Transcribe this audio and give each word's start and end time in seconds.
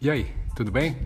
E 0.00 0.08
aí, 0.08 0.32
tudo 0.54 0.70
bem? 0.70 0.96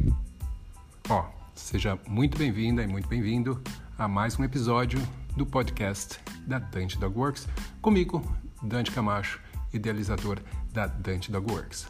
Ó, 1.08 1.24
seja 1.54 1.98
muito 2.06 2.36
bem-vinda 2.36 2.82
e 2.82 2.86
muito 2.86 3.08
bem-vindo 3.08 3.58
a 3.96 4.06
mais 4.06 4.38
um 4.38 4.44
episódio 4.44 5.00
do 5.34 5.46
podcast 5.46 6.20
da 6.46 6.58
Dante 6.58 6.98
Dog 6.98 7.18
Works, 7.18 7.48
comigo, 7.80 8.22
Dante 8.62 8.90
Camacho, 8.90 9.40
idealizador 9.72 10.40
da 10.74 10.86
Dante 10.86 11.32
Dog 11.32 11.50
Works. 11.50 11.86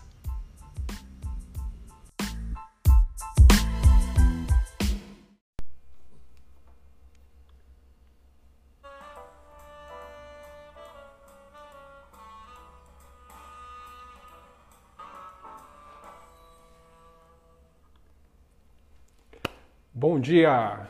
Dia! 20.22 20.88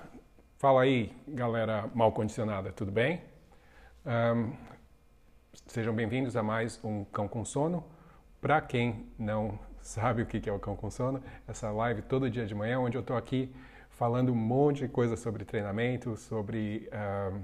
Fala 0.59 0.83
aí, 0.83 1.11
galera 1.27 1.89
mal 1.95 2.13
condicionada, 2.13 2.71
tudo 2.71 2.93
bem? 2.93 3.23
Um, 4.05 4.53
sejam 5.67 5.95
bem-vindos 5.95 6.37
a 6.37 6.43
mais 6.43 6.79
um 6.85 7.03
Cão 7.07 7.27
com 7.27 7.43
Sono. 7.43 7.83
Para 8.43 8.61
quem 8.61 9.07
não 9.19 9.59
sabe 9.81 10.21
o 10.21 10.27
que 10.27 10.51
é 10.51 10.53
o 10.53 10.59
Cão 10.59 10.77
com 10.77 10.91
Sono, 10.91 11.23
essa 11.49 11.71
live 11.71 12.03
todo 12.03 12.29
dia 12.29 12.45
de 12.45 12.55
manhã, 12.55 12.79
onde 12.79 12.99
eu 12.99 13.01
estou 13.01 13.17
aqui 13.17 13.51
falando 13.89 14.31
um 14.31 14.37
monte 14.37 14.81
de 14.81 14.89
coisa 14.89 15.17
sobre 15.17 15.47
treinamento, 15.47 16.15
sobre 16.15 16.91
um, 17.33 17.41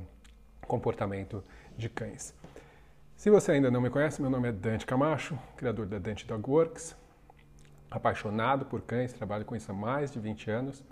comportamento 0.66 1.42
de 1.74 1.88
cães. 1.88 2.34
Se 3.16 3.30
você 3.30 3.52
ainda 3.52 3.70
não 3.70 3.80
me 3.80 3.88
conhece, 3.88 4.20
meu 4.20 4.30
nome 4.30 4.50
é 4.50 4.52
Dante 4.52 4.84
Camacho, 4.84 5.38
criador 5.56 5.86
da 5.86 5.98
Dante 5.98 6.26
Dog 6.26 6.50
Works, 6.50 6.94
apaixonado 7.90 8.66
por 8.66 8.82
cães, 8.82 9.14
trabalho 9.14 9.46
com 9.46 9.56
isso 9.56 9.72
há 9.72 9.74
mais 9.74 10.12
de 10.12 10.20
20 10.20 10.50
anos 10.50 10.84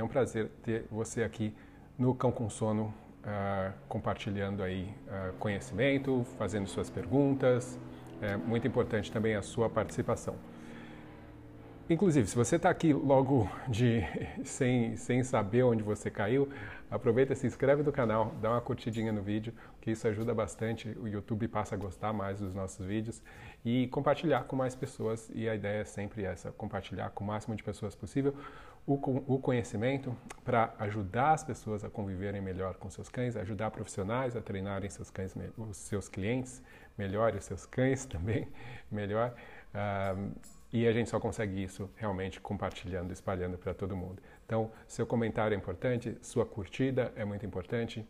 é 0.00 0.04
um 0.04 0.08
prazer 0.08 0.48
ter 0.62 0.86
você 0.90 1.22
aqui 1.22 1.54
no 1.98 2.14
Cão 2.14 2.30
com 2.30 2.48
Sono, 2.48 2.94
uh, 3.24 3.72
compartilhando 3.88 4.62
aí 4.62 4.94
uh, 5.06 5.32
conhecimento, 5.38 6.24
fazendo 6.38 6.68
suas 6.68 6.88
perguntas. 6.88 7.78
É 8.20 8.36
muito 8.36 8.66
importante 8.66 9.10
também 9.10 9.34
a 9.34 9.42
sua 9.42 9.68
participação. 9.68 10.36
Inclusive, 11.90 12.28
se 12.28 12.36
você 12.36 12.56
está 12.56 12.68
aqui 12.68 12.92
logo 12.92 13.50
de 13.66 14.02
sem, 14.44 14.94
sem 14.96 15.24
saber 15.24 15.62
onde 15.62 15.82
você 15.82 16.10
caiu, 16.10 16.48
aproveita, 16.90 17.34
se 17.34 17.46
inscreve 17.46 17.82
no 17.82 17.90
canal, 17.90 18.34
dá 18.42 18.50
uma 18.50 18.60
curtidinha 18.60 19.10
no 19.10 19.22
vídeo, 19.22 19.54
que 19.80 19.90
isso 19.90 20.06
ajuda 20.06 20.34
bastante. 20.34 20.94
O 21.00 21.08
YouTube 21.08 21.48
passa 21.48 21.74
a 21.74 21.78
gostar 21.78 22.12
mais 22.12 22.40
dos 22.40 22.54
nossos 22.54 22.84
vídeos 22.84 23.22
e 23.64 23.88
compartilhar 23.88 24.44
com 24.44 24.54
mais 24.54 24.74
pessoas. 24.74 25.30
E 25.34 25.48
a 25.48 25.54
ideia 25.54 25.80
é 25.80 25.84
sempre 25.84 26.24
essa: 26.24 26.52
compartilhar 26.52 27.10
com 27.10 27.24
o 27.24 27.26
máximo 27.26 27.56
de 27.56 27.64
pessoas 27.64 27.94
possível 27.94 28.34
o, 28.94 29.38
conhecimento 29.38 30.16
para 30.42 30.74
ajudar 30.78 31.32
as 31.32 31.44
pessoas 31.44 31.84
a 31.84 31.90
conviverem 31.90 32.40
melhor 32.40 32.74
com 32.76 32.88
seus 32.88 33.10
cães, 33.10 33.36
ajudar 33.36 33.70
profissionais 33.70 34.34
a 34.34 34.40
treinarem 34.40 34.88
seus 34.88 35.10
cães, 35.10 35.34
os 35.58 35.76
seus 35.76 36.08
clientes 36.08 36.62
melhor 36.96 37.34
os 37.34 37.44
seus 37.44 37.66
cães 37.66 38.04
também 38.06 38.48
melhor. 38.90 39.34
Um, 39.74 40.32
e 40.72 40.86
a 40.86 40.92
gente 40.92 41.10
só 41.10 41.20
consegue 41.20 41.62
isso 41.62 41.90
realmente 41.96 42.40
compartilhando, 42.40 43.12
espalhando 43.12 43.58
para 43.58 43.74
todo 43.74 43.94
mundo. 43.94 44.22
Então, 44.46 44.70
seu 44.86 45.06
comentário 45.06 45.54
é 45.54 45.58
importante, 45.58 46.16
sua 46.22 46.46
curtida 46.46 47.12
é 47.14 47.24
muito 47.24 47.44
importante 47.44 48.06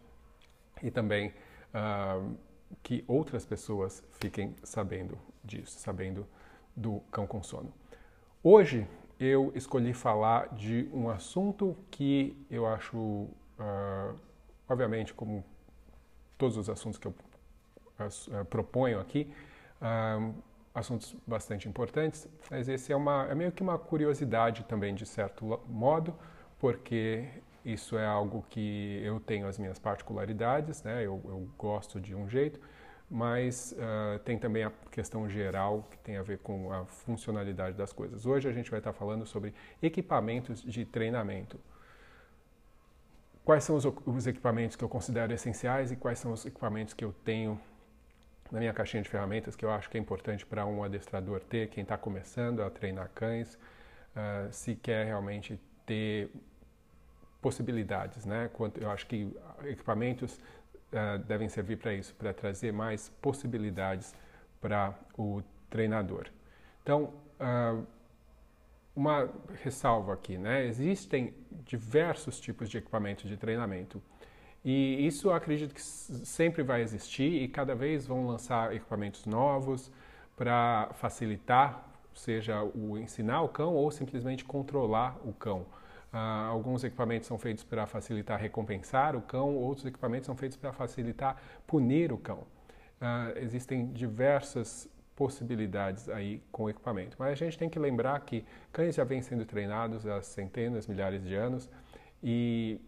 e 0.81 0.91
também 0.91 1.35
uh, 1.75 2.37
que 2.83 3.05
outras 3.09 3.45
pessoas 3.45 4.05
fiquem 4.21 4.55
sabendo 4.63 5.19
disso, 5.43 5.79
sabendo 5.79 6.27
do 6.77 7.01
cão 7.11 7.27
com 7.27 7.43
sono. 7.43 7.73
Hoje 8.43 8.87
eu 9.19 9.53
escolhi 9.55 9.93
falar 9.93 10.55
de 10.55 10.89
um 10.93 11.09
assunto 11.11 11.77
que 11.91 12.37
eu 12.51 12.67
acho, 12.67 12.97
uh, 12.97 14.15
obviamente, 14.69 15.13
como 15.13 15.45
todos 16.37 16.57
os 16.57 16.71
assuntos 16.71 16.99
que 16.99 17.09
eu 17.09 17.15
uh, 17.99 18.45
proponho 18.45 19.01
aqui, 19.01 19.33
uh, 19.83 20.35
assuntos 20.73 21.17
bastante 21.27 21.69
importantes, 21.69 22.29
mas 22.51 22.69
esse 22.69 22.93
é, 22.93 22.97
uma, 22.97 23.27
é 23.29 23.35
meio 23.35 23.51
que 23.51 23.63
uma 23.63 23.77
curiosidade 23.77 24.65
também, 24.65 24.95
de 24.95 25.05
certo 25.05 25.61
modo, 25.67 26.15
porque 26.59 27.29
isso 27.65 27.99
é 27.99 28.07
algo 28.07 28.45
que 28.49 29.01
eu 29.05 29.19
tenho 29.19 29.49
as 29.49 29.59
minhas 29.59 29.79
particularidades, 29.79 30.83
né? 30.85 31.01
eu, 31.01 31.21
eu 31.25 31.49
gosto 31.59 32.01
de 32.01 32.15
um 32.15 32.29
jeito, 32.29 32.61
mas 33.11 33.73
uh, 33.73 34.19
tem 34.21 34.39
também 34.39 34.65
a 34.65 34.73
questão 34.91 35.29
geral 35.29 35.87
que 35.91 35.99
tem 35.99 36.17
a 36.19 36.23
ver 36.23 36.39
com 36.39 36.71
a 36.73 36.85
funcionalidade 36.85 37.77
das 37.77 37.93
coisas. 37.93 38.27
Hoje 38.27 38.49
a 38.49 38.53
gente 38.53 38.71
vai 38.71 38.81
estar 38.81 38.93
falando 38.93 39.25
sobre 39.25 39.55
equipamentos 39.83 40.63
de 40.63 40.85
treinamento. 40.85 41.59
Quais 43.45 43.65
são 43.65 43.77
os, 43.77 43.85
os 44.05 44.27
equipamentos 44.27 44.77
que 44.77 44.85
eu 44.85 44.89
considero 44.89 45.33
essenciais 45.33 45.91
e 45.91 45.97
quais 45.97 46.19
são 46.19 46.33
os 46.33 46.45
equipamentos 46.45 46.93
que 46.93 47.05
eu 47.05 47.15
tenho 47.25 47.59
na 48.51 48.59
minha 48.59 48.73
caixinha 48.73 49.03
de 49.03 49.09
ferramentas 49.09 49.57
que 49.57 49.65
eu 49.65 49.71
acho 49.71 49.89
que 49.89 49.97
é 49.97 50.01
importante 50.01 50.45
para 50.45 50.67
um 50.67 50.83
adestrador 50.83 51.41
ter, 51.41 51.69
quem 51.69 51.83
está 51.83 51.97
começando 51.97 52.63
a 52.63 52.71
treinar 52.71 53.11
cães, 53.15 53.55
uh, 53.55 54.53
se 54.53 54.75
quer 54.75 55.07
realmente 55.07 55.59
ter 55.87 56.31
possibilidades, 57.41 58.27
né? 58.27 58.51
Eu 58.81 58.91
acho 58.91 59.07
que 59.07 59.35
equipamentos 59.65 60.41
uh, 60.93 61.19
devem 61.25 61.49
servir 61.49 61.77
para 61.77 61.95
isso, 61.95 62.15
para 62.15 62.33
trazer 62.33 62.73
mais 62.73 63.09
possibilidades 63.21 64.15
para 64.61 64.95
o 65.17 65.43
treinador. 65.71 66.27
Então, 66.83 67.13
uh, 67.41 67.87
uma 68.95 69.31
ressalva 69.63 70.13
aqui, 70.13 70.37
né? 70.37 70.67
Existem 70.67 71.33
diversos 71.65 72.41
tipos 72.41 72.69
de 72.69 72.79
equipamentos 72.79 73.29
de 73.29 73.37
treinamento 73.37 74.03
e 74.65 75.07
isso 75.07 75.31
acredito 75.31 75.73
que 75.73 75.81
sempre 75.81 76.63
vai 76.63 76.83
existir 76.83 77.43
e 77.43 77.47
cada 77.47 77.75
vez 77.75 78.07
vão 78.07 78.27
lançar 78.27 78.75
equipamentos 78.75 79.25
novos 79.25 79.91
para 80.37 80.91
facilitar, 80.95 81.89
seja 82.13 82.63
o 82.63 82.99
ensinar 82.99 83.43
o 83.43 83.49
cão 83.49 83.75
ou 83.75 83.91
simplesmente 83.91 84.45
controlar 84.45 85.17
o 85.25 85.33
cão. 85.33 85.65
Uh, 86.13 86.17
alguns 86.49 86.85
equipamentos 86.85 87.29
são 87.29 87.39
feitos 87.39 87.63
para 87.63 87.87
facilitar 87.87 88.41
recompensar 88.41 89.15
o 89.15 89.21
cão, 89.21 89.55
outros 89.55 89.85
equipamentos 89.85 90.27
são 90.27 90.35
feitos 90.35 90.57
para 90.57 90.73
facilitar 90.73 91.37
punir 91.67 92.13
o 92.13 92.19
cão. 92.19 92.47
Uh, 93.01 93.37
existem 93.37 93.87
diversas 93.93 94.89
possibilidades 95.15 96.09
aí 96.09 96.43
com 96.51 96.65
o 96.65 96.71
equipamento, 96.71 97.17
mas 97.19 97.33
a 97.33 97.35
gente 97.35 97.59
tem 97.59 97.69
que 97.69 97.79
lembrar 97.79 98.19
que 98.21 98.45
cães 98.73 98.95
já 98.95 99.05
vêm 99.05 99.21
sendo 99.21 99.45
treinados 99.45 100.07
há 100.07 100.23
centenas, 100.23 100.87
milhares 100.87 101.23
de 101.23 101.35
anos 101.35 101.69
e 102.23 102.81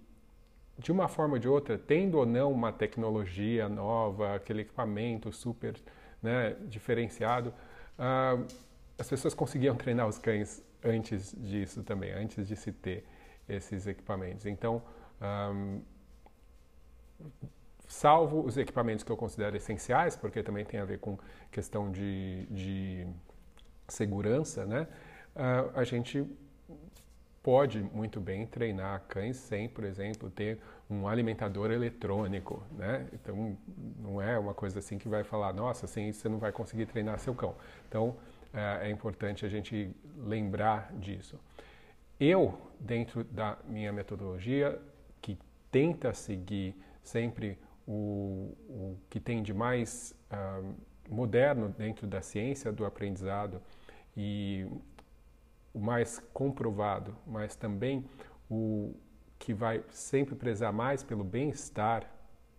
de 0.79 0.91
uma 0.91 1.09
forma 1.09 1.35
ou 1.35 1.39
de 1.39 1.49
outra, 1.49 1.77
tendo 1.77 2.17
ou 2.17 2.25
não 2.25 2.51
uma 2.51 2.73
tecnologia 2.73 3.69
nova, 3.69 4.35
aquele 4.35 4.63
equipamento 4.63 5.31
super 5.31 5.75
né, 6.23 6.57
diferenciado, 6.69 7.53
uh, 7.99 8.47
as 8.99 9.09
pessoas 9.09 9.35
conseguiam 9.35 9.75
treinar 9.77 10.09
os 10.09 10.19
cães 10.19 10.63
antes 10.85 11.35
disso 11.39 11.83
também, 11.83 12.13
antes 12.13 12.47
de 12.47 12.57
se 12.57 12.73
ter 12.73 13.05
esses 13.49 13.87
equipamentos. 13.87 14.47
Então, 14.47 14.83
um, 15.21 15.83
salvo 17.87 18.45
os 18.47 18.57
equipamentos 18.57 19.05
que 19.05 19.11
eu 19.11 19.17
considero 19.17 19.57
essenciais, 19.57 20.17
porque 20.17 20.43
também 20.43 20.65
tem 20.65 20.81
a 20.81 20.85
ver 20.85 20.99
com 20.99 21.19
questão 21.51 21.91
de, 21.91 22.47
de 22.47 23.07
segurança, 23.89 24.65
né? 24.65 24.87
Uh, 25.35 25.79
a 25.79 25.85
gente 25.85 26.27
pode 27.43 27.81
muito 27.83 28.21
bem 28.21 28.47
treinar 28.47 29.03
cães 29.09 29.37
sem, 29.37 29.69
por 29.69 29.85
exemplo, 29.85 30.31
ter 30.31 30.61
um 30.89 31.09
alimentador 31.09 31.71
eletrônico, 31.71 32.63
né? 32.73 33.09
Então, 33.13 33.57
não 33.99 34.21
é 34.21 34.39
uma 34.39 34.55
coisa 34.55 34.79
assim 34.79 34.99
que 34.99 35.09
vai 35.09 35.25
falar, 35.25 35.53
nossa, 35.53 35.87
assim 35.87 36.13
você 36.13 36.29
não 36.29 36.39
vai 36.39 36.53
conseguir 36.53 36.87
treinar 36.87 37.19
seu 37.19 37.35
cão. 37.35 37.55
Então, 37.89 38.17
é, 38.53 38.89
é 38.89 38.91
importante 38.91 39.45
a 39.45 39.49
gente 39.49 39.91
lembrar 40.17 40.93
disso. 40.95 41.39
Eu, 42.19 42.59
dentro 42.79 43.25
da 43.25 43.59
minha 43.67 43.93
metodologia, 43.93 44.81
que 45.23 45.39
tenta 45.71 46.13
seguir 46.13 46.75
sempre 47.03 47.59
o, 47.87 48.55
o 48.69 48.97
que 49.09 49.19
tem 49.19 49.43
de 49.43 49.55
mais 49.55 50.15
uh, 50.31 50.75
moderno 51.09 51.69
dentro 51.71 52.07
da 52.07 52.21
ciência 52.21 52.71
do 52.71 52.85
aprendizado 52.85 53.61
e 54.17 54.67
o 55.73 55.79
mais 55.79 56.19
comprovado, 56.33 57.17
mas 57.27 57.57
também 57.57 58.05
o 58.51 58.95
que 59.39 59.55
vai 59.55 59.83
sempre 59.91 60.35
prezar 60.35 60.73
mais 60.73 61.03
pelo 61.03 61.25
bem-estar 61.25 62.05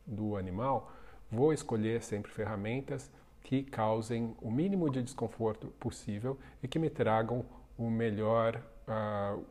do 0.06 0.36
animal, 0.36 0.92
vou 1.30 1.54
escolher 1.54 2.02
sempre 2.02 2.32
ferramentas 2.32 3.12
que 3.44 3.64
causem 3.64 4.36
o 4.42 4.52
mínimo 4.52 4.90
de 4.90 5.02
desconforto 5.02 5.68
possível 5.80 6.38
e 6.62 6.68
que 6.68 6.80
me 6.80 6.90
tragam 6.90 7.46
o 7.78 7.90
melhor, 7.90 8.62
uh, 8.88 9.44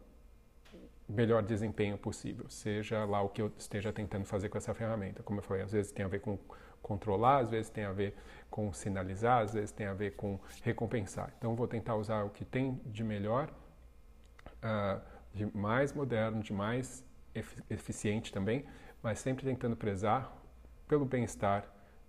melhor 1.09 1.43
desempenho 1.43 1.99
possível, 1.99 2.49
seja 2.49 3.05
lá 3.05 3.21
o 3.21 3.29
que 3.29 3.43
eu 3.43 3.53
esteja 3.59 3.93
tentando 3.93 4.25
fazer 4.25 4.49
com 4.49 4.59
essa 4.59 4.73
ferramenta. 4.73 5.23
Como 5.23 5.41
eu 5.41 5.43
falei, 5.43 5.63
às 5.63 5.73
vezes 5.73 5.91
tem 5.93 6.05
a 6.05 6.09
ver 6.09 6.21
com 6.21 6.39
controlar, 6.81 7.39
às 7.39 7.51
vezes 7.51 7.71
tem 7.71 7.85
a 7.85 7.93
ver 7.93 8.15
com 8.51 8.73
sinalizar, 8.73 9.43
às 9.43 9.53
vezes 9.53 9.71
tem 9.71 9.87
a 9.87 9.95
ver 9.95 10.17
com 10.17 10.39
recompensar. 10.63 11.33
Então 11.39 11.55
vou 11.55 11.69
tentar 11.69 11.97
usar 11.97 12.25
o 12.25 12.31
que 12.31 12.45
tem 12.45 12.81
de 12.87 13.05
melhor 13.05 13.51
uh, 14.63 15.01
de 15.33 15.47
mais 15.57 15.93
moderno, 15.93 16.43
de 16.43 16.53
mais 16.53 17.05
eficiente 17.69 18.33
também, 18.33 18.65
mas 19.03 19.21
sempre 19.21 19.45
tentando 19.45 19.77
prezar 19.77 20.37
pelo 20.89 21.05
bem-estar 21.05 21.65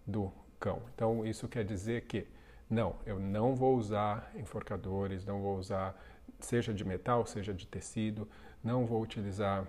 do 0.05 0.31
cão. 0.61 0.81
Então, 0.93 1.25
isso 1.25 1.47
quer 1.47 1.65
dizer 1.65 2.03
que, 2.03 2.25
não, 2.69 2.95
eu 3.05 3.19
não 3.19 3.55
vou 3.55 3.75
usar 3.75 4.31
enforcadores, 4.35 5.25
não 5.25 5.41
vou 5.41 5.57
usar, 5.57 5.99
seja 6.39 6.73
de 6.73 6.85
metal, 6.85 7.25
seja 7.25 7.53
de 7.53 7.67
tecido, 7.67 8.29
não 8.63 8.85
vou 8.85 9.01
utilizar 9.01 9.65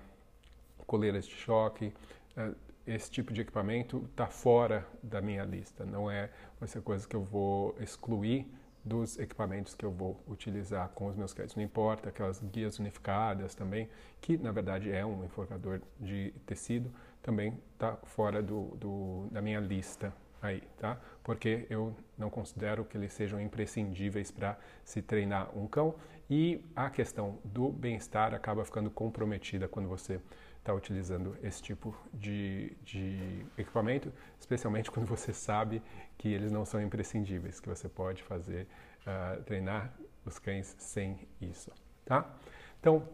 coleiras 0.86 1.26
de 1.26 1.34
choque. 1.34 1.92
Eh, 2.36 2.52
esse 2.86 3.10
tipo 3.10 3.32
de 3.32 3.40
equipamento 3.40 4.04
está 4.10 4.26
fora 4.26 4.86
da 5.02 5.20
minha 5.20 5.44
lista, 5.44 5.84
não 5.86 6.10
é 6.10 6.30
vai 6.58 6.68
ser 6.68 6.82
coisa 6.82 7.06
que 7.06 7.16
eu 7.16 7.22
vou 7.22 7.74
excluir 7.80 8.46
dos 8.84 9.16
equipamentos 9.18 9.74
que 9.74 9.84
eu 9.84 9.92
vou 9.92 10.20
utilizar 10.26 10.88
com 10.88 11.06
os 11.06 11.16
meus 11.16 11.32
cães. 11.32 11.54
Não 11.54 11.62
importa 11.62 12.08
aquelas 12.08 12.40
guias 12.40 12.80
unificadas 12.80 13.54
também, 13.54 13.88
que 14.20 14.36
na 14.36 14.50
verdade 14.50 14.90
é 14.90 15.06
um 15.06 15.24
enforcador 15.24 15.80
de 16.00 16.34
tecido, 16.44 16.92
também 17.22 17.56
está 17.74 17.96
fora 18.02 18.42
do, 18.42 18.76
do, 18.76 19.28
da 19.30 19.40
minha 19.40 19.60
lista 19.60 20.12
aí, 20.42 20.60
tá? 20.76 21.00
Porque 21.22 21.66
eu 21.70 21.94
não 22.18 22.28
considero 22.28 22.84
que 22.84 22.98
eles 22.98 23.12
sejam 23.12 23.40
imprescindíveis 23.40 24.30
para 24.30 24.58
se 24.84 25.00
treinar 25.00 25.56
um 25.56 25.68
cão 25.68 25.94
e 26.28 26.64
a 26.74 26.90
questão 26.90 27.38
do 27.44 27.70
bem-estar 27.70 28.34
acaba 28.34 28.64
ficando 28.64 28.90
comprometida 28.90 29.68
quando 29.68 29.88
você 29.88 30.20
está 30.58 30.74
utilizando 30.74 31.36
esse 31.42 31.62
tipo 31.62 31.96
de, 32.12 32.76
de 32.84 33.44
equipamento, 33.58 34.12
especialmente 34.38 34.90
quando 34.90 35.06
você 35.06 35.32
sabe 35.32 35.82
que 36.16 36.28
eles 36.28 36.52
não 36.52 36.64
são 36.64 36.80
imprescindíveis, 36.80 37.60
que 37.60 37.68
você 37.68 37.88
pode 37.88 38.22
fazer 38.22 38.66
uh, 39.06 39.42
treinar 39.42 39.92
os 40.24 40.38
cães 40.38 40.74
sem 40.78 41.28
isso, 41.40 41.70
tá? 42.04 42.32
Então, 42.80 43.08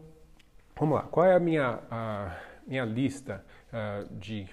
vamos 0.75 0.95
lá. 0.95 1.03
Qual 1.03 1.25
é 1.25 1.35
a 1.35 1.39
minha, 1.39 1.79
a 1.89 2.39
minha 2.67 2.85
lista 2.85 3.43
uh, 3.73 4.13
de 4.15 4.47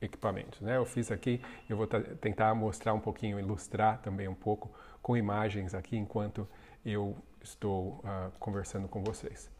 equipamentos. 0.00 0.60
Né? 0.60 0.76
Eu 0.76 0.84
fiz 0.84 1.10
aqui, 1.10 1.40
eu 1.68 1.76
vou 1.76 1.86
tentar 1.86 2.54
mostrar 2.54 2.94
um 2.94 3.00
pouquinho, 3.00 3.38
ilustrar 3.38 3.98
também 3.98 4.28
um 4.28 4.34
pouco 4.34 4.70
com 5.02 5.16
imagens 5.16 5.74
aqui 5.74 5.96
enquanto 5.96 6.48
eu 6.84 7.16
estou 7.42 8.00
uh, 8.04 8.30
conversando 8.38 8.88
com 8.88 9.02
vocês. 9.02 9.50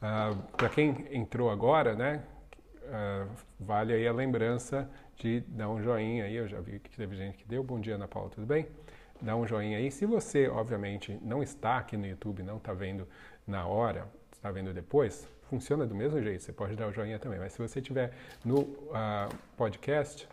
Uh, 0.00 0.36
Para 0.56 0.68
quem 0.68 1.06
entrou 1.10 1.50
agora, 1.50 1.94
né, 1.94 2.22
uh, 2.84 3.28
vale 3.58 3.92
aí 3.92 4.06
a 4.06 4.12
lembrança 4.12 4.88
de 5.16 5.40
dar 5.40 5.68
um 5.68 5.82
joinha 5.82 6.24
aí. 6.24 6.34
Eu 6.34 6.48
já 6.48 6.60
vi 6.60 6.78
que 6.78 6.90
teve 6.96 7.16
gente 7.16 7.38
que 7.38 7.44
deu. 7.46 7.62
Bom 7.62 7.78
dia, 7.80 7.94
Ana 7.94 8.08
Paula, 8.08 8.30
tudo 8.30 8.46
bem? 8.46 8.66
Dá 9.20 9.36
um 9.36 9.46
joinha 9.46 9.76
aí. 9.76 9.90
Se 9.90 10.06
você, 10.06 10.48
obviamente, 10.48 11.18
não 11.22 11.42
está 11.42 11.76
aqui 11.76 11.96
no 11.96 12.06
YouTube, 12.06 12.42
não 12.42 12.56
está 12.56 12.72
vendo 12.72 13.06
na 13.46 13.66
hora, 13.66 14.06
está 14.32 14.50
vendo 14.50 14.72
depois, 14.72 15.28
funciona 15.50 15.84
do 15.84 15.94
mesmo 15.96 16.22
jeito, 16.22 16.44
você 16.44 16.52
pode 16.52 16.76
dar 16.76 16.86
o 16.86 16.92
joinha 16.92 17.18
também. 17.18 17.40
Mas 17.40 17.52
se 17.52 17.58
você 17.58 17.80
estiver 17.80 18.12
no 18.44 18.60
uh, 18.60 19.28
podcast, 19.56 20.28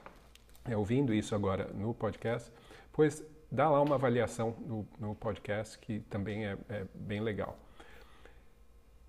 é, 0.64 0.78
ouvindo 0.78 1.12
isso 1.12 1.34
agora 1.34 1.72
no 1.74 1.92
podcast, 1.92 2.54
pois 2.94 3.24
dá 3.52 3.68
lá 3.68 3.82
uma 3.82 3.96
avaliação 3.96 4.56
no, 4.60 4.88
no 5.00 5.16
podcast 5.16 5.80
que 5.80 6.02
também 6.02 6.46
é, 6.46 6.56
é, 6.70 6.86
bem 6.94 7.20
legal. 7.20 7.58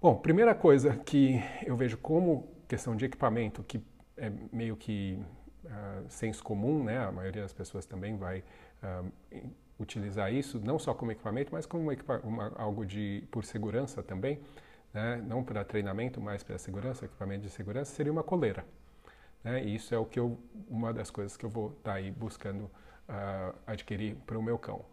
Bom, 0.00 0.16
primeira 0.16 0.54
coisa 0.54 0.96
que 0.96 1.42
eu 1.66 1.76
vejo 1.76 1.98
como 1.98 2.48
questão 2.66 2.96
de 2.96 3.04
equipamento, 3.04 3.62
que 3.62 3.78
é 4.16 4.32
meio 4.50 4.76
que 4.76 5.18
uh, 5.64 6.08
senso 6.08 6.42
comum, 6.42 6.82
né? 6.84 6.98
A 7.04 7.12
maioria 7.12 7.42
das 7.42 7.52
pessoas 7.52 7.84
também 7.84 8.16
vai 8.16 8.42
uh, 8.82 9.12
utilizar 9.78 10.32
isso, 10.32 10.58
não 10.64 10.78
só 10.78 10.94
como 10.94 11.12
equipamento, 11.12 11.52
mas 11.52 11.66
como 11.66 11.90
uma, 12.24 12.52
algo 12.56 12.86
de 12.86 13.24
por 13.30 13.44
segurança 13.44 14.02
também 14.02 14.40
né, 14.98 15.22
não 15.26 15.44
para 15.44 15.64
treinamento, 15.64 16.20
mas 16.20 16.42
para 16.42 16.58
segurança, 16.58 17.04
equipamento 17.04 17.42
de 17.42 17.50
segurança, 17.50 17.94
seria 17.94 18.12
uma 18.12 18.24
coleira. 18.24 18.64
Né? 19.44 19.64
E 19.64 19.76
isso 19.76 19.94
é 19.94 19.98
o 19.98 20.04
que 20.04 20.18
eu, 20.18 20.38
uma 20.68 20.92
das 20.92 21.10
coisas 21.10 21.36
que 21.36 21.44
eu 21.44 21.50
vou 21.50 21.68
estar 21.68 21.92
tá 21.92 21.94
aí 21.94 22.10
buscando 22.10 22.64
uh, 22.64 23.54
adquirir 23.66 24.16
para 24.26 24.36
o 24.36 24.42
meu 24.42 24.58
cão. 24.58 24.84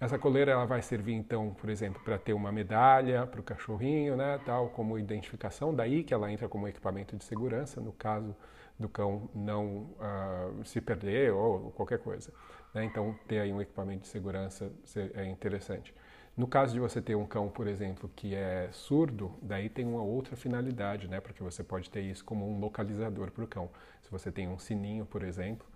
Essa 0.00 0.18
coleira 0.18 0.52
ela 0.52 0.64
vai 0.64 0.82
servir 0.82 1.12
então, 1.12 1.54
por 1.54 1.68
exemplo, 1.68 2.02
para 2.02 2.18
ter 2.18 2.32
uma 2.32 2.50
medalha 2.50 3.26
para 3.26 3.38
o 3.40 3.42
cachorrinho, 3.42 4.16
né, 4.16 4.40
tal 4.46 4.70
como 4.70 4.98
identificação. 4.98 5.74
Daí 5.74 6.02
que 6.02 6.14
ela 6.14 6.32
entra 6.32 6.48
como 6.48 6.66
equipamento 6.66 7.16
de 7.16 7.22
segurança 7.22 7.80
no 7.80 7.92
caso 7.92 8.34
do 8.78 8.88
cão 8.88 9.28
não 9.34 9.90
uh, 10.00 10.64
se 10.64 10.80
perder 10.80 11.32
ou 11.32 11.70
qualquer 11.72 11.98
coisa. 11.98 12.32
Né? 12.74 12.84
Então 12.84 13.14
ter 13.28 13.40
aí 13.40 13.52
um 13.52 13.60
equipamento 13.60 14.02
de 14.02 14.08
segurança 14.08 14.72
é 15.14 15.26
interessante. 15.26 15.94
No 16.40 16.46
caso 16.46 16.72
de 16.72 16.80
você 16.80 17.02
ter 17.02 17.14
um 17.14 17.26
cão, 17.26 17.50
por 17.50 17.66
exemplo, 17.66 18.10
que 18.16 18.34
é 18.34 18.70
surdo, 18.72 19.30
daí 19.42 19.68
tem 19.68 19.84
uma 19.84 20.00
outra 20.00 20.34
finalidade, 20.34 21.06
né? 21.06 21.20
Porque 21.20 21.42
você 21.42 21.62
pode 21.62 21.90
ter 21.90 22.00
isso 22.00 22.24
como 22.24 22.50
um 22.50 22.58
localizador 22.58 23.30
para 23.30 23.44
o 23.44 23.46
cão. 23.46 23.68
Se 24.00 24.10
você 24.10 24.32
tem 24.32 24.48
um 24.48 24.58
sininho, 24.58 25.04
por 25.04 25.22
exemplo, 25.22 25.66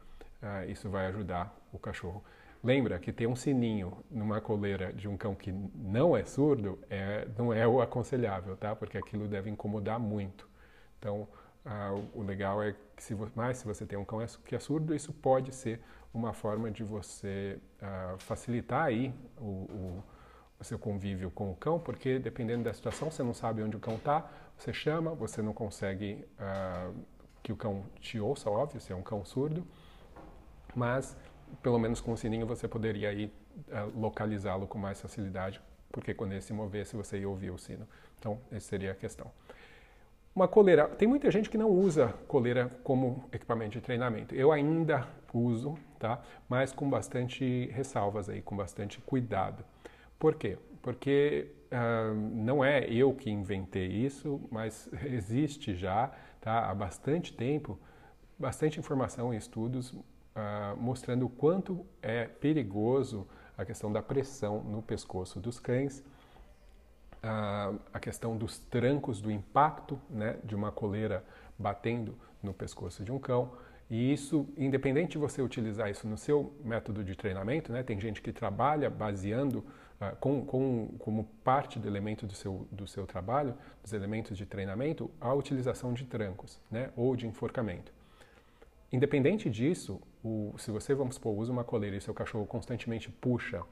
uh, 0.42 0.64
isso 0.70 0.88
vai 0.88 1.04
ajudar 1.08 1.54
o 1.70 1.78
cachorro. 1.78 2.24
Lembra 2.62 2.98
que 2.98 3.12
ter 3.12 3.26
um 3.26 3.36
sininho 3.36 3.92
numa 4.10 4.40
coleira 4.40 4.90
de 4.90 5.06
um 5.06 5.18
cão 5.18 5.34
que 5.34 5.52
não 5.52 6.16
é 6.16 6.24
surdo 6.24 6.78
é, 6.88 7.28
não 7.36 7.52
é 7.52 7.68
o 7.68 7.82
aconselhável, 7.82 8.56
tá? 8.56 8.74
Porque 8.74 8.96
aquilo 8.96 9.28
deve 9.28 9.50
incomodar 9.50 10.00
muito. 10.00 10.48
Então, 10.98 11.28
uh, 11.66 12.08
o 12.14 12.22
legal 12.22 12.62
é 12.62 12.74
que, 12.96 13.04
se, 13.04 13.14
mais 13.36 13.58
se 13.58 13.66
você 13.66 13.84
tem 13.84 13.98
um 13.98 14.04
cão 14.04 14.22
é 14.22 14.26
que 14.46 14.56
é 14.56 14.58
surdo, 14.58 14.94
isso 14.94 15.12
pode 15.12 15.54
ser 15.54 15.78
uma 16.14 16.32
forma 16.32 16.70
de 16.70 16.82
você 16.82 17.58
uh, 17.82 18.18
facilitar 18.18 18.84
aí 18.84 19.12
o, 19.36 19.44
o 19.44 20.04
seu 20.62 20.78
convívio 20.78 21.30
com 21.30 21.50
o 21.50 21.56
cão, 21.56 21.78
porque 21.78 22.18
dependendo 22.18 22.64
da 22.64 22.72
situação, 22.72 23.10
você 23.10 23.22
não 23.22 23.34
sabe 23.34 23.62
onde 23.62 23.76
o 23.76 23.80
cão 23.80 23.96
está, 23.96 24.30
você 24.56 24.72
chama, 24.72 25.14
você 25.14 25.42
não 25.42 25.52
consegue 25.52 26.24
uh, 26.38 26.94
que 27.42 27.52
o 27.52 27.56
cão 27.56 27.84
te 28.00 28.20
ouça, 28.20 28.48
óbvio, 28.48 28.80
se 28.80 28.92
é 28.92 28.96
um 28.96 29.02
cão 29.02 29.24
surdo, 29.24 29.66
mas 30.74 31.16
pelo 31.62 31.78
menos 31.78 32.00
com 32.00 32.12
o 32.12 32.16
sininho 32.16 32.46
você 32.46 32.66
poderia 32.68 33.08
aí 33.08 33.26
uh, 33.68 33.98
localizá-lo 33.98 34.66
com 34.66 34.78
mais 34.78 35.00
facilidade, 35.00 35.60
porque 35.90 36.14
quando 36.14 36.32
ele 36.32 36.40
se 36.40 36.52
movesse 36.52 36.96
você 36.96 37.18
ia 37.18 37.28
ouvir 37.28 37.50
o 37.50 37.58
sino. 37.58 37.86
Então, 38.18 38.40
essa 38.50 38.68
seria 38.68 38.92
a 38.92 38.94
questão. 38.94 39.30
Uma 40.34 40.48
coleira, 40.48 40.88
tem 40.88 41.06
muita 41.06 41.30
gente 41.30 41.48
que 41.48 41.56
não 41.56 41.70
usa 41.70 42.08
coleira 42.26 42.68
como 42.82 43.28
equipamento 43.30 43.72
de 43.72 43.80
treinamento. 43.80 44.34
Eu 44.34 44.50
ainda 44.50 45.06
uso, 45.32 45.78
tá? 45.98 46.20
Mas 46.48 46.72
com 46.72 46.90
bastante 46.90 47.66
ressalvas 47.72 48.28
aí, 48.28 48.42
com 48.42 48.56
bastante 48.56 49.00
cuidado. 49.00 49.64
Por 50.18 50.34
quê? 50.34 50.58
Porque 50.82 51.50
uh, 51.72 52.14
não 52.14 52.64
é 52.64 52.84
eu 52.90 53.12
que 53.14 53.30
inventei 53.30 53.86
isso, 53.86 54.40
mas 54.50 54.88
existe 55.04 55.74
já 55.74 56.12
tá, 56.40 56.70
há 56.70 56.74
bastante 56.74 57.32
tempo 57.32 57.78
bastante 58.38 58.78
informação 58.78 59.32
e 59.32 59.36
estudos 59.36 59.92
uh, 59.92 60.76
mostrando 60.76 61.26
o 61.26 61.28
quanto 61.28 61.86
é 62.02 62.26
perigoso 62.26 63.26
a 63.56 63.64
questão 63.64 63.92
da 63.92 64.02
pressão 64.02 64.62
no 64.64 64.82
pescoço 64.82 65.38
dos 65.38 65.60
cães, 65.60 66.00
uh, 67.22 67.78
a 67.92 68.00
questão 68.00 68.36
dos 68.36 68.58
trancos, 68.58 69.20
do 69.20 69.30
impacto 69.30 69.98
né, 70.10 70.36
de 70.42 70.54
uma 70.54 70.72
coleira 70.72 71.24
batendo 71.58 72.16
no 72.42 72.52
pescoço 72.52 73.04
de 73.04 73.12
um 73.12 73.18
cão. 73.18 73.52
E 73.88 74.12
isso, 74.12 74.48
independente 74.56 75.12
de 75.12 75.18
você 75.18 75.40
utilizar 75.40 75.90
isso 75.90 76.08
no 76.08 76.16
seu 76.16 76.52
método 76.64 77.04
de 77.04 77.14
treinamento, 77.14 77.72
né, 77.72 77.82
tem 77.82 78.00
gente 78.00 78.20
que 78.20 78.32
trabalha 78.32 78.90
baseando 78.90 79.64
com, 80.20 80.44
com, 80.44 80.88
como 80.98 81.24
parte 81.42 81.78
do 81.78 81.88
elemento 81.88 82.26
do 82.26 82.34
seu, 82.34 82.66
do 82.70 82.86
seu 82.86 83.06
trabalho, 83.06 83.54
dos 83.82 83.92
elementos 83.92 84.36
de 84.36 84.44
treinamento, 84.44 85.10
a 85.20 85.32
utilização 85.32 85.92
de 85.92 86.04
trancos 86.04 86.60
né, 86.70 86.90
ou 86.96 87.16
de 87.16 87.26
enforcamento. 87.26 87.92
Independente 88.92 89.50
disso, 89.50 90.00
o, 90.22 90.54
se 90.58 90.70
você, 90.70 90.94
vamos 90.94 91.16
supor, 91.16 91.36
usa 91.36 91.52
uma 91.52 91.64
coleira 91.64 91.96
e 91.96 92.00
seu 92.00 92.14
cachorro 92.14 92.46
constantemente 92.46 93.10
puxa 93.10 93.62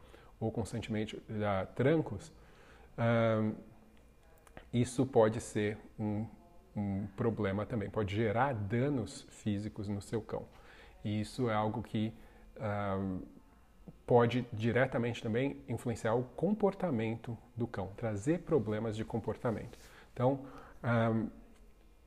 ou 0.41 0.51
constantemente 0.51 1.23
dá 1.29 1.67
trancos, 1.67 2.33
isso 4.73 5.07
pode 5.07 5.41
ser 5.41 5.79
um, 5.99 6.27
um 6.75 7.07
problema 7.17 7.65
também, 7.65 7.89
pode 7.89 8.15
gerar 8.15 8.55
danos 8.55 9.27
físicos 9.29 9.89
no 9.89 10.01
seu 10.01 10.21
cão. 10.21 10.45
E 11.05 11.21
isso 11.21 11.49
é 11.49 11.55
algo 11.55 11.83
que 11.83 12.13
pode 14.07 14.47
diretamente 14.53 15.23
também 15.23 15.63
influenciar 15.69 16.15
o 16.15 16.25
comportamento 16.25 17.37
do 17.57 17.67
cão, 17.67 17.89
trazer 17.97 18.41
problemas 18.41 18.97
de 18.97 19.05
comportamento. 19.05 19.79
Então, 20.13 20.41
um, 20.83 21.29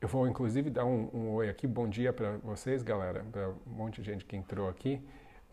eu 0.02 0.08
vou 0.08 0.28
inclusive 0.28 0.70
dar 0.70 0.86
um, 0.86 1.10
um 1.14 1.34
oi 1.34 1.50
aqui, 1.50 1.66
bom 1.66 1.88
dia 1.88 2.12
para 2.12 2.38
vocês, 2.38 2.84
galera, 2.84 3.26
para 3.32 3.50
um 3.50 3.72
monte 3.72 4.02
de 4.02 4.12
gente 4.12 4.26
que 4.26 4.36
entrou 4.36 4.70
aqui, 4.70 5.02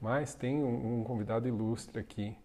mas 0.01 0.35
tem 0.35 0.63
um, 0.63 1.01
um 1.01 1.05
convidado 1.05 1.47
ilustre 1.47 1.99
aqui, 1.99 2.37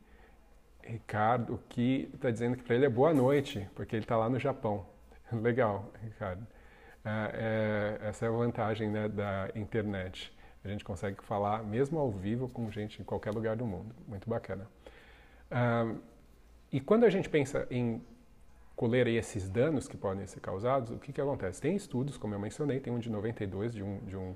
Ricardo, 0.83 1.59
que 1.67 2.09
está 2.13 2.31
dizendo 2.31 2.55
que 2.55 2.63
para 2.63 2.75
ele 2.75 2.85
é 2.85 2.89
boa 2.89 3.13
noite, 3.13 3.67
porque 3.75 3.95
ele 3.95 4.05
está 4.05 4.15
lá 4.15 4.29
no 4.29 4.39
Japão. 4.39 4.85
Legal, 5.33 5.91
Ricardo. 6.01 6.41
Uh, 6.41 7.29
é, 7.33 7.97
essa 8.03 8.25
é 8.25 8.29
a 8.29 8.31
vantagem 8.31 8.89
né, 8.89 9.09
da 9.09 9.49
internet. 9.55 10.33
A 10.67 10.71
gente 10.71 10.83
consegue 10.83 11.23
falar 11.23 11.63
mesmo 11.63 11.97
ao 11.97 12.11
vivo 12.11 12.49
com 12.49 12.69
gente 12.69 13.01
em 13.01 13.05
qualquer 13.05 13.33
lugar 13.33 13.55
do 13.55 13.65
mundo. 13.65 13.95
Muito 14.07 14.29
bacana. 14.29 14.67
e 16.71 16.81
quando 16.81 17.05
a 17.05 17.09
gente 17.09 17.29
pensa 17.29 17.65
em 17.71 18.01
coleira 18.75 19.09
e 19.09 19.15
esses 19.15 19.49
danos 19.49 19.87
que 19.87 19.97
podem 19.97 20.27
ser 20.27 20.39
causados, 20.41 20.91
o 20.91 20.99
que, 20.99 21.13
que 21.13 21.21
acontece? 21.21 21.61
Tem 21.61 21.75
estudos, 21.75 22.17
como 22.17 22.35
eu 22.35 22.39
mencionei, 22.39 22.79
tem 22.79 22.93
um 22.93 22.99
de 22.99 23.09
92 23.09 23.73
de 23.73 23.83
um, 23.83 23.97
de 24.05 24.15
um, 24.15 24.35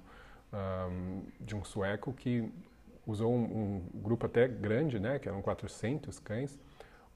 um 0.54 1.24
de 1.40 1.56
um 1.56 1.64
sueco 1.64 2.14
que 2.14 2.52
usou 3.06 3.34
um, 3.34 3.44
um, 3.44 4.02
grupo 4.02 4.26
até 4.26 4.48
grande, 4.48 5.00
né, 5.00 5.20
que 5.20 5.28
eram 5.28 5.42
400 5.42 6.18
cães, 6.20 6.58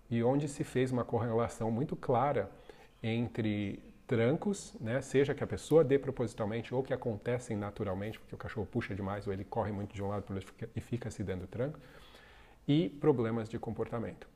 e 0.10 0.22
onde 0.24 0.48
se 0.48 0.64
fez 0.64 0.92
uma 0.92 1.04
correlação 1.04 1.72
muito 1.72 1.96
clara 1.96 2.52
entre 3.02 3.82
trancos, 4.08 4.76
né, 4.80 5.02
seja 5.02 5.34
que 5.34 5.44
a 5.44 5.48
pessoa 5.48 5.84
dê 5.84 5.98
propositalmente 5.98 6.74
ou 6.74 6.84
que 6.84 6.94
acontecem 6.94 7.58
naturalmente, 7.58 8.20
porque 8.20 8.36
o 8.36 8.38
cachorro 8.38 8.66
puxa 8.66 8.94
demais 8.94 9.26
ou 9.28 9.34
ele 9.34 9.44
corre 9.44 9.72
muito 9.72 9.94
de 9.94 10.04
um 10.04 10.08
lado 10.08 10.24
para 10.24 10.34
o 10.34 10.36
outro 10.36 10.54
e 10.76 10.82
fica 10.82 11.10
se 11.10 11.24
dando 11.24 11.48
tranco, 11.48 11.80
e 12.68 12.90
problemas 12.90 13.50
de 13.50 13.58
comportamento 13.58 14.28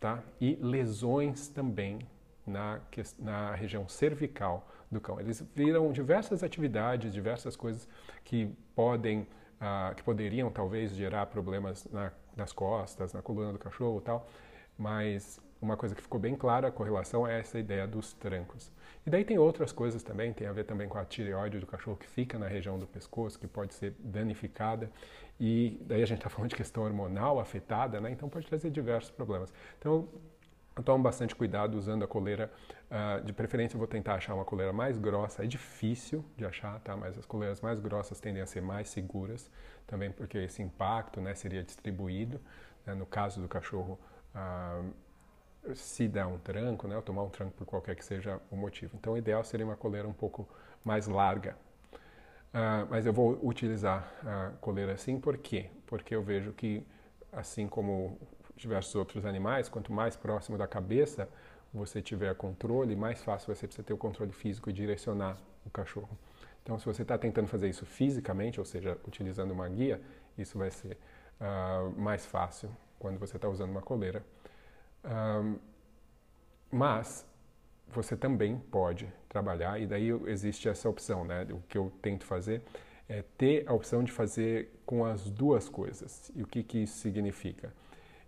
tá? 0.00 0.22
E 0.40 0.56
lesões 0.60 1.48
também 1.48 1.98
na, 2.46 2.80
na 3.18 3.54
região 3.54 3.88
cervical 3.88 4.68
do 4.90 5.00
cão. 5.00 5.18
Eles 5.18 5.42
viram 5.54 5.90
diversas 5.92 6.42
atividades, 6.42 7.12
diversas 7.12 7.56
coisas 7.56 7.88
que 8.24 8.46
podem, 8.74 9.26
ah, 9.60 9.92
que 9.96 10.02
poderiam 10.02 10.50
talvez 10.50 10.94
gerar 10.94 11.26
problemas 11.26 11.86
na, 11.90 12.12
nas 12.36 12.52
costas, 12.52 13.12
na 13.12 13.22
coluna 13.22 13.52
do 13.52 13.58
cachorro 13.58 13.98
e 13.98 14.02
tal, 14.02 14.28
mas 14.78 15.40
uma 15.66 15.76
coisa 15.76 15.94
que 15.94 16.00
ficou 16.00 16.18
bem 16.18 16.34
clara, 16.34 16.68
a 16.68 16.72
correlação 16.72 17.26
é 17.26 17.40
essa 17.40 17.58
ideia 17.58 17.86
dos 17.86 18.12
trancos. 18.12 18.72
E 19.04 19.10
daí 19.10 19.24
tem 19.24 19.38
outras 19.38 19.70
coisas 19.72 20.02
também, 20.02 20.32
tem 20.32 20.46
a 20.46 20.52
ver 20.52 20.64
também 20.64 20.88
com 20.88 20.98
a 20.98 21.04
tireoide 21.04 21.60
do 21.60 21.66
cachorro 21.66 21.96
que 21.96 22.06
fica 22.06 22.38
na 22.38 22.48
região 22.48 22.78
do 22.78 22.86
pescoço, 22.86 23.38
que 23.38 23.46
pode 23.46 23.74
ser 23.74 23.94
danificada. 23.98 24.90
E 25.38 25.80
daí 25.86 26.02
a 26.02 26.06
gente 26.06 26.18
está 26.18 26.30
falando 26.30 26.50
de 26.50 26.56
questão 26.56 26.84
hormonal 26.84 27.38
afetada, 27.38 28.00
né? 28.00 28.10
Então 28.10 28.28
pode 28.28 28.46
trazer 28.46 28.70
diversos 28.70 29.10
problemas. 29.10 29.52
Então 29.78 30.08
eu 30.76 30.82
tomo 30.82 31.02
bastante 31.02 31.34
cuidado 31.34 31.76
usando 31.76 32.04
a 32.04 32.06
coleira. 32.06 32.52
Uh, 32.90 33.24
de 33.24 33.32
preferência, 33.32 33.76
eu 33.76 33.78
vou 33.78 33.88
tentar 33.88 34.14
achar 34.14 34.34
uma 34.34 34.44
coleira 34.44 34.72
mais 34.72 34.98
grossa. 34.98 35.42
É 35.42 35.46
difícil 35.46 36.24
de 36.36 36.44
achar, 36.44 36.78
tá? 36.80 36.96
Mas 36.96 37.18
as 37.18 37.24
coleiras 37.24 37.60
mais 37.60 37.80
grossas 37.80 38.20
tendem 38.20 38.42
a 38.42 38.46
ser 38.46 38.60
mais 38.60 38.88
seguras, 38.88 39.50
também 39.86 40.10
porque 40.10 40.38
esse 40.38 40.62
impacto 40.62 41.20
né, 41.20 41.34
seria 41.34 41.62
distribuído. 41.62 42.40
Né? 42.84 42.94
No 42.94 43.06
caso 43.06 43.40
do 43.40 43.48
cachorro, 43.48 43.98
uh, 44.34 44.92
se 45.74 46.08
der 46.08 46.26
um 46.26 46.38
tranco, 46.38 46.86
né, 46.86 46.96
ou 46.96 47.02
tomar 47.02 47.22
um 47.22 47.30
tranco 47.30 47.52
por 47.52 47.66
qualquer 47.66 47.96
que 47.96 48.04
seja 48.04 48.40
o 48.50 48.56
motivo. 48.56 48.96
Então, 48.96 49.14
o 49.14 49.18
ideal 49.18 49.42
seria 49.44 49.66
uma 49.66 49.76
coleira 49.76 50.06
um 50.06 50.12
pouco 50.12 50.48
mais 50.84 51.06
larga. 51.06 51.56
Uh, 52.54 52.86
mas 52.88 53.04
eu 53.04 53.12
vou 53.12 53.38
utilizar 53.42 54.10
a 54.24 54.52
coleira 54.60 54.92
assim, 54.92 55.20
por 55.20 55.36
quê? 55.36 55.68
Porque 55.86 56.14
eu 56.14 56.22
vejo 56.22 56.52
que, 56.52 56.86
assim 57.32 57.66
como 57.66 58.18
diversos 58.56 58.94
outros 58.94 59.26
animais, 59.26 59.68
quanto 59.68 59.92
mais 59.92 60.16
próximo 60.16 60.56
da 60.56 60.66
cabeça 60.66 61.28
você 61.72 62.00
tiver 62.00 62.34
controle, 62.34 62.96
mais 62.96 63.22
fácil 63.22 63.48
vai 63.48 63.56
ser 63.56 63.66
para 63.66 63.76
você 63.76 63.82
ter 63.82 63.92
o 63.92 63.98
controle 63.98 64.32
físico 64.32 64.70
e 64.70 64.72
direcionar 64.72 65.36
o 65.66 65.70
cachorro. 65.70 66.16
Então, 66.62 66.78
se 66.78 66.86
você 66.86 67.02
está 67.02 67.18
tentando 67.18 67.46
fazer 67.46 67.68
isso 67.68 67.84
fisicamente, 67.84 68.58
ou 68.58 68.64
seja, 68.64 68.98
utilizando 69.06 69.50
uma 69.50 69.68
guia, 69.68 70.00
isso 70.38 70.58
vai 70.58 70.70
ser 70.70 70.96
uh, 71.40 71.90
mais 72.00 72.24
fácil 72.24 72.70
quando 72.98 73.18
você 73.18 73.36
está 73.36 73.48
usando 73.48 73.70
uma 73.70 73.82
coleira. 73.82 74.24
Um, 75.06 75.58
mas 76.70 77.24
você 77.88 78.16
também 78.16 78.58
pode 78.58 79.08
trabalhar, 79.28 79.80
e 79.80 79.86
daí 79.86 80.08
existe 80.26 80.68
essa 80.68 80.88
opção, 80.88 81.24
né? 81.24 81.46
O 81.50 81.62
que 81.68 81.78
eu 81.78 81.92
tento 82.02 82.24
fazer 82.24 82.62
é 83.08 83.22
ter 83.38 83.64
a 83.68 83.72
opção 83.72 84.02
de 84.02 84.10
fazer 84.10 84.80
com 84.84 85.04
as 85.04 85.30
duas 85.30 85.68
coisas. 85.68 86.30
E 86.34 86.42
o 86.42 86.46
que, 86.46 86.62
que 86.62 86.82
isso 86.82 86.98
significa? 86.98 87.72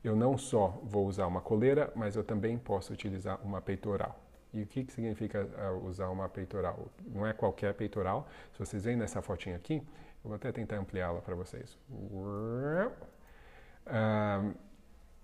Eu 0.02 0.14
não 0.14 0.38
só 0.38 0.80
vou 0.84 1.06
usar 1.06 1.26
uma 1.26 1.40
coleira, 1.40 1.92
mas 1.96 2.14
eu 2.14 2.22
também 2.22 2.56
posso 2.56 2.92
utilizar 2.92 3.40
uma 3.44 3.60
peitoral. 3.60 4.18
E 4.54 4.62
o 4.62 4.66
que, 4.66 4.84
que 4.84 4.92
significa 4.92 5.44
uh, 5.44 5.84
usar 5.86 6.08
uma 6.08 6.28
peitoral? 6.28 6.88
Não 7.06 7.26
é 7.26 7.32
qualquer 7.32 7.74
peitoral. 7.74 8.28
Se 8.52 8.58
vocês 8.60 8.84
veem 8.84 8.96
nessa 8.96 9.20
fotinha 9.20 9.56
aqui, 9.56 9.74
eu 9.74 10.28
vou 10.30 10.34
até 10.34 10.52
tentar 10.52 10.76
ampliá-la 10.76 11.20
para 11.20 11.34
vocês. 11.34 11.76
Uh, 11.90 12.90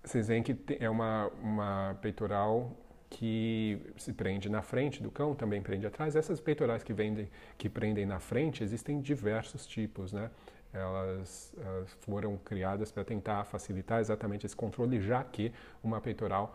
vocês 0.09 0.27
veem 0.27 0.43
que 0.43 0.55
é 0.79 0.89
uma, 0.89 1.27
uma 1.41 1.97
peitoral 2.01 2.71
que 3.09 3.81
se 3.97 4.11
prende 4.11 4.49
na 4.49 4.61
frente 4.61 5.01
do 5.01 5.09
cão, 5.09 5.33
também 5.33 5.61
prende 5.61 5.85
atrás. 5.85 6.15
Essas 6.15 6.39
peitorais 6.39 6.83
que, 6.83 6.93
vendem, 6.93 7.29
que 7.57 7.69
prendem 7.69 8.05
na 8.05 8.19
frente, 8.19 8.63
existem 8.63 8.99
diversos 8.99 9.65
tipos, 9.65 10.11
né? 10.11 10.29
Elas, 10.73 11.53
elas 11.57 11.93
foram 12.01 12.35
criadas 12.37 12.91
para 12.91 13.05
tentar 13.05 13.45
facilitar 13.45 14.01
exatamente 14.01 14.45
esse 14.45 14.55
controle, 14.55 14.99
já 14.99 15.23
que 15.23 15.53
uma 15.81 16.01
peitoral 16.01 16.53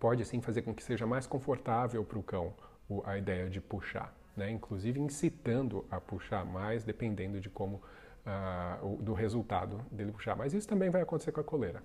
pode 0.00 0.24
sim 0.24 0.40
fazer 0.40 0.62
com 0.62 0.74
que 0.74 0.82
seja 0.82 1.06
mais 1.06 1.26
confortável 1.26 2.02
para 2.04 2.18
o 2.18 2.22
cão 2.22 2.54
a 3.04 3.18
ideia 3.18 3.50
de 3.50 3.60
puxar, 3.60 4.14
né? 4.36 4.50
inclusive 4.50 4.98
incitando 5.00 5.84
a 5.90 6.00
puxar 6.00 6.44
mais, 6.46 6.84
dependendo 6.84 7.40
de 7.40 7.50
como 7.50 7.82
uh, 8.24 9.02
do 9.02 9.12
resultado 9.12 9.84
dele 9.90 10.12
puxar. 10.12 10.36
Mas 10.36 10.54
isso 10.54 10.66
também 10.66 10.88
vai 10.88 11.02
acontecer 11.02 11.32
com 11.32 11.40
a 11.40 11.44
coleira. 11.44 11.82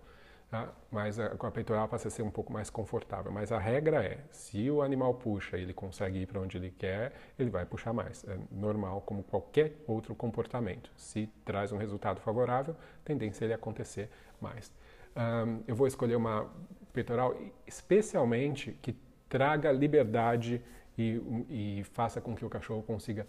Tá? 0.52 0.68
Mas 0.92 1.18
a, 1.18 1.28
a 1.28 1.52
peitoral 1.52 1.88
passa 1.88 2.10
a 2.10 2.12
ser 2.12 2.24
um 2.24 2.30
pouco 2.30 2.52
mais 2.52 2.70
confortável. 2.70 3.32
Mas 3.32 3.54
a 3.54 3.58
regra 3.58 4.04
é, 4.04 4.20
se 4.32 4.70
o 4.70 4.82
animal 4.82 5.14
puxa 5.14 5.58
e 5.58 5.62
ele 5.62 5.74
consegue 5.74 6.20
ir 6.20 6.26
para 6.28 6.42
onde 6.42 6.58
ele 6.58 6.70
quer, 6.78 7.14
ele 7.40 7.50
vai 7.50 7.66
puxar 7.66 7.94
mais. 7.94 8.26
É 8.26 8.38
normal, 8.52 9.02
como 9.06 9.24
qualquer 9.24 9.78
outro 9.88 10.14
comportamento. 10.14 10.92
Se 10.98 11.30
traz 11.46 11.72
um 11.72 11.78
resultado 11.78 12.20
favorável, 12.20 12.76
tendência 13.06 13.46
é 13.46 13.48
ele 13.48 13.54
acontecer 13.54 14.10
mais. 14.42 14.74
Um, 15.16 15.64
eu 15.66 15.74
vou 15.74 15.88
escolher 15.88 16.18
uma 16.18 16.52
peitoral 16.92 17.34
especialmente 17.66 18.78
que 18.82 18.94
traga 19.30 19.72
liberdade 19.72 20.62
e, 20.98 21.22
e 21.80 21.84
faça 21.94 22.20
com 22.20 22.36
que 22.36 22.44
o 22.44 22.50
cachorro 22.50 22.84
consiga 22.84 23.26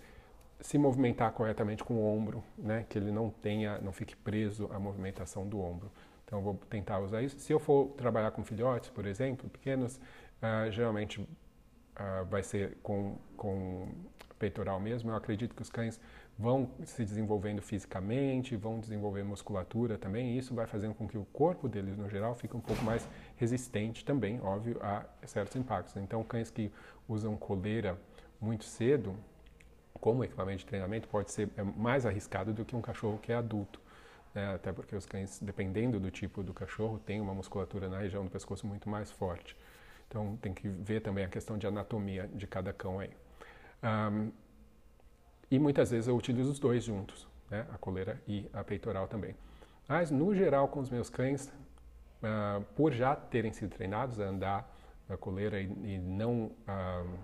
se 0.60 0.76
movimentar 0.76 1.30
corretamente 1.30 1.84
com 1.84 1.94
o 1.94 2.04
ombro, 2.04 2.42
né? 2.58 2.84
que 2.88 2.98
ele 2.98 3.12
não 3.12 3.30
tenha, 3.30 3.78
não 3.78 3.92
fique 3.92 4.16
preso 4.16 4.68
à 4.72 4.78
movimentação 4.80 5.46
do 5.46 5.60
ombro. 5.60 5.88
Então, 6.32 6.40
vou 6.40 6.54
tentar 6.70 6.98
usar 6.98 7.20
isso. 7.20 7.38
Se 7.38 7.52
eu 7.52 7.60
for 7.60 7.88
trabalhar 7.88 8.30
com 8.30 8.42
filhotes, 8.42 8.88
por 8.88 9.04
exemplo, 9.04 9.50
pequenos, 9.50 9.96
uh, 9.96 10.70
geralmente 10.70 11.20
uh, 11.20 12.24
vai 12.30 12.42
ser 12.42 12.78
com, 12.82 13.18
com 13.36 13.86
peitoral 14.38 14.80
mesmo. 14.80 15.10
Eu 15.10 15.16
acredito 15.16 15.54
que 15.54 15.60
os 15.60 15.68
cães 15.68 16.00
vão 16.38 16.70
se 16.86 17.04
desenvolvendo 17.04 17.60
fisicamente, 17.60 18.56
vão 18.56 18.80
desenvolver 18.80 19.22
musculatura 19.22 19.98
também, 19.98 20.30
e 20.30 20.38
isso 20.38 20.54
vai 20.54 20.66
fazendo 20.66 20.94
com 20.94 21.06
que 21.06 21.18
o 21.18 21.26
corpo 21.34 21.68
deles, 21.68 21.98
no 21.98 22.08
geral, 22.08 22.34
fique 22.34 22.56
um 22.56 22.60
pouco 22.60 22.82
mais 22.82 23.06
resistente 23.36 24.02
também, 24.02 24.40
óbvio, 24.40 24.78
a 24.80 25.04
certos 25.26 25.54
impactos. 25.54 25.98
Então, 25.98 26.24
cães 26.24 26.50
que 26.50 26.72
usam 27.06 27.36
coleira 27.36 27.98
muito 28.40 28.64
cedo, 28.64 29.14
como 30.00 30.24
equipamento 30.24 30.60
de 30.60 30.64
treinamento, 30.64 31.08
pode 31.08 31.30
ser 31.30 31.50
é 31.58 31.62
mais 31.62 32.06
arriscado 32.06 32.54
do 32.54 32.64
que 32.64 32.74
um 32.74 32.80
cachorro 32.80 33.18
que 33.18 33.30
é 33.30 33.34
adulto 33.34 33.81
né? 34.34 34.54
até 34.54 34.72
porque 34.72 34.94
os 34.94 35.06
cães, 35.06 35.38
dependendo 35.40 36.00
do 36.00 36.10
tipo 36.10 36.42
do 36.42 36.52
cachorro, 36.52 36.98
têm 36.98 37.20
uma 37.20 37.34
musculatura 37.34 37.88
na 37.88 37.98
região 37.98 38.24
do 38.24 38.30
pescoço 38.30 38.66
muito 38.66 38.88
mais 38.88 39.10
forte. 39.10 39.56
Então 40.08 40.36
tem 40.42 40.52
que 40.52 40.68
ver 40.68 41.00
também 41.00 41.24
a 41.24 41.28
questão 41.28 41.56
de 41.56 41.66
anatomia 41.66 42.28
de 42.34 42.46
cada 42.46 42.72
cão 42.72 43.00
aí. 43.00 43.10
Um, 43.82 44.30
e 45.50 45.58
muitas 45.58 45.90
vezes 45.90 46.08
eu 46.08 46.16
utilizo 46.16 46.50
os 46.50 46.58
dois 46.58 46.84
juntos, 46.84 47.26
né? 47.50 47.66
a 47.72 47.78
coleira 47.78 48.20
e 48.26 48.48
a 48.52 48.62
peitoral 48.62 49.08
também. 49.08 49.34
Mas 49.88 50.10
no 50.10 50.34
geral 50.34 50.68
com 50.68 50.80
os 50.80 50.90
meus 50.90 51.10
cães, 51.10 51.52
uh, 52.22 52.62
por 52.76 52.92
já 52.92 53.14
terem 53.16 53.52
sido 53.52 53.70
treinados 53.70 54.20
a 54.20 54.24
andar 54.24 54.70
na 55.08 55.16
coleira 55.16 55.60
e, 55.60 55.64
e 55.64 55.98
não 55.98 56.44
uh, 56.46 57.18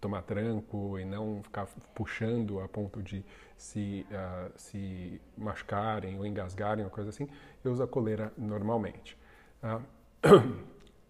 tomar 0.00 0.22
tranco 0.22 0.98
e 0.98 1.04
não 1.04 1.42
ficar 1.42 1.66
puxando 1.94 2.60
a 2.60 2.68
ponto 2.68 3.02
de 3.02 3.24
se, 3.56 4.06
uh, 4.10 4.52
se 4.56 5.20
machucarem 5.36 6.18
ou 6.18 6.26
engasgarem 6.26 6.84
ou 6.84 6.90
coisa 6.90 7.10
assim, 7.10 7.28
eu 7.64 7.72
uso 7.72 7.82
a 7.82 7.88
coleira 7.88 8.32
normalmente. 8.36 9.18
Uh, 9.62 9.82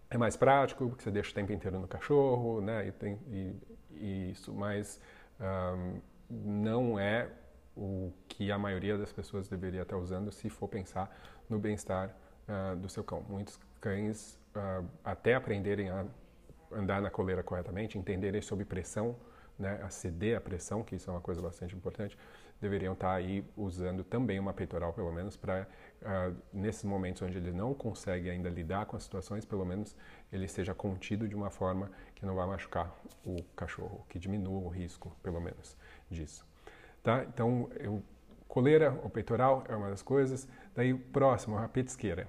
é 0.09 0.17
mais 0.17 0.37
prático, 0.37 0.87
porque 0.87 1.03
você 1.03 1.11
deixa 1.11 1.31
o 1.31 1.33
tempo 1.33 1.51
inteiro 1.51 1.79
no 1.79 1.87
cachorro, 1.87 2.61
né? 2.61 2.87
E, 2.87 2.91
tem, 2.91 3.19
e, 3.27 3.55
e 3.91 4.31
isso, 4.31 4.53
mas 4.53 5.01
um, 5.39 5.99
não 6.29 6.99
é 6.99 7.29
o 7.75 8.11
que 8.27 8.51
a 8.51 8.57
maioria 8.57 8.97
das 8.97 9.11
pessoas 9.11 9.47
deveria 9.47 9.81
estar 9.81 9.97
usando 9.97 10.31
se 10.31 10.49
for 10.49 10.67
pensar 10.67 11.15
no 11.49 11.59
bem-estar 11.59 12.15
uh, 12.47 12.75
do 12.75 12.89
seu 12.89 13.03
cão. 13.03 13.23
Muitos 13.29 13.59
cães, 13.79 14.39
até 15.03 15.35
aprenderem 15.35 15.87
a 15.91 16.03
andar 16.71 17.01
na 17.01 17.09
coleira 17.09 17.43
corretamente, 17.43 17.97
entenderem 17.97 18.41
sob 18.41 18.63
pressão, 18.65 19.15
né, 19.57 19.79
a 19.83 19.89
ceder 19.89 20.37
a 20.37 20.41
pressão, 20.41 20.83
que 20.83 20.95
isso 20.95 21.09
é 21.09 21.13
uma 21.13 21.21
coisa 21.21 21.41
bastante 21.41 21.75
importante, 21.75 22.17
deveriam 22.61 22.93
estar 22.93 23.13
aí 23.13 23.43
usando 23.55 24.03
também 24.03 24.39
uma 24.39 24.53
peitoral, 24.53 24.93
pelo 24.93 25.11
menos, 25.11 25.37
para, 25.37 25.61
uh, 25.61 26.05
ah, 26.05 26.31
nesses 26.51 26.83
momentos 26.83 27.21
onde 27.21 27.37
ele 27.37 27.51
não 27.51 27.73
consegue 27.73 28.29
ainda 28.29 28.49
lidar 28.49 28.85
com 28.85 28.95
as 28.95 29.03
situações, 29.03 29.45
pelo 29.45 29.65
menos 29.65 29.95
ele 30.31 30.47
seja 30.47 30.73
contido 30.73 31.27
de 31.27 31.35
uma 31.35 31.49
forma 31.49 31.91
que 32.15 32.25
não 32.25 32.35
vai 32.35 32.47
machucar 32.47 32.95
o 33.25 33.43
cachorro, 33.55 34.05
que 34.09 34.17
diminua 34.17 34.59
o 34.59 34.69
risco, 34.69 35.15
pelo 35.21 35.39
menos, 35.39 35.77
disso. 36.09 36.45
Tá? 37.03 37.23
Então, 37.23 37.69
eu, 37.79 38.03
coleira 38.47 38.99
ou 39.03 39.09
peitoral 39.09 39.63
é 39.67 39.75
uma 39.75 39.89
das 39.89 40.01
coisas. 40.01 40.47
Daí, 40.75 40.93
próximo, 40.93 41.57
a 41.57 41.67
petisqueira, 41.67 42.27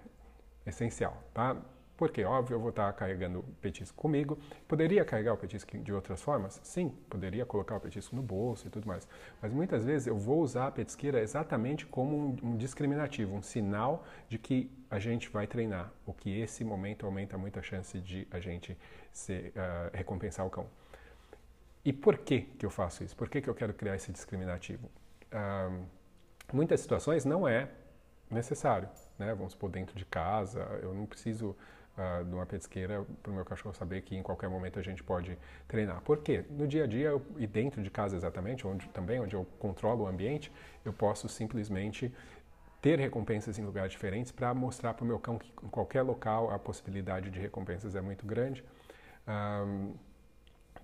essencial, 0.67 1.23
tá? 1.33 1.57
Porque, 1.99 2.25
óbvio, 2.25 2.55
eu 2.55 2.61
vou 2.61 2.71
estar 2.71 2.93
carregando 2.93 3.41
o 3.41 3.43
petisco 3.61 3.97
comigo. 3.97 4.39
Poderia 4.69 5.05
carregar 5.05 5.35
o 5.35 5.37
petisco 5.37 5.77
de 5.77 5.93
outras 5.93 6.23
formas? 6.23 6.61
Sim, 6.63 6.95
poderia 7.11 7.45
colocar 7.45 7.75
o 7.75 7.81
petisco 7.81 8.15
no 8.15 8.23
bolso 8.23 8.69
e 8.69 8.71
tudo 8.71 8.87
mais. 8.87 9.07
Mas 9.43 9.53
muitas 9.53 9.85
vezes 9.85 10.07
eu 10.07 10.17
vou 10.17 10.41
usar 10.41 10.69
a 10.69 10.71
petisqueira 10.71 11.21
exatamente 11.21 11.85
como 11.85 12.39
um, 12.41 12.57
discriminativo, 12.57 13.35
um 13.35 13.43
sinal 13.43 14.07
de 14.29 14.39
que 14.39 14.71
a 14.89 15.01
gente 15.01 15.29
vai 15.29 15.49
treinar, 15.49 15.93
o 16.07 16.15
que 16.15 16.41
esse 16.41 16.65
momento 16.65 17.05
aumenta 17.05 17.37
muito 17.37 17.59
a 17.59 17.63
chance 17.63 17.99
de 17.99 18.29
a 18.31 18.39
gente 18.39 18.79
se, 19.13 19.53
uh, 19.57 19.91
recompensar 19.93 20.47
o 20.47 20.51
cão. 20.51 20.69
E 21.85 21.93
por 21.93 22.17
que, 22.17 22.43
que 22.43 22.65
eu 22.65 22.71
faço 22.71 23.03
isso? 23.03 23.17
Por 23.17 23.29
que, 23.29 23.41
que 23.41 23.51
eu 23.51 23.55
quero 23.57 23.75
criar 23.75 23.97
esse 23.97 24.13
discriminativo? 24.13 24.89
Uh, 25.33 25.85
muitas 26.53 26.81
situações 26.81 27.25
não 27.25 27.49
é 27.49 27.69
necessário, 28.31 28.89
né? 29.19 29.35
Vamos 29.35 29.55
supor, 29.55 29.69
dentro 29.69 29.97
de 29.97 30.05
casa, 30.05 30.61
eu 30.81 30.95
não 30.95 31.05
preciso 31.05 31.57
uh, 31.99 32.25
de 32.25 32.33
uma 32.33 32.47
petisqueira 32.47 33.05
para 33.23 33.31
o 33.31 33.35
meu 33.35 33.45
cachorro 33.45 33.75
saber 33.75 34.03
que 34.03 34.17
em 34.17 34.23
qualquer 34.23 34.49
momento 34.49 34.79
a 34.79 34.83
gente 34.83 35.03
pode 35.03 35.37
treinar. 35.67 36.01
Por 36.03 36.19
quê? 36.19 36.45
No 36.49 36.67
dia 36.67 36.85
a 36.85 36.87
dia 36.87 37.09
eu, 37.09 37.23
e 37.37 37.47
dentro 37.47 37.83
de 37.83 37.91
casa 37.91 38.17
exatamente, 38.17 38.67
onde 38.67 38.89
também 38.89 39.21
onde 39.21 39.35
eu 39.35 39.45
controlo 39.59 40.05
o 40.05 40.07
ambiente, 40.07 40.53
eu 40.85 40.93
posso 40.93 41.29
simplesmente 41.29 42.13
ter 42.81 42.99
recompensas 42.99 43.59
em 43.59 43.65
lugares 43.65 43.93
diferentes 43.93 44.31
para 44.31 44.55
mostrar 44.55 44.95
para 44.95 45.05
o 45.05 45.07
meu 45.07 45.19
cão 45.19 45.37
que 45.37 45.53
em 45.63 45.69
qualquer 45.69 46.03
local 46.03 46.51
a 46.51 46.59
possibilidade 46.59 47.31
de 47.31 47.41
recompensas 47.41 47.95
é 47.97 48.01
muito 48.01 48.25
grande. 48.25 48.65
Um, 49.27 49.95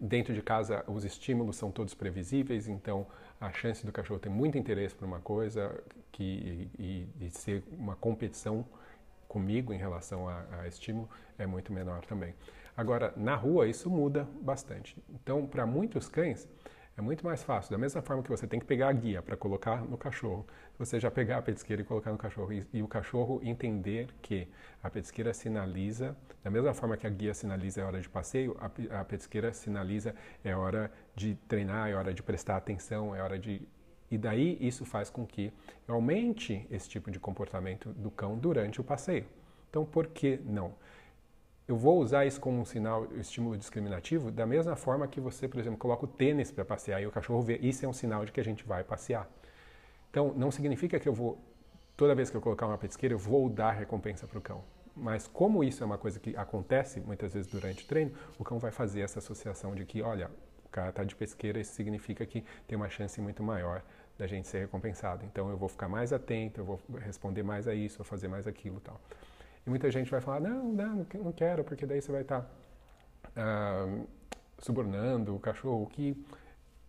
dentro 0.00 0.34
de 0.34 0.42
casa 0.42 0.84
os 0.88 1.04
estímulos 1.04 1.56
são 1.56 1.70
todos 1.70 1.94
previsíveis, 1.94 2.68
então 2.68 3.06
a 3.40 3.52
chance 3.52 3.86
do 3.86 3.92
cachorro 3.92 4.18
ter 4.18 4.28
muito 4.28 4.58
interesse 4.58 4.94
por 4.94 5.04
uma 5.04 5.20
coisa 5.20 5.82
que, 6.10 6.68
e, 6.78 7.08
e 7.20 7.30
ser 7.30 7.62
uma 7.78 7.94
competição 7.94 8.64
comigo 9.34 9.72
em 9.72 9.76
relação 9.76 10.28
a, 10.28 10.44
a 10.60 10.68
estímulo 10.68 11.08
é 11.36 11.44
muito 11.44 11.72
menor 11.72 12.04
também. 12.06 12.32
Agora, 12.76 13.12
na 13.16 13.34
rua, 13.34 13.66
isso 13.66 13.90
muda 13.90 14.28
bastante. 14.40 14.96
Então, 15.10 15.44
para 15.44 15.66
muitos 15.66 16.08
cães, 16.08 16.48
é 16.96 17.02
muito 17.02 17.24
mais 17.24 17.42
fácil. 17.42 17.72
Da 17.72 17.78
mesma 17.78 18.00
forma 18.00 18.22
que 18.22 18.30
você 18.30 18.46
tem 18.46 18.60
que 18.60 18.66
pegar 18.66 18.88
a 18.88 18.92
guia 18.92 19.20
para 19.20 19.36
colocar 19.36 19.84
no 19.84 19.98
cachorro, 19.98 20.46
você 20.78 21.00
já 21.00 21.10
pegar 21.10 21.38
a 21.38 21.42
petisqueira 21.42 21.82
e 21.82 21.84
colocar 21.84 22.12
no 22.12 22.18
cachorro. 22.18 22.52
E, 22.52 22.64
e, 22.72 22.80
o 22.80 22.86
cachorro 22.86 23.40
entender 23.42 24.06
que 24.22 24.46
a 24.80 24.88
petisqueira 24.88 25.34
sinaliza, 25.34 26.16
da 26.44 26.50
mesma 26.50 26.72
forma 26.72 26.96
que 26.96 27.06
a 27.06 27.10
guia 27.10 27.34
sinaliza 27.34 27.80
é 27.80 27.84
hora 27.84 28.00
de 28.00 28.08
passeio, 28.08 28.56
a, 28.60 29.00
a 29.00 29.04
petisqueira 29.04 29.52
sinaliza 29.52 30.14
é 30.44 30.54
hora 30.54 30.92
de 31.16 31.34
treinar, 31.48 31.90
é 31.90 31.94
hora 31.94 32.14
de 32.14 32.22
prestar 32.22 32.56
atenção, 32.56 33.14
é 33.14 33.20
hora 33.20 33.38
de 33.38 33.66
e 34.14 34.18
daí 34.18 34.56
isso 34.60 34.84
faz 34.84 35.10
com 35.10 35.26
que 35.26 35.52
aumente 35.88 36.66
esse 36.70 36.88
tipo 36.88 37.10
de 37.10 37.18
comportamento 37.18 37.92
do 37.92 38.10
cão 38.10 38.38
durante 38.38 38.80
o 38.80 38.84
passeio. 38.84 39.26
Então, 39.68 39.84
por 39.84 40.06
que 40.06 40.40
não? 40.44 40.72
Eu 41.66 41.76
vou 41.76 41.98
usar 41.98 42.24
isso 42.24 42.40
como 42.40 42.60
um 42.60 42.64
sinal, 42.64 43.08
um 43.10 43.18
estímulo 43.18 43.56
discriminativo, 43.56 44.30
da 44.30 44.46
mesma 44.46 44.76
forma 44.76 45.08
que 45.08 45.20
você, 45.20 45.48
por 45.48 45.58
exemplo, 45.58 45.78
coloca 45.78 46.04
o 46.04 46.08
tênis 46.08 46.52
para 46.52 46.64
passear 46.64 47.02
e 47.02 47.06
o 47.06 47.10
cachorro 47.10 47.42
vê, 47.42 47.56
isso 47.56 47.84
é 47.84 47.88
um 47.88 47.92
sinal 47.92 48.24
de 48.24 48.30
que 48.30 48.40
a 48.40 48.44
gente 48.44 48.64
vai 48.64 48.84
passear. 48.84 49.28
Então, 50.10 50.32
não 50.36 50.50
significa 50.52 51.00
que 51.00 51.08
eu 51.08 51.12
vou, 51.12 51.38
toda 51.96 52.14
vez 52.14 52.30
que 52.30 52.36
eu 52.36 52.40
colocar 52.40 52.66
uma 52.66 52.78
petisqueira, 52.78 53.14
eu 53.14 53.18
vou 53.18 53.48
dar 53.48 53.72
recompensa 53.72 54.28
para 54.28 54.38
o 54.38 54.42
cão. 54.42 54.62
Mas 54.94 55.26
como 55.26 55.64
isso 55.64 55.82
é 55.82 55.86
uma 55.86 55.98
coisa 55.98 56.20
que 56.20 56.36
acontece 56.36 57.00
muitas 57.00 57.34
vezes 57.34 57.50
durante 57.50 57.82
o 57.82 57.86
treino, 57.88 58.12
o 58.38 58.44
cão 58.44 58.60
vai 58.60 58.70
fazer 58.70 59.00
essa 59.00 59.18
associação 59.18 59.74
de 59.74 59.84
que, 59.84 60.02
olha, 60.02 60.30
o 60.64 60.68
cara 60.68 60.90
está 60.90 61.02
de 61.02 61.16
pesqueira, 61.16 61.58
isso 61.58 61.72
significa 61.72 62.24
que 62.24 62.44
tem 62.68 62.76
uma 62.76 62.88
chance 62.88 63.20
muito 63.20 63.42
maior 63.42 63.82
da 64.18 64.26
gente 64.26 64.48
ser 64.48 64.60
recompensado. 64.60 65.24
Então 65.24 65.50
eu 65.50 65.56
vou 65.56 65.68
ficar 65.68 65.88
mais 65.88 66.12
atento, 66.12 66.60
eu 66.60 66.64
vou 66.64 66.80
responder 66.98 67.42
mais 67.42 67.66
a 67.66 67.74
isso, 67.74 67.98
vou 67.98 68.04
fazer 68.04 68.28
mais 68.28 68.46
aquilo 68.46 68.80
tal. 68.80 69.00
E 69.66 69.70
muita 69.70 69.90
gente 69.90 70.10
vai 70.10 70.20
falar, 70.20 70.40
não, 70.40 70.72
não, 70.72 71.06
não 71.14 71.32
quero, 71.32 71.64
porque 71.64 71.86
daí 71.86 72.00
você 72.00 72.12
vai 72.12 72.22
estar 72.22 72.42
tá, 72.42 73.86
uh, 73.86 74.06
subornando 74.58 75.34
o 75.34 75.40
cachorro, 75.40 75.86
que 75.86 76.16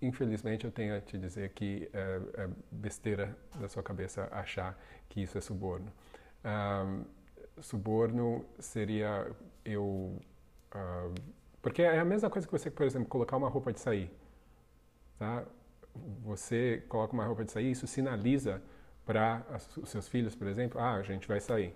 infelizmente 0.01 0.65
eu 0.65 0.71
tenho 0.71 0.95
a 0.95 1.01
te 1.01 1.17
dizer 1.17 1.49
que 1.49 1.89
é, 1.93 2.21
é 2.43 2.49
besteira 2.71 3.35
da 3.59 3.67
sua 3.67 3.81
cabeça 3.81 4.27
achar 4.31 4.77
que 5.09 5.21
isso 5.21 5.37
é 5.37 5.41
suborno. 5.41 5.91
Uh, 6.43 7.05
suborno 7.61 8.45
seria 8.59 9.31
eu... 9.63 10.19
Uh, 10.73 11.13
porque 11.61 11.81
é 11.81 11.97
a 11.97 12.05
mesma 12.05 12.29
coisa 12.29 12.45
que 12.45 12.51
você, 12.51 12.69
por 12.69 12.85
exemplo, 12.85 13.07
colocar 13.07 13.37
uma 13.37 13.49
roupa 13.49 13.73
de 13.73 13.79
sair. 13.79 14.11
Tá? 15.17 15.43
Você 16.23 16.83
coloca 16.89 17.13
uma 17.13 17.25
roupa 17.25 17.43
de 17.43 17.51
sair, 17.51 17.71
isso 17.71 17.87
sinaliza 17.87 18.61
para 19.05 19.45
os 19.77 19.89
seus 19.89 20.07
filhos, 20.07 20.35
por 20.35 20.47
exemplo, 20.47 20.79
ah, 20.79 20.95
a 20.95 21.03
gente 21.03 21.27
vai 21.27 21.39
sair. 21.39 21.75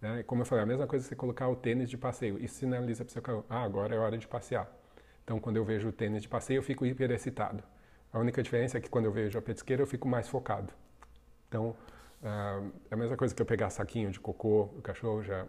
Né? 0.00 0.22
Como 0.22 0.42
eu 0.42 0.46
falei, 0.46 0.64
a 0.64 0.66
mesma 0.66 0.86
coisa 0.86 1.06
você 1.06 1.14
colocar 1.14 1.48
o 1.48 1.56
tênis 1.56 1.90
de 1.90 1.96
passeio, 1.96 2.42
isso 2.42 2.54
sinaliza 2.54 3.04
para 3.04 3.10
o 3.10 3.12
seu 3.12 3.22
carro, 3.22 3.44
ah, 3.48 3.62
agora 3.62 3.94
é 3.94 3.98
hora 3.98 4.16
de 4.16 4.26
passear. 4.26 4.70
Então, 5.24 5.38
quando 5.38 5.56
eu 5.56 5.64
vejo 5.64 5.88
o 5.88 5.92
tênis 5.92 6.22
de 6.22 6.28
passeio, 6.28 6.58
eu 6.58 6.62
fico 6.62 6.86
hiper 6.86 7.10
excitado. 7.10 7.62
A 8.12 8.18
única 8.18 8.42
diferença 8.42 8.78
é 8.78 8.80
que 8.80 8.88
quando 8.88 9.06
eu 9.06 9.12
vejo 9.12 9.38
a 9.38 9.42
petisqueira, 9.42 9.82
eu 9.82 9.86
fico 9.86 10.08
mais 10.08 10.28
focado. 10.28 10.72
Então, 11.48 11.76
uh, 12.22 12.72
é 12.90 12.94
a 12.94 12.96
mesma 12.96 13.16
coisa 13.16 13.34
que 13.34 13.42
eu 13.42 13.46
pegar 13.46 13.68
saquinho 13.70 14.10
de 14.10 14.20
cocô, 14.20 14.62
o 14.76 14.82
cachorro 14.82 15.22
já 15.22 15.46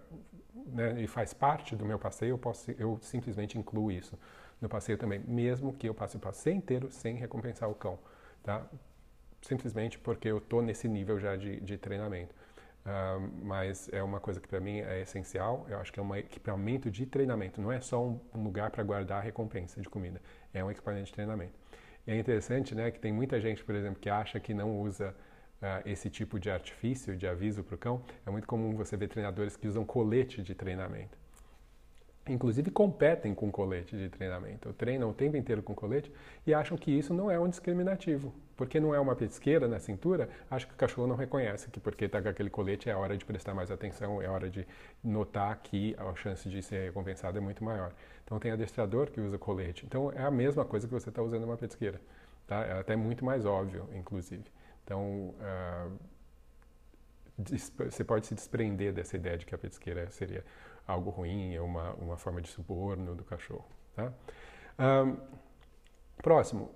né, 0.65 1.01
e 1.01 1.07
faz 1.07 1.33
parte 1.33 1.75
do 1.75 1.86
meu 1.86 1.99
passeio, 1.99 2.31
eu, 2.31 2.38
posso, 2.38 2.71
eu 2.71 2.97
simplesmente 3.01 3.57
incluo 3.57 3.91
isso 3.91 4.17
no 4.62 4.67
passeio 4.67 4.98
também, 4.98 5.20
mesmo 5.20 5.74
que 5.74 5.88
eu 5.88 5.93
passe 5.93 6.17
o 6.17 6.20
passeio 6.20 6.56
inteiro 6.56 6.91
sem 6.91 7.15
recompensar 7.15 7.70
o 7.70 7.76
cão, 7.76 8.00
tá? 8.43 8.65
Simplesmente 9.41 10.00
porque 10.00 10.28
eu 10.28 10.39
estou 10.39 10.62
nesse 10.62 10.88
nível 10.88 11.20
já 11.20 11.36
de, 11.36 11.60
de 11.62 11.78
treinamento. 11.78 12.34
Uh, 12.86 13.46
mas 13.46 13.89
é 13.91 14.02
uma 14.02 14.20
coisa 14.20 14.39
que 14.39 14.48
para 14.48 14.62
mim 14.62 14.80
é 14.80 15.02
essencial. 15.02 15.65
Eu 15.70 15.78
acho 15.80 15.91
que 15.91 16.00
é 16.00 16.04
um 16.04 16.15
equipamento 16.15 16.89
de 16.89 17.06
treinamento, 17.06 17.62
não 17.62 17.72
é 17.72 17.82
só 17.82 18.04
um, 18.04 18.20
um 18.34 18.43
lugar 18.43 18.72
para 18.72 18.82
guardar 18.84 19.20
a 19.20 19.22
recompensa 19.22 19.82
de 19.82 19.89
comida, 19.89 20.22
é 20.54 20.63
um 20.63 20.72
equipamento 20.72 21.06
de 21.06 21.13
treinamento. 21.13 21.54
E 22.08 22.12
é 22.12 22.17
interessante, 22.17 22.74
né, 22.74 22.89
que 22.89 23.00
tem 23.00 23.12
muita 23.12 23.39
gente, 23.41 23.63
por 23.63 23.76
exemplo, 23.76 24.00
que 24.00 24.10
acha 24.10 24.39
que 24.39 24.54
não 24.54 24.80
usa 24.80 25.13
uh, 25.62 25.86
esse 25.86 26.10
tipo 26.10 26.39
de 26.39 26.50
artifício, 26.50 27.15
de 27.15 27.28
aviso 27.28 27.62
para 27.63 27.76
o 27.76 27.78
cão. 27.78 28.02
É 28.26 28.32
muito 28.32 28.48
comum 28.48 28.74
você 28.74 28.96
ver 28.96 29.10
treinadores 29.10 29.58
que 29.58 29.67
usam 29.67 29.86
colete 29.86 30.41
de 30.41 30.56
treinamento 30.56 31.16
inclusive 32.30 32.72
competem 32.72 33.34
com 33.34 33.52
colete 33.52 33.98
de 33.98 34.10
treinamento, 34.10 34.74
treinam 34.74 35.10
o 35.10 35.13
tempo 35.13 35.38
inteiro 35.38 35.62
com 35.63 35.74
colete 35.74 36.12
e 36.46 36.54
acham 36.54 36.78
que 36.78 36.92
isso 36.92 37.13
não 37.13 37.30
é 37.30 37.40
um 37.40 37.50
discriminativo. 37.50 38.34
Porque 38.56 38.80
não 38.80 38.94
é 38.94 39.00
uma 39.00 39.16
petisqueira 39.16 39.68
na 39.68 39.80
cintura, 39.80 40.30
acho 40.50 40.68
que 40.68 40.74
o 40.74 40.76
cachorro 40.76 41.08
não 41.08 41.16
reconhece 41.16 41.70
que 41.70 41.80
porque 41.80 42.06
está 42.06 42.22
com 42.22 42.30
aquele 42.30 42.50
colete 42.50 42.90
é 42.90 42.96
hora 42.96 43.16
de 43.16 43.24
prestar 43.24 43.54
mais 43.54 43.70
atenção, 43.70 44.22
é 44.22 44.28
hora 44.28 44.50
de 44.50 44.68
notar 45.04 45.56
que 45.62 45.96
a 45.98 46.16
chance 46.16 46.50
de 46.50 46.62
ser 46.63 46.86
recompensado 46.86 47.38
é 47.38 47.42
muito 47.42 47.63
maior. 47.63 47.92
Então 48.24 48.40
tem 48.40 48.52
adestrador 48.52 49.12
que 49.12 49.22
usa 49.22 49.38
colete. 49.38 49.86
Então 49.86 50.12
é 50.12 50.24
a 50.24 50.32
mesma 50.32 50.66
coisa 50.66 50.88
que 50.88 50.94
você 50.94 51.10
está 51.10 51.22
usando 51.22 51.44
uma 51.44 51.56
petisqueira. 51.56 52.02
Tá? 52.48 52.66
É 52.66 52.80
até 52.80 52.96
muito 52.96 53.24
mais 53.24 53.46
óbvio, 53.46 53.88
inclusive. 53.94 54.46
Então 54.84 55.36
uh, 55.40 55.92
você 57.38 58.04
pode 58.04 58.26
se 58.26 58.34
desprender 58.34 58.92
dessa 58.92 59.16
ideia 59.16 59.38
de 59.38 59.46
que 59.46 59.54
a 59.54 59.58
petisqueira 59.58 60.10
seria 60.10 60.44
algo 60.88 61.10
ruim, 61.10 61.54
é 61.54 61.62
uma, 61.62 61.93
uma 61.95 62.17
forma 62.17 62.41
de 62.41 62.50
suborno 62.50 63.13
do 63.13 63.23
cachorro. 63.23 63.67
Tá? 63.95 64.13
Um, 64.80 65.17
próximo, 66.21 66.71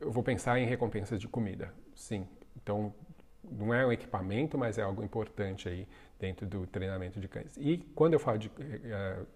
eu 0.00 0.10
vou 0.10 0.22
pensar 0.22 0.58
em 0.58 0.66
recompensas 0.66 1.20
de 1.20 1.28
comida. 1.28 1.72
Sim, 1.94 2.26
então 2.56 2.92
não 3.42 3.72
é 3.72 3.86
um 3.86 3.92
equipamento, 3.92 4.58
mas 4.58 4.78
é 4.78 4.82
algo 4.82 5.02
importante 5.02 5.68
aí 5.68 5.86
dentro 6.18 6.46
do 6.46 6.66
treinamento 6.66 7.20
de 7.20 7.28
cães. 7.28 7.56
E 7.56 7.78
quando 7.94 8.14
eu 8.14 8.18
falo 8.18 8.38
de 8.38 8.48
uh, 8.48 9.26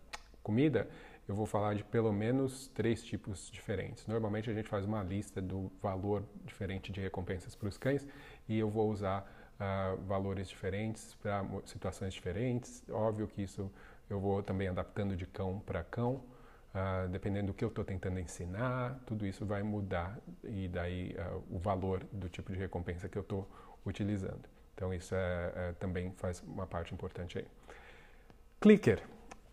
comida, 0.42 0.88
eu 1.28 1.34
vou 1.34 1.46
falar 1.46 1.74
de 1.74 1.84
pelo 1.84 2.12
menos 2.12 2.66
três 2.68 3.04
tipos 3.04 3.48
diferentes. 3.50 4.06
Normalmente 4.06 4.50
a 4.50 4.54
gente 4.54 4.68
faz 4.68 4.84
uma 4.84 5.02
lista 5.02 5.40
do 5.40 5.70
valor 5.80 6.24
diferente 6.44 6.90
de 6.90 7.00
recompensas 7.00 7.54
para 7.54 7.68
os 7.68 7.78
cães 7.78 8.06
e 8.48 8.58
eu 8.58 8.68
vou 8.68 8.90
usar 8.90 9.22
uh, 9.60 9.96
valores 10.02 10.48
diferentes 10.48 11.14
para 11.22 11.44
situações 11.66 12.14
diferentes. 12.14 12.82
Óbvio 12.90 13.28
que 13.28 13.42
isso 13.42 13.70
eu 14.12 14.20
vou 14.20 14.42
também 14.42 14.68
adaptando 14.68 15.16
de 15.16 15.26
cão 15.26 15.60
para 15.60 15.82
cão, 15.84 16.22
uh, 16.74 17.08
dependendo 17.08 17.48
do 17.48 17.54
que 17.54 17.64
eu 17.64 17.68
estou 17.68 17.84
tentando 17.84 18.18
ensinar, 18.18 18.98
tudo 19.06 19.26
isso 19.26 19.46
vai 19.46 19.62
mudar 19.62 20.18
e 20.44 20.68
daí 20.68 21.16
uh, 21.18 21.42
o 21.50 21.58
valor 21.58 22.04
do 22.12 22.28
tipo 22.28 22.52
de 22.52 22.58
recompensa 22.58 23.08
que 23.08 23.16
eu 23.16 23.22
estou 23.22 23.48
utilizando. 23.84 24.48
Então 24.74 24.94
isso 24.94 25.14
é, 25.14 25.52
é, 25.54 25.72
também 25.78 26.10
faz 26.12 26.42
uma 26.42 26.66
parte 26.66 26.94
importante 26.94 27.38
aí. 27.38 27.46
Clicker. 28.60 29.02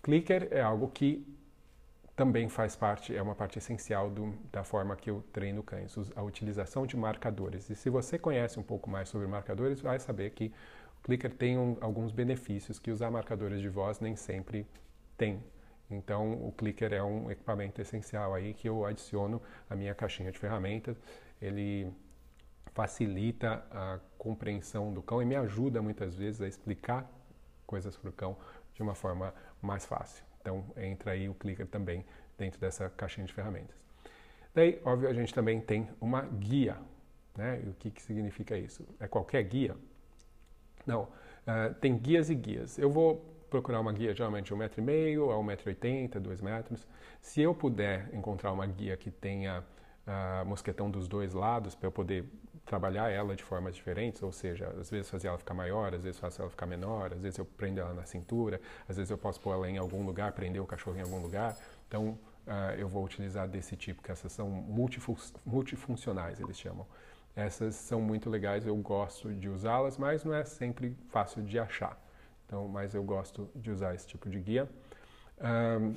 Clicker 0.02 0.48
é 0.52 0.62
algo 0.62 0.88
que 0.88 1.26
também 2.15 2.50
faz 2.50 2.76
parte, 2.76 3.15
é 3.15 3.22
uma 3.22 3.36
parte 3.36 3.60
essencial 3.60 4.10
do, 4.10 4.34
da 4.52 4.63
forma 4.63 4.96
que 4.96 5.10
eu 5.10 5.24
treino 5.32 5.62
cães, 5.62 5.96
a 6.15 6.24
utilização 6.24 6.88
de 6.88 6.98
marcadores. 6.98 7.70
E 7.70 7.76
se 7.76 7.89
você 7.89 8.17
conhece 8.17 8.60
um 8.60 8.63
pouco 8.63 8.89
mais 8.89 9.10
sobre 9.10 9.28
marcadores, 9.28 9.82
vai 9.82 10.00
saber 10.00 10.32
que 10.32 10.52
Clicker 11.04 11.34
tem 11.34 11.58
um, 11.58 11.78
alguns 11.82 12.12
benefícios 12.12 12.80
que 12.80 12.92
usar 12.92 13.10
marcadores 13.10 13.62
de 13.62 13.70
voz 13.70 14.00
nem 14.00 14.16
sempre 14.16 14.68
tem. 15.18 15.44
Então, 15.90 16.34
o 16.34 16.52
Clicker 16.52 16.94
é 16.94 17.02
um 17.02 17.32
equipamento 17.32 17.82
essencial 17.82 18.34
aí 18.34 18.54
que 18.54 18.68
eu 18.68 18.86
adiciono 18.86 19.42
à 19.70 19.76
minha 19.76 19.96
caixinha 19.96 20.32
de 20.32 20.38
ferramentas. 20.38 21.02
Ele 21.42 21.92
facilita 22.74 23.66
a 23.72 24.00
compreensão 24.18 24.94
do 24.94 25.02
cão 25.02 25.22
e 25.22 25.26
me 25.26 25.36
ajuda 25.36 25.82
muitas 25.82 26.16
vezes 26.16 26.42
a 26.42 26.48
explicar 26.48 27.10
coisas 27.66 27.98
para 27.98 28.10
o 28.10 28.14
cão 28.14 28.38
de 28.74 28.84
uma 28.84 28.94
forma 28.94 29.34
mais 29.62 29.86
fácil. 29.86 30.24
Então 30.40 30.64
entra 30.78 31.12
aí 31.12 31.28
o 31.28 31.34
clicker 31.34 31.66
também 31.68 32.06
dentro 32.38 32.60
dessa 32.60 32.90
caixinha 32.90 33.26
de 33.26 33.34
ferramentas. 33.34 33.76
Daí, 34.54 34.80
óbvio, 34.86 35.10
a 35.10 35.14
gente 35.14 35.34
também 35.34 35.60
tem 35.60 35.90
uma 36.00 36.22
guia. 36.22 36.78
Né? 37.36 37.62
E 37.66 37.70
o 37.70 37.74
que, 37.74 37.92
que 37.92 38.02
significa 38.02 38.58
isso? 38.58 38.88
É 39.00 39.08
qualquer 39.08 39.44
guia? 39.44 39.76
Não, 40.88 41.04
uh, 41.04 41.73
tem 41.82 41.97
guias 41.97 42.30
e 42.30 42.36
guias. 42.36 42.80
Eu 42.80 42.89
vou 42.89 43.23
procurar 43.50 43.80
uma 43.80 43.93
guia 43.93 44.15
geralmente 44.15 44.47
de 44.47 44.56
1,5m 44.56 45.32
a 45.32 45.56
1,80m, 45.56 46.19
2 46.19 46.41
metros. 46.41 46.88
Se 47.21 47.41
eu 47.41 47.54
puder 47.54 48.10
encontrar 48.13 48.52
uma 48.52 48.65
guia 48.65 48.95
que 48.97 49.12
tenha 49.12 49.63
uh, 50.08 50.45
mosquetão 50.45 50.89
dos 50.89 51.08
dois 51.08 51.34
lados, 51.34 51.76
para 51.76 51.88
eu 51.88 51.91
poder 51.91 52.26
trabalhar 52.65 53.10
ela 53.10 53.36
de 53.36 53.43
formas 53.43 53.76
diferentes, 53.76 54.21
ou 54.21 54.32
seja, 54.32 54.67
às 54.80 54.89
vezes 54.89 55.10
fazer 55.10 55.30
ela 55.30 55.38
ficar 55.38 55.54
maior, 55.54 55.93
às 55.93 56.04
vezes 56.04 56.19
faço 56.19 56.41
ela 56.41 56.50
ficar 56.50 56.65
menor, 56.65 57.13
às 57.13 57.21
vezes 57.21 57.39
eu 57.39 57.45
prendo 57.45 57.80
ela 57.80 57.93
na 57.93 58.06
cintura, 58.06 58.60
às 58.88 58.97
vezes 58.97 59.10
eu 59.10 59.17
posso 59.17 59.39
pôr 59.39 59.54
ela 59.54 59.69
em 59.69 59.78
algum 59.78 60.06
lugar, 60.06 60.34
prender 60.34 60.62
o 60.62 60.65
cachorro 60.65 60.97
em 60.97 61.02
algum 61.02 61.19
lugar. 61.19 61.56
Então, 61.88 62.19
uh, 62.45 62.73
eu 62.78 62.88
vou 62.88 63.06
utilizar 63.06 63.47
desse 63.47 63.78
tipo, 63.78 64.04
que 64.04 64.12
essas 64.12 64.32
são 64.34 64.50
multifun 64.50 65.15
multifuncionais, 65.45 66.39
eles 66.41 66.58
chamam. 66.58 66.86
Essas 67.38 67.76
são 67.76 68.02
muito 68.02 68.30
legais, 68.30 68.65
eu 68.65 68.76
gosto 68.76 69.34
de 69.34 69.47
usá-las, 69.47 69.97
mas 69.97 70.26
não 70.26 70.34
é 70.34 70.43
sempre 70.43 70.93
fácil 71.10 71.41
de 71.43 71.58
achar. 71.58 71.97
Então, 72.45 72.67
mas 72.67 72.93
eu 72.93 73.04
gosto 73.04 73.50
de 73.56 73.71
usar 73.71 73.93
esse 73.95 74.08
tipo 74.08 74.30
de 74.30 74.39
guia. 74.39 74.67
Um, 75.39 75.95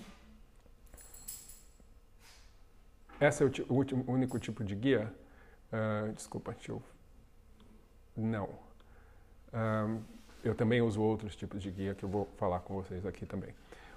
esse 3.20 3.42
é 3.42 3.46
o, 3.46 3.50
o, 3.68 3.74
último, 3.74 4.05
único 4.07 4.38
tipo 4.38 4.62
de 4.62 4.76
guia 4.76 5.12
Uh, 5.72 6.12
desculpa, 6.12 6.53
deixa 6.53 6.72
eu. 6.72 6.83
Não. 8.16 8.48
Um, 9.55 10.03
eu 10.42 10.55
também 10.55 10.81
uso 10.83 11.00
outros 11.00 11.37
tipos 11.37 11.62
de 11.62 11.70
guia 11.70 11.94
que 11.94 12.05
eu 12.05 12.09
vou 12.09 12.29
falar 12.37 12.61
com 12.61 12.74
vocês 12.74 13.07
aqui 13.07 13.24
também. 13.24 13.55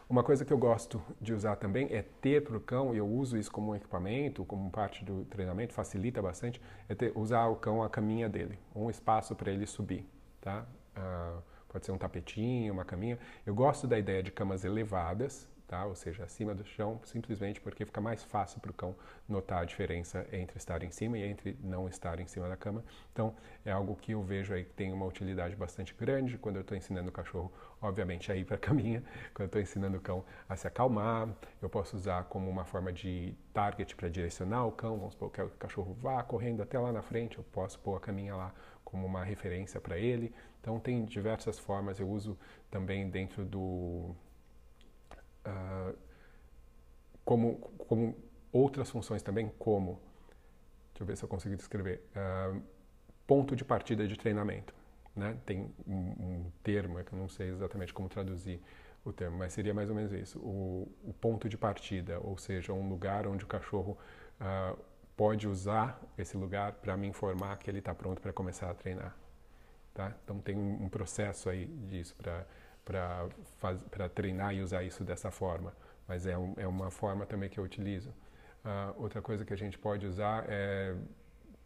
Uma 0.10 0.24
coisa 0.24 0.44
que 0.44 0.52
eu 0.52 0.58
gosto 0.58 1.02
de 1.20 1.34
usar 1.34 1.56
também 1.56 1.88
é 1.89 2.02
ter 2.02 2.44
para 2.44 2.58
o 2.58 2.60
cão, 2.60 2.94
e 2.94 2.98
eu 2.98 3.08
uso 3.08 3.38
isso 3.38 3.52
como 3.52 3.72
um 3.72 3.76
equipamento, 3.76 4.44
como 4.46 4.70
parte 4.70 5.04
do 5.04 5.24
treinamento, 5.26 5.74
facilita 5.74 6.22
bastante, 6.22 6.62
é 6.89 6.94
ter, 6.94 7.12
usar 7.16 7.48
o 7.48 7.56
cão 7.56 7.82
a 7.82 7.89
caminha 7.89 8.28
dele, 8.28 8.60
um 8.76 8.89
espaço 8.89 9.36
para 9.36 9.52
ele 9.52 9.66
subir, 9.66 10.06
tá? 10.42 10.66
Uh, 10.98 11.42
pode 11.70 11.86
ser 11.86 11.92
um 11.92 11.98
tapetinho, 11.98 12.74
uma 12.74 12.86
caminha. 12.86 13.18
Eu 13.46 13.56
gosto 13.56 13.88
da 13.88 13.98
ideia 13.98 14.22
de 14.22 14.32
camas 14.32 14.63
elevadas, 14.63 15.48
tá? 15.73 15.86
ou 15.86 15.95
seja, 15.95 16.23
acima 16.23 16.53
do 16.53 16.63
chão, 16.63 17.01
simplesmente 17.03 17.59
porque 17.59 17.83
fica 17.83 17.99
mais 17.99 18.23
fácil 18.23 18.62
para 18.62 18.69
o 18.69 18.73
cão 18.73 18.95
notar 19.27 19.63
a 19.63 19.65
diferença 19.65 20.27
entre 20.31 20.57
estar 20.57 20.83
em 20.83 20.91
cima 20.91 21.17
e 21.17 21.23
entre 21.23 21.57
não 21.63 21.88
estar 21.88 22.19
em 22.19 22.27
cima 22.27 22.47
da 22.47 22.55
cama. 22.55 22.83
Então, 23.12 23.36
é 23.65 23.71
algo 23.71 23.95
que 23.95 24.12
eu 24.12 24.21
vejo 24.21 24.53
aí 24.53 24.63
que 24.63 24.73
tem 24.73 24.93
uma 24.93 25.05
utilidade 25.05 25.55
bastante 25.55 25.95
grande 25.95 26.38
quando 26.38 26.57
eu 26.57 26.62
estou 26.62 26.77
ensinando 26.77 27.09
o 27.09 27.12
cachorro, 27.12 27.51
obviamente, 27.81 28.31
a 28.31 28.36
ir 28.36 28.45
para 28.45 28.55
a 28.55 28.59
caminha, 28.59 29.03
quando 29.33 29.41
eu 29.41 29.45
estou 29.47 29.62
ensinando 29.62 29.97
o 29.97 30.01
cão 30.01 30.23
a 30.47 30.55
se 30.55 30.67
acalmar. 30.67 31.27
Eu 31.59 31.69
posso 31.69 31.95
usar 31.95 32.25
como 32.25 32.49
uma 32.49 32.65
forma 32.65 32.93
de 32.93 33.36
target 33.51 33.95
para 33.95 34.09
direcionar 34.09 34.67
o 34.67 34.71
cão, 34.71 34.97
vamos 34.97 35.13
supor 35.13 35.31
que 35.31 35.41
o 35.41 35.49
cachorro 35.51 35.93
vá 35.95 36.21
correndo 36.21 36.62
até 36.62 36.77
lá 36.77 36.91
na 36.91 37.01
frente, 37.01 37.39
eu 37.39 37.43
posso 37.45 37.79
pôr 37.79 37.95
a 37.97 37.99
caminha 37.99 38.36
lá 38.36 38.53
como 38.83 39.07
uma 39.07 39.23
referência 39.23 39.81
para 39.81 39.97
ele. 39.97 40.31
Então, 40.62 40.79
tem 40.79 41.03
diversas 41.03 41.57
formas, 41.57 41.99
eu 41.99 42.07
uso 42.07 42.38
também 42.69 43.09
dentro 43.09 43.43
do 43.43 44.15
uh, 45.45 45.97
como, 47.23 47.58
como 47.88 48.15
outras 48.51 48.89
funções 48.89 49.21
também, 49.21 49.51
como, 49.58 49.99
deixa 50.91 51.03
eu 51.03 51.06
ver 51.06 51.17
se 51.17 51.23
eu 51.23 51.29
consigo 51.29 51.56
descrever, 51.56 52.03
uh, 52.15 52.62
ponto 53.25 53.56
de 53.56 53.63
partida 53.63 54.08
de 54.08 54.17
treinamento. 54.17 54.73
Né? 55.15 55.38
Tem 55.45 55.71
um, 55.88 55.93
um 55.93 56.51
termo, 56.63 56.99
é 56.99 57.03
que 57.03 57.13
eu 57.13 57.19
não 57.19 57.29
sei 57.29 57.49
exatamente 57.49 57.93
como 57.93 58.10
traduzir 58.10 58.62
o 59.06 59.12
termo, 59.12 59.38
mas 59.38 59.53
seria 59.53 59.73
mais 59.73 59.89
ou 59.89 59.95
menos 59.95 60.12
isso, 60.13 60.39
o, 60.39 60.89
o 61.03 61.13
ponto 61.13 61.49
de 61.49 61.58
partida, 61.58 62.19
ou 62.19 62.38
seja, 62.38 62.73
um 62.73 62.88
lugar 62.89 63.27
onde 63.27 63.43
o 63.43 63.47
cachorro 63.47 63.97
uh, 64.39 64.77
pode 65.15 65.47
usar 65.47 66.01
esse 66.17 66.38
lugar 66.38 66.73
para 66.73 66.95
me 66.97 67.08
informar 67.08 67.58
que 67.58 67.69
ele 67.69 67.79
está 67.79 67.93
pronto 67.93 68.21
para 68.21 68.34
começar 68.34 68.69
a 68.69 68.73
treinar. 68.73 69.15
Tá? 69.93 70.15
Então 70.23 70.39
tem 70.39 70.58
um 70.58 70.89
processo 70.89 71.49
aí 71.49 71.67
disso 71.67 72.15
para 72.15 72.47
para 72.84 74.10
treinar 74.10 74.54
e 74.54 74.62
usar 74.62 74.84
isso 74.84 75.04
dessa 75.04 75.32
forma, 75.32 75.74
mas 76.08 76.26
é, 76.26 76.38
um, 76.38 76.54
é 76.58 76.67
uma 76.67 76.91
forma 76.91 77.26
também 77.26 77.50
que 77.50 77.60
eu 77.60 77.63
utilizo. 77.63 78.10
Uh, 78.10 79.02
outra 79.02 79.22
coisa 79.22 79.43
que 79.43 79.54
a 79.54 79.58
gente 79.58 79.78
pode 79.78 80.06
usar 80.06 80.46
é 80.48 80.96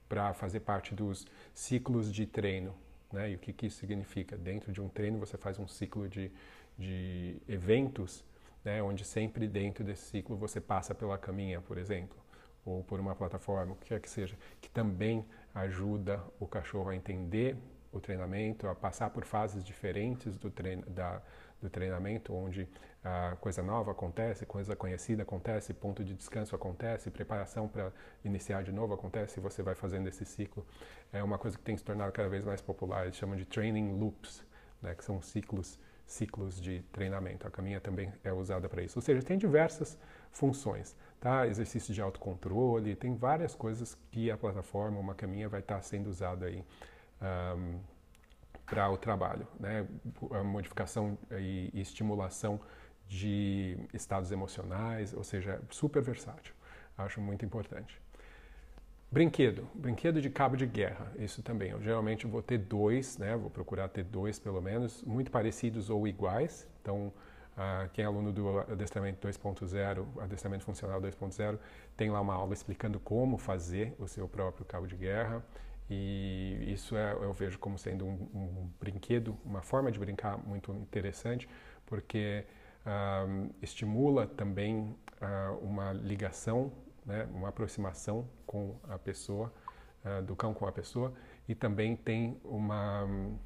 para 0.08 0.34
fazer 0.34 0.62
parte 0.62 0.96
dos 0.96 1.26
ciclos 1.54 2.12
de 2.14 2.26
treino. 2.26 2.74
Né? 3.12 3.32
E 3.32 3.36
o 3.36 3.40
que, 3.40 3.54
que 3.54 3.68
isso 3.68 3.80
significa? 3.80 4.38
Dentro 4.38 4.72
de 4.72 4.82
um 4.82 4.88
treino 4.88 5.20
você 5.20 5.38
faz 5.38 5.60
um 5.60 5.68
ciclo 5.68 6.08
de, 6.08 6.32
de 6.78 7.38
eventos, 7.48 8.24
né? 8.64 8.82
onde 8.82 9.06
sempre 9.06 9.48
dentro 9.48 9.84
desse 9.84 10.04
ciclo 10.04 10.36
você 10.36 10.60
passa 10.60 10.96
pela 10.96 11.18
caminha, 11.18 11.62
por 11.62 11.78
exemplo, 11.78 12.18
ou 12.66 12.84
por 12.84 13.00
uma 13.00 13.16
plataforma, 13.16 13.74
o 13.74 13.76
que 13.76 13.86
quer 13.88 14.00
que 14.00 14.10
seja, 14.10 14.38
que 14.62 14.70
também 14.70 15.26
ajuda 15.54 16.22
o 16.40 16.48
cachorro 16.48 16.90
a 16.90 16.96
entender 16.96 17.56
o 17.98 18.02
treinamento, 18.02 18.68
a 18.68 18.76
passar 18.76 19.10
por 19.10 19.26
fases 19.26 19.64
diferentes 19.64 20.38
do, 20.38 20.50
trein 20.50 20.82
da, 20.88 21.22
do 21.62 21.70
treinamento, 21.70 22.34
onde 22.34 22.68
a 23.04 23.36
coisa 23.40 23.62
nova 23.62 23.92
acontece, 23.92 24.46
coisa 24.46 24.76
conhecida 24.76 25.24
acontece, 25.24 25.74
ponto 25.74 26.04
de 26.04 26.14
descanso 26.14 26.56
acontece, 26.56 27.10
preparação 27.10 27.68
para 27.68 27.92
iniciar 28.24 28.64
de 28.64 28.72
novo 28.72 28.94
acontece, 28.94 29.40
e 29.40 29.42
você 29.42 29.62
vai 29.62 29.76
fazendo 29.76 30.08
esse 30.08 30.26
ciclo. 30.26 30.66
É 31.12 31.24
uma 31.24 31.38
coisa 31.38 31.58
que 31.58 31.64
tem 31.64 31.78
se 31.78 31.84
tornado 31.84 32.12
cada 32.12 32.30
vez 32.30 32.44
mais 32.44 32.62
popular, 32.62 33.06
eles 33.06 33.16
chamam 33.16 33.36
de 33.36 33.46
training 33.46 33.98
loops, 33.98 34.46
né, 34.82 34.94
que 34.94 35.04
são 35.04 35.22
ciclos 35.22 35.80
ciclos 36.08 36.60
de 36.60 36.82
treinamento. 36.92 37.46
A 37.46 37.52
caminha 37.52 37.82
também 37.82 38.12
é 38.24 38.32
usada 38.32 38.70
para 38.70 38.82
isso. 38.82 38.98
Ou 38.98 39.02
seja, 39.02 39.22
tem 39.22 39.38
diversas 39.38 40.00
funções, 40.32 40.96
tá? 41.20 41.46
Exercício 41.46 41.94
de 41.94 42.02
autocontrole, 42.02 42.96
tem 42.96 43.14
várias 43.14 43.54
coisas 43.54 43.96
que 44.10 44.32
a 44.32 44.38
plataforma, 44.38 44.98
uma 45.00 45.14
caminha 45.14 45.50
vai 45.50 45.60
estar 45.60 45.82
sendo 45.82 46.08
usada 46.10 46.46
aí 46.46 46.64
um, 47.22 47.80
para 48.66 48.90
o 48.90 48.98
trabalho, 48.98 49.48
né? 49.60 49.88
A 50.32 50.44
modificação 50.44 51.18
e, 51.32 51.72
estimulação 51.74 52.60
de 53.08 53.78
estados 53.94 54.32
emocionais, 54.32 55.14
ou 55.14 55.24
seja, 55.24 55.62
super 55.70 56.02
versátil. 56.02 56.54
Acho 56.98 57.22
muito 57.22 57.46
importante. 57.46 58.00
Brinquedo, 59.10 59.66
brinquedo 59.74 60.22
de 60.22 60.30
cabo 60.30 60.58
de 60.58 60.66
guerra, 60.66 61.14
isso 61.18 61.42
também. 61.42 61.72
Eu 61.72 61.82
geralmente 61.82 62.28
vou 62.28 62.42
ter 62.42 62.58
dois, 62.58 63.18
né? 63.18 63.38
Vou 63.38 63.50
procurar 63.50 63.88
ter 63.88 64.04
dois 64.04 64.38
pelo 64.38 64.62
menos, 64.62 65.02
muito 65.04 65.32
parecidos 65.32 65.90
ou 65.90 66.06
iguais. 66.06 66.68
Então, 66.82 67.14
uh, 67.54 67.90
quem 67.94 68.04
é 68.04 68.06
aluno 68.06 68.34
do 68.34 68.60
adestramento 68.60 69.26
2.0, 69.26 70.06
adestramento 70.20 70.66
funcional 70.66 71.02
2.0, 71.02 71.58
tem 71.96 72.10
lá 72.10 72.20
uma 72.20 72.34
aula 72.34 72.54
explicando 72.54 73.00
como 73.00 73.38
fazer 73.38 73.96
o 73.98 74.10
seu 74.10 74.28
próprio 74.28 74.66
cabo 74.66 74.86
de 74.86 74.98
guerra. 74.98 75.42
E 75.90 76.66
isso 76.68 76.98
é, 76.98 77.14
eu 77.14 77.32
vejo 77.32 77.58
como 77.60 77.78
sendo 77.78 78.06
um, 78.06 78.30
um, 78.34 78.70
brinquedo, 78.80 79.38
uma 79.46 79.62
forma 79.62 79.92
de 79.92 79.98
brincar 79.98 80.38
muito 80.38 80.74
interessante, 80.74 81.48
porque 81.86 82.46
estimula 83.62 84.28
também 84.28 84.96
uh, 85.22 85.58
uma 85.62 85.92
ligação, 85.92 86.72
né, 87.06 87.28
uma 87.34 87.50
aproximação 87.50 88.28
com 88.46 88.78
a 88.88 88.98
pessoa, 88.98 89.54
uh, 90.06 90.22
do 90.24 90.36
cão 90.36 90.54
com 90.54 90.66
a 90.66 90.72
pessoa, 90.72 91.14
e 91.48 91.56
também 91.56 91.96
tem 91.96 92.40
uma 92.44 93.04
um, 93.04 93.38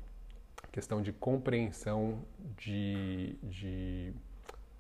questão 0.72 1.02
de 1.02 1.12
compreensão 1.12 2.24
de, 2.58 3.36
de 3.44 4.14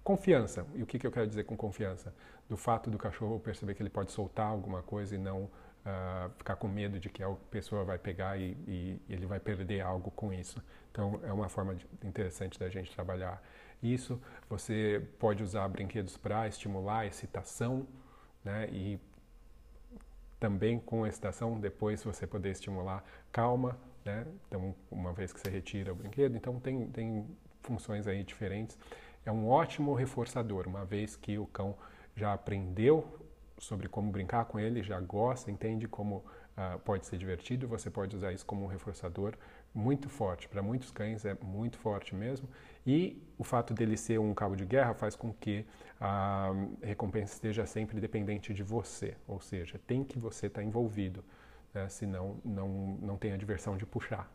confiança. 0.03 0.65
E 0.75 0.83
o 0.83 0.85
que, 0.85 0.99
que 0.99 1.07
eu 1.07 1.11
quero 1.11 1.27
dizer 1.27 1.43
com 1.43 1.55
confiança? 1.55 2.13
Do 2.49 2.57
fato 2.57 2.89
do 2.89 2.97
cachorro 2.97 3.39
perceber 3.39 3.75
que 3.75 3.81
ele 3.81 3.89
pode 3.89 4.11
soltar 4.11 4.47
alguma 4.47 4.81
coisa 4.81 5.15
e 5.15 5.17
não 5.17 5.49
uh, 5.85 6.29
ficar 6.37 6.55
com 6.55 6.67
medo 6.67 6.99
de 6.99 7.09
que 7.09 7.23
a 7.23 7.29
pessoa 7.49 7.83
vai 7.83 7.97
pegar 7.97 8.37
e, 8.37 8.57
e, 8.67 9.01
ele 9.09 9.25
vai 9.25 9.39
perder 9.39 9.81
algo 9.81 10.11
com 10.11 10.33
isso. 10.33 10.61
Então, 10.91 11.19
é 11.23 11.31
uma 11.31 11.49
forma 11.49 11.75
de, 11.75 11.87
interessante 12.03 12.59
da 12.59 12.69
gente 12.69 12.93
trabalhar 12.93 13.41
isso. 13.81 14.21
Você 14.49 15.05
pode 15.19 15.43
usar 15.43 15.67
brinquedos 15.67 16.17
para 16.17 16.47
estimular 16.47 16.99
a 16.99 17.05
excitação, 17.05 17.87
né? 18.43 18.69
E 18.71 18.99
também 20.39 20.79
com 20.79 21.03
a 21.03 21.07
excitação, 21.07 21.59
depois 21.59 22.03
você 22.03 22.25
poder 22.25 22.51
estimular 22.51 23.03
calma, 23.31 23.77
né? 24.03 24.25
Então, 24.47 24.75
uma 24.89 25.13
vez 25.13 25.31
que 25.31 25.39
você 25.39 25.49
retira 25.49 25.91
o 25.91 25.95
brinquedo, 25.95 26.35
então 26.35 26.59
tem, 26.59 26.87
tem 26.87 27.27
funções 27.61 28.07
aí 28.07 28.23
diferentes. 28.23 28.77
É 29.25 29.31
um 29.31 29.47
ótimo 29.47 29.93
reforçador, 29.93 30.67
uma 30.67 30.83
vez 30.83 31.15
que 31.15 31.37
o 31.37 31.45
cão 31.45 31.75
já 32.15 32.33
aprendeu 32.33 33.20
sobre 33.61 33.87
como 33.87 34.11
brincar 34.11 34.45
com 34.45 34.59
ele, 34.59 34.81
já 34.81 34.99
gosta, 34.99 35.51
entende 35.51 35.87
como 35.87 36.25
uh, 36.57 36.79
pode 36.79 37.05
ser 37.05 37.17
divertido, 37.17 37.67
você 37.67 37.91
pode 37.91 38.15
usar 38.15 38.33
isso 38.33 38.43
como 38.43 38.65
um 38.65 38.67
reforçador 38.67 39.35
muito 39.71 40.09
forte. 40.09 40.49
Para 40.49 40.63
muitos 40.63 40.89
cães 40.89 41.23
é 41.25 41.37
muito 41.43 41.77
forte 41.77 42.15
mesmo. 42.15 42.49
E 42.85 43.21
o 43.37 43.43
fato 43.43 43.71
dele 43.71 43.95
ser 43.95 44.19
um 44.19 44.33
cabo 44.33 44.55
de 44.55 44.65
guerra 44.65 44.95
faz 44.95 45.15
com 45.15 45.31
que 45.31 45.63
a 45.99 46.49
recompensa 46.81 47.35
esteja 47.35 47.63
sempre 47.67 48.01
dependente 48.01 48.51
de 48.51 48.63
você, 48.63 49.15
ou 49.27 49.39
seja, 49.39 49.79
tem 49.85 50.03
que 50.03 50.17
você 50.17 50.47
estar 50.47 50.61
tá 50.61 50.65
envolvido, 50.65 51.23
né? 51.71 51.87
senão 51.87 52.37
não, 52.43 52.97
não 52.99 53.15
tem 53.15 53.31
a 53.31 53.37
diversão 53.37 53.77
de 53.77 53.85
puxar. 53.85 54.27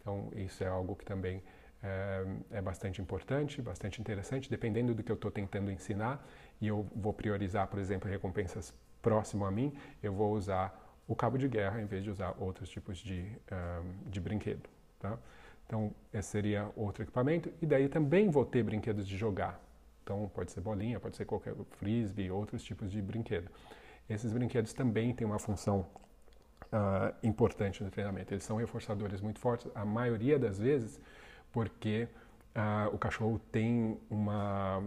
Então, 0.00 0.30
isso 0.34 0.64
é 0.64 0.66
algo 0.66 0.96
que 0.96 1.04
também 1.04 1.40
é, 1.84 2.24
é 2.58 2.62
bastante 2.62 3.00
importante, 3.00 3.60
bastante 3.60 4.00
interessante, 4.00 4.48
dependendo 4.48 4.94
do 4.94 5.02
que 5.02 5.12
eu 5.12 5.16
estou 5.16 5.30
tentando 5.30 5.70
ensinar, 5.70 6.26
e 6.60 6.66
eu 6.66 6.86
vou 6.96 7.12
priorizar, 7.12 7.66
por 7.68 7.78
exemplo, 7.78 8.10
recompensas 8.10 8.72
próximo 9.02 9.44
a 9.44 9.50
mim, 9.50 9.72
eu 10.02 10.12
vou 10.12 10.32
usar 10.32 10.80
o 11.06 11.14
cabo 11.14 11.36
de 11.36 11.46
guerra 11.46 11.82
em 11.82 11.84
vez 11.84 12.02
de 12.02 12.10
usar 12.10 12.34
outros 12.38 12.70
tipos 12.70 12.96
de, 12.96 13.30
um, 13.52 14.10
de 14.10 14.18
brinquedo. 14.18 14.66
Tá? 14.98 15.18
Então, 15.66 15.94
esse 16.12 16.28
seria 16.30 16.70
outro 16.74 17.02
equipamento. 17.02 17.52
E 17.60 17.66
daí 17.66 17.88
também 17.88 18.30
vou 18.30 18.46
ter 18.46 18.62
brinquedos 18.62 19.06
de 19.06 19.16
jogar. 19.16 19.60
Então, 20.02 20.30
pode 20.34 20.52
ser 20.52 20.62
bolinha, 20.62 20.98
pode 20.98 21.16
ser 21.16 21.26
qualquer 21.26 21.54
frisbee, 21.72 22.30
outros 22.30 22.64
tipos 22.64 22.90
de 22.90 23.02
brinquedo. 23.02 23.50
Esses 24.08 24.32
brinquedos 24.32 24.72
também 24.72 25.14
têm 25.14 25.26
uma 25.26 25.38
função 25.38 25.86
uh, 26.64 27.14
importante 27.22 27.82
no 27.82 27.90
treinamento. 27.90 28.32
Eles 28.32 28.44
são 28.44 28.56
reforçadores 28.56 29.20
muito 29.20 29.38
fortes, 29.38 29.70
a 29.74 29.84
maioria 29.84 30.38
das 30.38 30.58
vezes, 30.58 31.00
porque 31.54 32.06
uh, 32.54 32.94
o 32.94 32.98
cachorro 32.98 33.40
tem 33.50 33.98
uma 34.10 34.82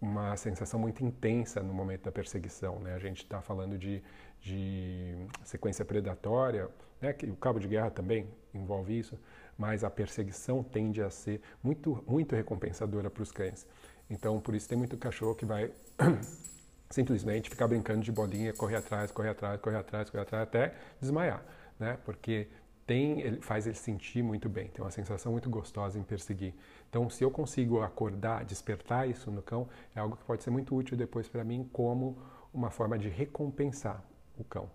uma 0.00 0.34
sensação 0.36 0.80
muito 0.80 1.04
intensa 1.04 1.62
no 1.62 1.74
momento 1.74 2.04
da 2.04 2.12
perseguição. 2.12 2.78
Né? 2.78 2.94
A 2.94 2.98
gente 2.98 3.22
está 3.22 3.42
falando 3.42 3.76
de, 3.76 4.02
de 4.40 5.14
sequência 5.44 5.84
predatória, 5.84 6.70
né? 7.02 7.12
que 7.12 7.26
o 7.26 7.36
cabo 7.36 7.60
de 7.60 7.68
guerra 7.68 7.90
também 7.90 8.26
envolve 8.54 8.98
isso, 8.98 9.18
mas 9.58 9.84
a 9.84 9.90
perseguição 9.90 10.62
tende 10.62 11.02
a 11.02 11.10
ser 11.10 11.42
muito, 11.62 12.02
muito 12.06 12.34
recompensadora 12.34 13.10
para 13.10 13.22
os 13.22 13.30
cães. 13.30 13.66
Então, 14.08 14.40
por 14.40 14.54
isso 14.54 14.66
tem 14.66 14.78
muito 14.78 14.96
cachorro 14.96 15.34
que 15.34 15.44
vai 15.44 15.70
simplesmente 16.88 17.50
ficar 17.50 17.68
brincando 17.68 18.00
de 18.00 18.10
bolinha, 18.10 18.54
correr 18.54 18.76
atrás, 18.76 19.10
correr 19.10 19.28
atrás, 19.28 19.60
correr 19.60 19.76
atrás, 19.76 20.08
correr 20.08 20.22
atrás, 20.22 20.42
até 20.48 20.74
desmaiar, 20.98 21.44
né? 21.78 21.98
Porque 22.04 22.48
tem, 22.90 23.20
ele 23.20 23.40
faz 23.40 23.68
ele 23.68 23.76
sentir 23.76 24.20
muito 24.20 24.48
bem, 24.48 24.66
tem 24.66 24.84
uma 24.84 24.90
sensação 24.90 25.30
muito 25.30 25.48
gostosa 25.48 25.96
em 25.96 26.02
perseguir. 26.02 26.52
Então, 26.88 27.08
se 27.08 27.22
eu 27.22 27.30
consigo 27.30 27.80
acordar, 27.82 28.44
despertar 28.44 29.08
isso 29.08 29.30
no 29.30 29.40
cão, 29.40 29.68
é 29.94 30.00
algo 30.00 30.16
que 30.16 30.24
pode 30.24 30.42
ser 30.42 30.50
muito 30.50 30.74
útil 30.74 30.96
depois 30.96 31.28
para 31.28 31.44
mim 31.44 31.70
como 31.72 32.18
uma 32.52 32.68
forma 32.68 32.98
de 32.98 33.08
recompensar 33.08 34.02
o 34.36 34.42
cão. 34.42 34.68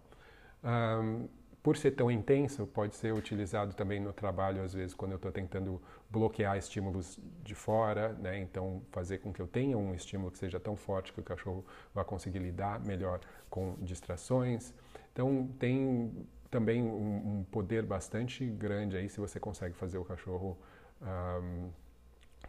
Um, 0.63 1.27
por 1.61 1.75
ser 1.75 1.91
tão 1.91 2.09
intenso, 2.09 2.65
pode 2.65 2.95
ser 2.95 3.13
utilizado 3.13 3.73
também 3.73 3.99
no 3.99 4.13
trabalho, 4.13 4.63
às 4.63 4.73
vezes, 4.73 4.93
quando 4.93 5.11
eu 5.11 5.17
estou 5.17 5.31
tentando 5.33 5.81
bloquear 6.09 6.57
estímulos 6.57 7.19
de 7.43 7.53
fora, 7.53 8.13
né? 8.13 8.39
então 8.39 8.81
fazer 8.93 9.17
com 9.17 9.33
que 9.33 9.41
eu 9.41 9.47
tenha 9.47 9.77
um 9.77 9.93
estímulo 9.93 10.31
que 10.31 10.37
seja 10.37 10.57
tão 10.57 10.77
forte 10.77 11.11
que 11.11 11.19
o 11.19 11.23
cachorro 11.23 11.65
vá 11.93 12.05
conseguir 12.05 12.39
lidar 12.39 12.79
melhor 12.79 13.19
com 13.49 13.75
distrações. 13.81 14.73
Então, 15.11 15.49
tem 15.59 16.25
também 16.55 16.81
um, 16.81 17.39
um 17.39 17.43
poder 17.51 17.83
bastante 17.83 18.45
grande 18.45 18.95
aí 18.95 19.09
se 19.09 19.19
você 19.19 19.37
consegue 19.41 19.75
fazer 19.75 19.97
o 19.97 20.05
cachorro 20.05 20.57
um, 21.01 21.69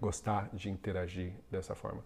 gostar 0.01 0.49
de 0.53 0.71
interagir 0.71 1.33
dessa 1.51 1.75
forma. 1.75 2.05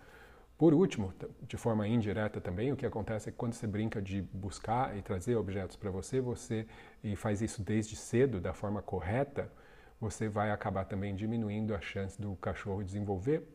Por 0.56 0.72
último, 0.72 1.12
de 1.42 1.58
forma 1.58 1.86
indireta 1.86 2.40
também, 2.40 2.72
o 2.72 2.76
que 2.76 2.86
acontece 2.86 3.28
é 3.28 3.32
que 3.32 3.36
quando 3.36 3.52
você 3.52 3.66
brinca 3.66 4.00
de 4.00 4.22
buscar 4.32 4.96
e 4.96 5.02
trazer 5.02 5.36
objetos 5.36 5.76
para 5.76 5.90
você, 5.90 6.22
você 6.22 6.66
e 7.04 7.14
faz 7.16 7.42
isso 7.42 7.62
desde 7.62 7.96
cedo, 7.96 8.40
da 8.40 8.54
forma 8.54 8.80
correta, 8.80 9.52
você 10.00 10.26
vai 10.26 10.50
acabar 10.50 10.86
também 10.86 11.14
diminuindo 11.14 11.74
a 11.74 11.82
chance 11.82 12.18
do 12.18 12.34
cachorro 12.36 12.82
desenvolver 12.82 13.46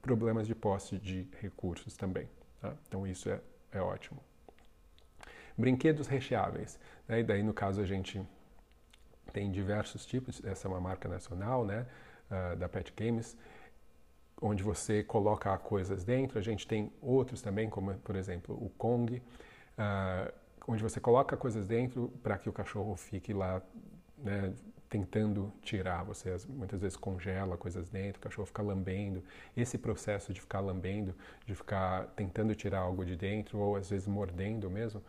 problemas 0.00 0.46
de 0.46 0.54
posse 0.54 0.96
de 0.96 1.28
recursos 1.40 1.96
também. 1.96 2.28
Tá? 2.60 2.72
Então 2.86 3.04
isso 3.04 3.28
é, 3.28 3.40
é 3.72 3.80
ótimo. 3.80 4.20
Brinquedos 5.56 6.06
recheáveis. 6.06 6.78
Né? 7.08 7.20
E 7.20 7.22
daí, 7.22 7.42
no 7.42 7.54
caso, 7.54 7.80
a 7.80 7.86
gente 7.86 8.22
tem 9.32 9.50
diversos 9.50 10.04
tipos. 10.06 10.44
Essa 10.44 10.68
é 10.68 10.70
uma 10.70 10.80
marca 10.80 11.08
nacional, 11.08 11.64
né? 11.64 11.86
Uh, 12.30 12.56
da 12.56 12.68
Pet 12.68 12.92
Games 12.96 13.36
onde 14.40 14.62
você 14.62 15.02
coloca 15.02 15.56
coisas 15.58 16.04
dentro. 16.04 16.38
A 16.38 16.42
gente 16.42 16.66
tem 16.66 16.92
outros 17.00 17.40
também, 17.40 17.68
como 17.70 17.94
por 17.98 18.16
exemplo 18.16 18.54
o 18.54 18.68
Kong, 18.70 19.16
uh, 19.16 20.32
onde 20.66 20.82
você 20.82 21.00
coloca 21.00 21.36
coisas 21.36 21.66
dentro 21.66 22.08
para 22.22 22.38
que 22.38 22.48
o 22.48 22.52
cachorro 22.52 22.96
fique 22.96 23.32
lá 23.32 23.62
né, 24.18 24.52
tentando 24.88 25.52
tirar. 25.62 26.04
Você 26.04 26.36
muitas 26.48 26.80
vezes 26.80 26.96
congela 26.96 27.56
coisas 27.56 27.88
dentro, 27.88 28.18
o 28.18 28.22
cachorro 28.22 28.46
fica 28.46 28.62
lambendo. 28.62 29.22
Esse 29.56 29.78
processo 29.78 30.32
de 30.32 30.40
ficar 30.40 30.60
lambendo, 30.60 31.14
de 31.46 31.54
ficar 31.54 32.06
tentando 32.16 32.54
tirar 32.54 32.80
algo 32.80 33.04
de 33.04 33.16
dentro 33.16 33.58
ou 33.58 33.76
às 33.76 33.90
vezes 33.90 34.06
mordendo 34.06 34.70
mesmo, 34.70 35.02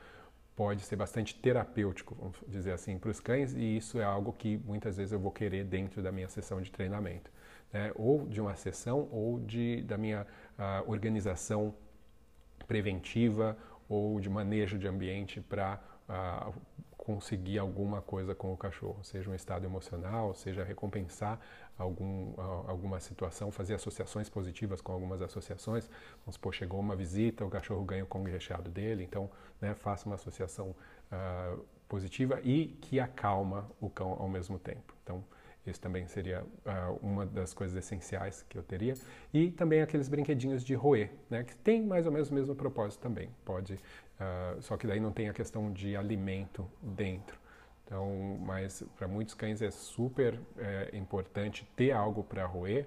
pode 0.56 0.84
ser 0.84 0.96
bastante 0.96 1.36
terapêutico, 1.36 2.16
vamos 2.16 2.38
dizer 2.48 2.72
assim, 2.72 2.98
para 2.98 3.10
os 3.10 3.20
cães, 3.20 3.54
e 3.54 3.78
isso 3.78 4.00
é 4.00 4.04
algo 4.04 4.32
que 4.32 4.58
muitas 4.66 4.98
vezes 4.98 5.12
eu 5.12 5.20
vou 5.20 5.32
querer 5.32 5.66
dentro 5.66 6.02
da 6.02 6.12
minha 6.12 6.28
sessão 6.28 6.62
de 6.62 6.72
treinamento 6.72 7.30
né, 7.76 7.92
ou 7.96 8.26
de 8.26 8.40
uma 8.40 8.56
sessão 8.56 9.10
ou 9.12 9.40
de, 9.40 9.82
da 9.84 9.98
minha 9.98 10.26
uh, 10.58 10.90
organização 10.90 11.76
preventiva 12.66 13.58
ou 13.90 14.20
de 14.20 14.30
manejo 14.30 14.78
de 14.78 14.88
ambiente 14.88 15.42
para 15.42 15.80
uh, 16.08 16.54
conseguir 16.98 17.60
alguma 17.60 18.02
coisa 18.02 18.34
com 18.34 18.52
o 18.52 18.58
cachorro, 18.58 19.04
seja 19.04 19.30
um 19.30 19.36
estado 19.36 19.66
emocional, 19.66 20.34
seja 20.34 20.64
recompensar 20.64 21.40
algum, 21.78 22.34
alguma 22.68 23.00
situação, 23.00 23.52
fazer 23.52 23.76
associações 23.76 24.30
positivas 24.30 24.82
com 24.82 24.92
algumas 24.92 25.22
associações. 25.22 25.90
Vamos 26.26 26.36
supor, 26.36 26.54
chegou 26.54 26.80
uma 26.80 26.96
visita, 26.96 27.46
o 27.46 27.50
cachorro 27.50 27.84
ganha 27.84 28.04
o 28.04 28.08
Kong 28.08 28.30
recheado 28.30 28.70
dele, 28.70 29.04
então 29.04 29.30
né, 29.62 29.74
faça 29.74 30.06
uma 30.06 30.16
associação 30.16 30.76
uh, 31.12 31.66
positiva 31.88 32.40
e 32.44 32.68
que 32.82 33.00
acalma 33.00 33.70
o 33.80 33.90
cão 33.90 34.16
ao 34.20 34.30
mesmo 34.30 34.58
tempo. 34.58 34.94
Então, 35.04 35.24
isso 35.66 35.82
também 35.82 36.08
seria 36.08 36.44
uh, 36.44 37.00
uma 37.02 37.26
das 37.26 37.54
coisas 37.54 37.76
essenciais 37.76 38.46
que 38.48 38.58
eu 38.58 38.64
teria. 38.64 38.94
E 39.34 39.50
também 39.50 39.82
aqueles 39.82 40.08
brinquedinhos 40.08 40.64
de 40.64 40.76
roer, 40.76 41.12
né, 41.30 41.44
que 41.44 41.56
tem 41.58 41.84
mais 41.84 42.06
ou 42.06 42.12
menos 42.12 42.30
o 42.30 42.34
mesmo 42.34 42.56
propósito 42.56 43.02
também. 43.02 43.30
Pode, 43.44 43.74
uh, 43.74 44.62
só 44.62 44.78
que 44.78 44.86
daí 44.86 45.00
não 45.00 45.12
tem 45.12 45.28
a 45.28 45.34
questão 45.34 45.72
de 45.74 45.96
alimento 45.96 46.70
dentro. 46.82 47.45
Então, 47.86 48.38
mas 48.42 48.84
para 48.98 49.08
muitos 49.08 49.36
cães 49.36 49.62
é 49.62 49.70
super 49.70 50.40
é, 50.58 50.90
importante 50.94 51.70
ter 51.76 51.92
algo 51.92 52.24
para 52.24 52.46
roer. 52.46 52.86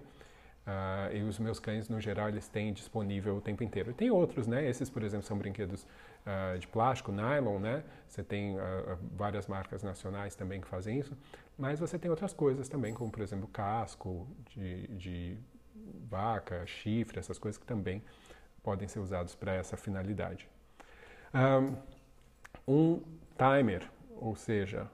Uh, 0.68 1.16
e 1.16 1.22
os 1.22 1.38
meus 1.38 1.58
cães, 1.58 1.88
no 1.88 1.98
geral, 1.98 2.28
eles 2.28 2.46
têm 2.46 2.74
disponível 2.74 3.36
o 3.36 3.40
tempo 3.40 3.64
inteiro. 3.64 3.94
Tem 3.94 4.10
outros, 4.10 4.46
né? 4.46 4.68
Esses, 4.68 4.90
por 4.90 5.02
exemplo, 5.02 5.24
são 5.26 5.38
brinquedos 5.38 5.84
uh, 6.26 6.58
de 6.58 6.66
plástico, 6.66 7.10
nylon, 7.10 7.58
né? 7.58 7.82
Você 8.06 8.22
tem 8.22 8.54
uh, 8.56 8.98
várias 9.16 9.46
marcas 9.46 9.82
nacionais 9.82 10.34
também 10.34 10.60
que 10.60 10.68
fazem 10.68 10.98
isso. 10.98 11.16
Mas 11.56 11.80
você 11.80 11.98
tem 11.98 12.10
outras 12.10 12.34
coisas 12.34 12.68
também, 12.68 12.92
como, 12.92 13.10
por 13.10 13.22
exemplo, 13.22 13.48
casco 13.48 14.28
de, 14.50 14.86
de 14.88 15.38
vaca, 16.06 16.66
chifre, 16.66 17.18
essas 17.18 17.38
coisas 17.38 17.56
que 17.56 17.64
também 17.64 18.02
podem 18.62 18.86
ser 18.86 18.98
usados 18.98 19.34
para 19.34 19.54
essa 19.54 19.74
finalidade. 19.74 20.46
Um 22.66 23.00
timer, 23.38 23.88
ou 24.20 24.36
seja, 24.36 24.88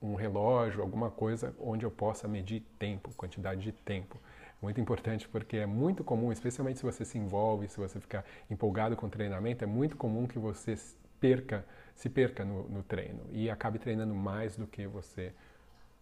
um 0.00 0.14
relógio, 0.14 0.82
alguma 0.82 1.10
coisa 1.10 1.54
onde 1.58 1.84
eu 1.84 1.90
possa 1.90 2.28
medir 2.28 2.62
tempo, 2.78 3.10
quantidade 3.16 3.62
de 3.62 3.72
tempo 3.72 4.18
muito 4.64 4.80
importante 4.80 5.28
porque 5.28 5.58
é 5.58 5.66
muito 5.66 6.02
comum, 6.02 6.32
especialmente 6.32 6.78
se 6.78 6.84
você 6.84 7.04
se 7.04 7.18
envolve, 7.18 7.68
se 7.68 7.78
você 7.78 8.00
ficar 8.00 8.24
empolgado 8.50 8.96
com 8.96 9.06
o 9.06 9.10
treinamento, 9.10 9.62
é 9.62 9.66
muito 9.66 9.96
comum 9.96 10.26
que 10.26 10.38
você 10.38 10.74
perca, 11.20 11.64
se 11.94 12.08
perca 12.08 12.44
no, 12.44 12.68
no 12.68 12.82
treino 12.82 13.20
e 13.30 13.50
acabe 13.50 13.78
treinando 13.78 14.14
mais 14.14 14.56
do 14.56 14.66
que 14.66 14.86
você 14.86 15.32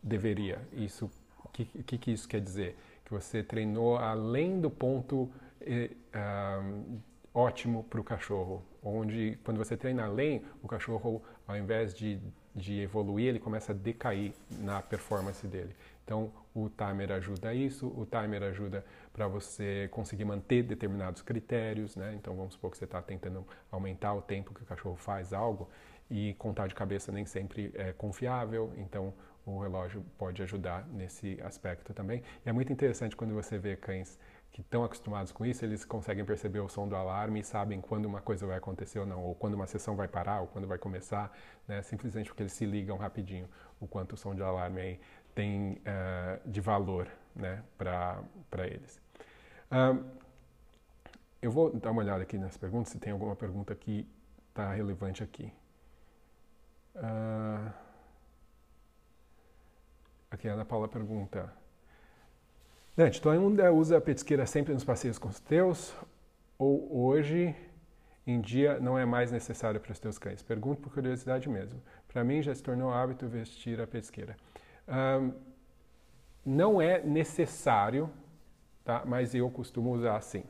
deveria. 0.02 0.61
Isso, 0.72 1.11
o 1.44 1.48
que, 1.48 1.64
que, 1.98 2.11
isso 2.12 2.28
quer 2.28 2.40
dizer? 2.40 2.76
Que 3.05 3.11
você 3.11 3.42
treinou 3.42 3.96
além 3.96 4.61
do 4.61 4.70
ponto 4.70 5.28
eh, 5.61 5.90
um, 6.14 6.98
ótimo 7.35 7.85
para 7.85 8.00
o 8.00 8.05
cachorro, 8.05 8.62
onde 8.83 9.38
quando 9.42 9.59
você 9.59 9.76
treina 9.76 10.05
além, 10.05 10.44
o 10.62 10.68
cachorro, 10.68 11.22
ao 11.53 11.59
invés 11.59 11.95
de, 11.95 12.19
de 12.55 12.81
evoluir, 12.81 13.29
ele 13.29 13.38
começa 13.38 13.73
a 13.73 13.75
decair 13.75 14.33
na 14.61 14.81
performance 14.83 15.47
dele. 15.47 15.75
Então, 16.05 16.33
o 16.55 16.69
timer 16.69 17.12
ajuda 17.12 17.55
isso, 17.55 17.87
o 17.87 18.05
timer 18.05 18.43
ajuda 18.43 18.85
para 19.12 19.29
você 19.29 19.88
conseguir 19.93 20.25
manter 20.25 20.62
determinados 20.62 21.23
critérios, 21.23 21.95
né? 21.95 22.15
Então, 22.15 22.35
vamos 22.35 22.55
supor 22.55 22.71
que 22.71 22.79
você 22.79 22.85
está 22.85 23.01
tentando 23.01 23.47
aumentar 23.71 24.15
o 24.15 24.21
tempo 24.21 24.53
que 24.53 24.62
o 24.62 24.67
cachorro 24.67 24.97
faz 24.97 25.33
algo 25.33 25.69
e 26.11 26.35
contar 26.35 26.67
de 26.67 26.75
cabeça 26.75 27.12
nem 27.12 27.25
sempre 27.25 27.71
é 27.75 27.93
confiável, 27.93 28.73
então 28.77 29.15
o 29.47 29.59
relógio 29.59 30.05
pode 30.19 30.43
ajudar 30.43 30.87
nesse 30.88 31.41
aspecto 31.43 31.95
também. 31.95 32.23
E 32.45 32.49
é 32.49 32.53
muito 32.53 32.73
interessante 32.73 33.17
quando 33.17 33.35
você 33.35 33.59
vê 33.59 33.77
cães 33.77 34.19
que 34.53 34.61
estão 34.61 34.85
acostumados 34.85 35.33
com 35.33 35.47
isso, 35.47 35.65
eles 35.65 35.85
conseguem 35.85 36.25
perceber 36.25 36.61
o 36.61 36.69
som 36.69 36.87
do 36.87 36.95
alarme 36.95 37.41
e 37.41 37.45
sabem 37.45 37.81
quando 37.81 38.05
uma 38.05 38.21
coisa 38.21 38.47
vai 38.47 38.59
acontecer 38.59 38.99
ou 38.99 39.07
não, 39.07 39.23
ou 39.25 39.35
quando 39.35 39.55
uma 39.55 39.67
sessão 39.67 39.97
vai 39.97 40.07
parar, 40.07 40.43
ou 40.43 40.47
quando 40.47 40.69
vai 40.69 40.77
começar, 40.77 41.33
né? 41.67 41.81
simplesmente 41.83 42.29
porque 42.29 42.43
eles 42.43 42.53
se 42.53 42.67
ligam 42.67 42.99
rapidinho 42.99 43.49
o 43.81 43.87
quanto 43.87 44.12
o 44.12 44.17
som 44.17 44.35
de 44.35 44.43
alarme 44.43 45.01
tem 45.35 45.73
uh, 45.79 46.49
de 46.49 46.61
valor 46.61 47.09
né, 47.35 47.62
para 47.79 48.67
eles. 48.67 49.01
Eu 51.41 51.51
vou 51.51 51.75
dar 51.75 51.91
uma 51.91 52.03
olhada 52.03 52.23
aqui 52.23 52.37
nas 52.37 52.57
perguntas, 52.57 52.93
se 52.93 52.99
tem 52.99 53.12
alguma 53.12 53.35
pergunta 53.35 53.75
que 53.75 54.07
está 54.51 54.73
relevante 54.73 55.25
aqui. 55.25 55.53
Uh, 56.95 57.73
aqui 60.31 60.47
a 60.47 60.53
Ana 60.53 60.65
Paula 60.65 60.87
pergunta: 60.87 61.53
Dante, 62.94 63.22
tu 63.22 63.31
ainda 63.31 63.72
usa 63.72 63.96
a 63.96 64.00
petisqueira 64.02 64.44
sempre 64.44 64.74
nos 64.74 64.85
passeios 64.85 65.18
com 65.18 65.28
os 65.28 65.40
teus? 65.40 65.94
Ou 66.59 67.07
hoje 67.07 67.57
em 68.26 68.38
dia 68.38 68.78
não 68.81 68.98
é 68.98 69.07
mais 69.07 69.33
necessário 69.33 69.81
para 69.81 69.92
os 69.92 69.98
teus 69.98 70.18
cães? 70.18 70.42
Pergunto 70.42 70.83
por 70.83 70.92
curiosidade 70.92 71.48
mesmo. 71.48 71.81
Para 72.07 72.22
mim 72.22 72.42
já 72.42 72.55
se 72.55 72.62
tornou 72.62 72.92
hábito 72.92 73.26
vestir 73.26 73.81
a 73.81 73.87
petisqueira. 73.87 74.37
Um, 74.87 75.33
não 76.44 76.83
é 76.83 77.02
necessário, 77.02 78.11
tá? 78.85 79.02
mas 79.07 79.35
eu 79.35 79.50
costumo 79.50 79.94
usar 79.94 80.18
assim. 80.18 80.44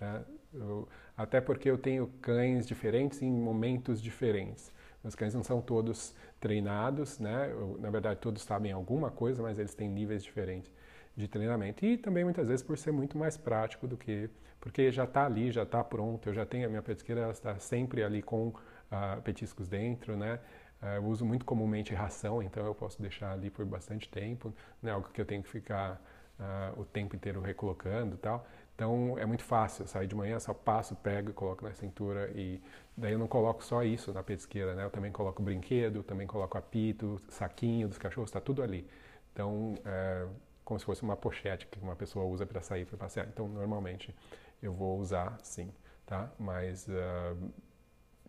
Né? 0.00 0.24
Eu, 0.54 0.88
até 1.14 1.38
porque 1.38 1.70
eu 1.70 1.76
tenho 1.76 2.06
cães 2.22 2.66
diferentes 2.66 3.20
em 3.20 3.30
momentos 3.30 4.00
diferentes. 4.00 4.72
Meus 5.02 5.14
cães 5.14 5.34
não 5.34 5.42
são 5.42 5.60
todos 5.60 6.14
treinados, 6.40 7.18
né? 7.18 7.50
Eu, 7.50 7.76
na 7.78 7.90
verdade, 7.90 8.20
todos 8.20 8.42
sabem 8.42 8.72
alguma 8.72 9.10
coisa, 9.10 9.42
mas 9.42 9.58
eles 9.58 9.74
têm 9.74 9.86
níveis 9.86 10.22
diferentes 10.22 10.72
de 11.16 11.28
treinamento. 11.28 11.84
E 11.84 11.96
também 11.96 12.24
muitas 12.24 12.48
vezes 12.48 12.62
por 12.62 12.76
ser 12.76 12.92
muito 12.92 13.16
mais 13.16 13.36
prático 13.36 13.86
do 13.86 13.96
que. 13.96 14.28
Porque 14.60 14.90
já 14.90 15.04
está 15.04 15.26
ali, 15.26 15.50
já 15.52 15.62
está 15.62 15.84
pronto, 15.84 16.28
eu 16.28 16.34
já 16.34 16.46
tenho 16.46 16.66
a 16.66 16.68
minha 16.68 16.82
petisqueira, 16.82 17.22
ela 17.22 17.32
está 17.32 17.58
sempre 17.58 18.02
ali 18.02 18.22
com 18.22 18.48
uh, 18.48 19.20
petiscos 19.22 19.68
dentro, 19.68 20.16
né? 20.16 20.40
Uh, 20.82 20.96
eu 20.96 21.04
uso 21.04 21.24
muito 21.24 21.44
comumente 21.44 21.94
ração, 21.94 22.42
então 22.42 22.64
eu 22.64 22.74
posso 22.74 23.00
deixar 23.00 23.32
ali 23.32 23.50
por 23.50 23.64
bastante 23.66 24.08
tempo, 24.08 24.54
não 24.82 24.90
é 24.90 24.94
algo 24.94 25.08
que 25.10 25.20
eu 25.20 25.26
tenho 25.26 25.42
que 25.42 25.50
ficar 25.50 26.00
uh, 26.40 26.80
o 26.80 26.84
tempo 26.84 27.14
inteiro 27.14 27.42
recolocando 27.42 28.14
e 28.14 28.18
tal. 28.18 28.46
Então 28.74 29.18
é 29.18 29.26
muito 29.26 29.44
fácil, 29.44 29.86
sair 29.86 30.06
de 30.06 30.14
manhã, 30.14 30.40
só 30.40 30.54
passo, 30.54 30.96
pego 30.96 31.30
e 31.30 31.32
coloco 31.34 31.64
na 31.64 31.74
cintura 31.74 32.30
e 32.34 32.60
daí 32.96 33.12
eu 33.12 33.18
não 33.18 33.28
coloco 33.28 33.62
só 33.62 33.84
isso 33.84 34.12
na 34.12 34.22
petisqueira, 34.22 34.74
né? 34.74 34.84
Eu 34.84 34.90
também 34.90 35.12
coloco 35.12 35.42
brinquedo, 35.42 36.02
também 36.02 36.26
coloco 36.26 36.56
apito, 36.56 37.20
saquinho 37.28 37.86
dos 37.86 37.98
cachorros, 37.98 38.30
está 38.30 38.40
tudo 38.40 38.62
ali. 38.62 38.88
Então 39.32 39.74
é 39.84 40.26
como 40.64 40.78
se 40.78 40.86
fosse 40.86 41.02
uma 41.02 41.16
pochete 41.16 41.66
que 41.66 41.78
uma 41.80 41.96
pessoa 41.96 42.24
usa 42.24 42.46
para 42.46 42.60
sair 42.62 42.84
para 42.84 42.96
passear. 42.96 43.26
Então 43.28 43.48
normalmente 43.48 44.14
eu 44.62 44.72
vou 44.72 44.98
usar 44.98 45.38
sim, 45.42 45.72
tá? 46.06 46.30
Mas 46.38 46.88
uh, 46.88 47.52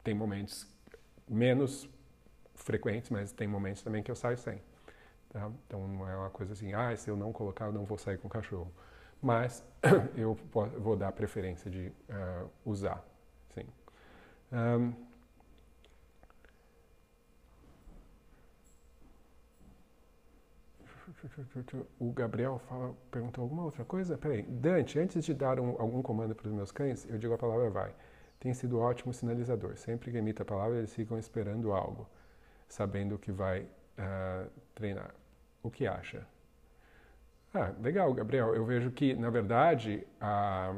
tem 0.04 0.13
momentos 0.13 0.67
menos 1.28 1.89
frequentes, 2.56 3.10
mas 3.10 3.32
tem 3.32 3.48
momentos 3.48 3.82
também 3.82 4.04
que 4.04 4.12
eu 4.12 4.15
saio 4.15 4.38
sem. 4.38 4.62
Tá? 5.30 5.52
Então 5.65 5.88
não 5.88 6.08
é 6.08 6.15
uma 6.15 6.30
coisa 6.30 6.54
assim, 6.54 6.74
ah, 6.74 6.95
se 6.95 7.10
eu 7.10 7.17
não 7.17 7.34
colocar 7.34 7.65
eu 7.65 7.74
não 7.74 7.86
vou 7.86 7.98
sair 7.98 8.17
com 8.17 8.28
o 8.28 8.32
cachorro 8.32 8.71
mas 9.26 9.65
eu 10.15 10.38
vou 10.78 10.95
dar 10.95 11.12
preferência 11.12 11.69
de 11.69 11.91
uh, 12.10 12.50
usar. 12.63 13.04
Sim. 13.50 13.65
Um, 14.52 14.93
o 21.99 22.11
Gabriel 22.11 22.59
fala, 22.67 22.95
perguntou 23.11 23.43
alguma 23.43 23.63
outra 23.63 23.85
coisa? 23.85 24.17
Peraí, 24.17 24.43
Dante, 24.43 24.99
antes 24.99 25.23
de 25.23 25.33
dar 25.33 25.59
um, 25.59 25.75
algum 25.79 26.01
comando 26.01 26.33
para 26.35 26.47
os 26.47 26.53
meus 26.53 26.71
cães, 26.71 27.07
eu 27.09 27.17
digo 27.17 27.33
a 27.33 27.37
palavra 27.37 27.69
vai. 27.69 27.93
Tem 28.39 28.53
sido 28.53 28.77
um 28.77 28.81
ótimo 28.81 29.13
sinalizador. 29.13 29.77
Sempre 29.77 30.11
que 30.11 30.17
emita 30.17 30.43
a 30.43 30.45
palavra, 30.45 30.77
eles 30.77 30.93
ficam 30.93 31.17
esperando 31.17 31.73
algo, 31.73 32.07
sabendo 32.67 33.17
que 33.17 33.31
vai 33.31 33.61
uh, 33.63 34.49
treinar. 34.73 35.13
O 35.63 35.71
que 35.71 35.87
acha? 35.87 36.25
Ah, 37.53 37.73
legal, 37.81 38.13
Gabriel. 38.13 38.53
Eu 38.53 38.65
vejo 38.65 38.91
que, 38.91 39.15
na 39.15 39.29
verdade, 39.29 40.05
a, 40.19 40.75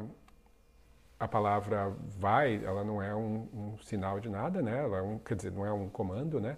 a 1.20 1.28
palavra 1.28 1.90
vai, 2.20 2.64
ela 2.64 2.84
não 2.84 3.02
é 3.02 3.16
um, 3.16 3.48
um, 3.54 3.78
sinal 3.80 4.20
de 4.20 4.30
nada, 4.30 4.62
né? 4.62 4.84
Ela 4.84 4.98
é 4.98 5.02
um, 5.02 5.18
quer 5.18 5.36
dizer, 5.36 5.52
não 5.52 5.66
é 5.66 5.74
um 5.74 5.90
comando, 5.90 6.40
né? 6.40 6.58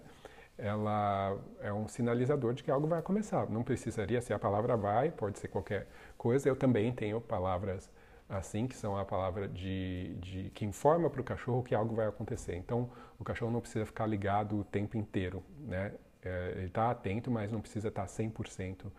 Ela 0.60 1.38
é 1.62 1.72
um 1.72 1.88
sinalizador 1.88 2.54
de 2.54 2.64
que 2.64 2.70
algo 2.70 2.86
vai 2.86 3.02
começar. 3.02 3.50
Não 3.50 3.64
precisaria 3.64 4.22
ser 4.22 4.34
a 4.34 4.40
palavra 4.40 4.76
vai, 4.76 5.10
pode 5.10 5.40
ser 5.40 5.48
qualquer 5.48 5.88
coisa. 6.18 6.50
Eu 6.50 6.56
também 6.56 6.92
tenho 6.92 7.22
palavras 7.22 7.90
assim, 8.28 8.68
que 8.68 8.76
são 8.76 8.96
a 8.98 9.04
palavra 9.04 9.48
de, 9.48 10.16
de 10.20 10.52
que 10.52 10.66
informa 10.66 11.10
para 11.10 11.22
o 11.22 11.24
cachorro 11.24 11.64
que 11.64 11.74
algo 11.74 11.96
vai 11.96 12.08
acontecer. 12.08 12.56
Então, 12.56 12.90
o 13.18 13.24
cachorro 13.24 13.52
não 13.52 13.62
precisa 13.62 13.86
ficar 13.86 14.06
ligado 14.06 14.60
o 14.60 14.64
tempo 14.64 14.98
inteiro, 14.98 15.44
né? 15.62 15.94
É, 16.22 16.54
ele 16.58 16.68
está 16.68 16.92
atento, 16.92 17.32
mas 17.32 17.52
não 17.52 17.62
precisa 17.62 17.88
estar 17.88 18.06
100% 18.06 18.86
uh, 18.86 18.92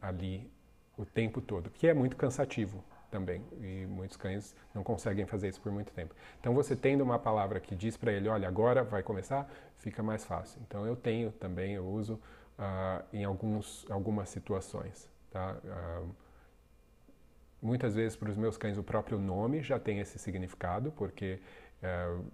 ali 0.00 0.50
o 0.98 1.06
tempo 1.06 1.40
todo, 1.40 1.70
que 1.70 1.86
é 1.86 1.94
muito 1.94 2.16
cansativo 2.16 2.84
também, 3.12 3.44
e 3.60 3.86
muitos 3.86 4.16
cães 4.16 4.56
não 4.74 4.82
conseguem 4.82 5.26
fazer 5.26 5.48
isso 5.48 5.60
por 5.60 5.70
muito 5.70 5.92
tempo. 5.92 6.14
Então, 6.40 6.54
você 6.54 6.74
tendo 6.74 7.04
uma 7.04 7.18
palavra 7.18 7.60
que 7.60 7.76
diz 7.76 7.94
para 7.96 8.10
ele, 8.10 8.26
olha, 8.26 8.48
agora 8.48 8.82
vai 8.82 9.02
começar, 9.02 9.48
fica 9.76 10.02
mais 10.02 10.24
fácil. 10.24 10.60
Então, 10.66 10.86
eu 10.86 10.96
tenho 10.96 11.30
também, 11.30 11.74
eu 11.74 11.86
uso 11.86 12.14
uh, 12.14 13.04
em 13.12 13.22
alguns, 13.22 13.86
algumas 13.90 14.30
situações. 14.30 15.08
Tá? 15.30 15.56
Uh, 15.62 16.08
muitas 17.60 17.94
vezes, 17.94 18.16
para 18.16 18.30
os 18.30 18.36
meus 18.36 18.56
cães, 18.56 18.78
o 18.78 18.82
próprio 18.82 19.18
nome 19.18 19.62
já 19.62 19.78
tem 19.78 20.00
esse 20.00 20.18
significado, 20.18 20.90
porque 20.92 21.38
uh, 21.82 22.24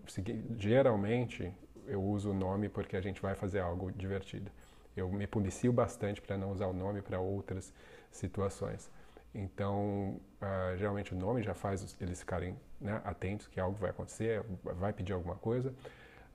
geralmente 0.57 1.53
eu 1.89 2.01
uso 2.01 2.31
o 2.31 2.35
nome 2.35 2.69
porque 2.69 2.97
a 2.97 3.01
gente 3.01 3.21
vai 3.21 3.35
fazer 3.35 3.59
algo 3.59 3.91
divertido. 3.91 4.49
Eu 4.97 5.11
me 5.11 5.27
policio 5.27 5.73
bastante 5.73 6.21
para 6.21 6.39
não 6.39 6.53
usar 6.53 6.67
o 6.67 6.73
nome 6.73 7.03
para 7.03 7.19
outras 7.19 7.73
situações. 8.13 8.89
Então, 9.35 10.21
uh, 10.41 10.77
geralmente 10.77 11.15
o 11.15 11.17
nome 11.17 11.43
já 11.43 11.55
faz 11.55 11.97
eles 12.01 12.21
ficarem 12.21 12.57
né, 12.81 13.01
atentos 13.05 13.47
que 13.47 13.61
algo 13.61 13.77
vai 13.77 13.91
acontecer, 13.91 14.43
vai 14.63 14.93
pedir 14.93 15.13
alguma 15.13 15.37
coisa. 15.37 15.75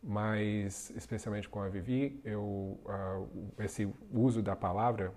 Mas, 0.02 0.92
especialmente 0.96 1.48
com 1.48 1.62
a 1.62 1.70
Vivi, 1.70 2.20
eu, 2.24 2.80
uh, 2.86 3.54
esse 3.60 3.92
uso 4.12 4.42
da 4.42 4.56
palavra 4.56 5.14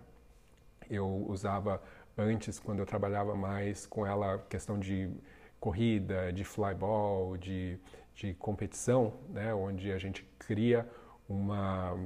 eu 0.88 1.26
usava 1.28 1.82
antes, 2.16 2.58
quando 2.58 2.78
eu 2.78 2.86
trabalhava 2.86 3.34
mais 3.34 3.86
com 3.86 4.06
ela, 4.06 4.38
questão 4.48 4.78
de 4.78 5.10
corrida, 5.58 6.32
de 6.32 6.44
flyball, 6.44 7.36
de, 7.36 7.78
de 8.14 8.34
competição, 8.34 9.12
né, 9.28 9.52
onde 9.52 9.90
a 9.90 9.98
gente 9.98 10.22
cria 10.38 10.88
uma, 11.28 11.98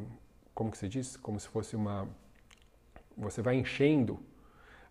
como 0.55 0.71
que 0.71 0.79
se 0.79 0.89
diz? 0.89 1.17
Como 1.17 1.39
se 1.39 1.49
fosse 1.49 1.77
uma... 1.77 2.09
Você 3.17 3.43
vai 3.43 3.57
enchendo 3.57 4.19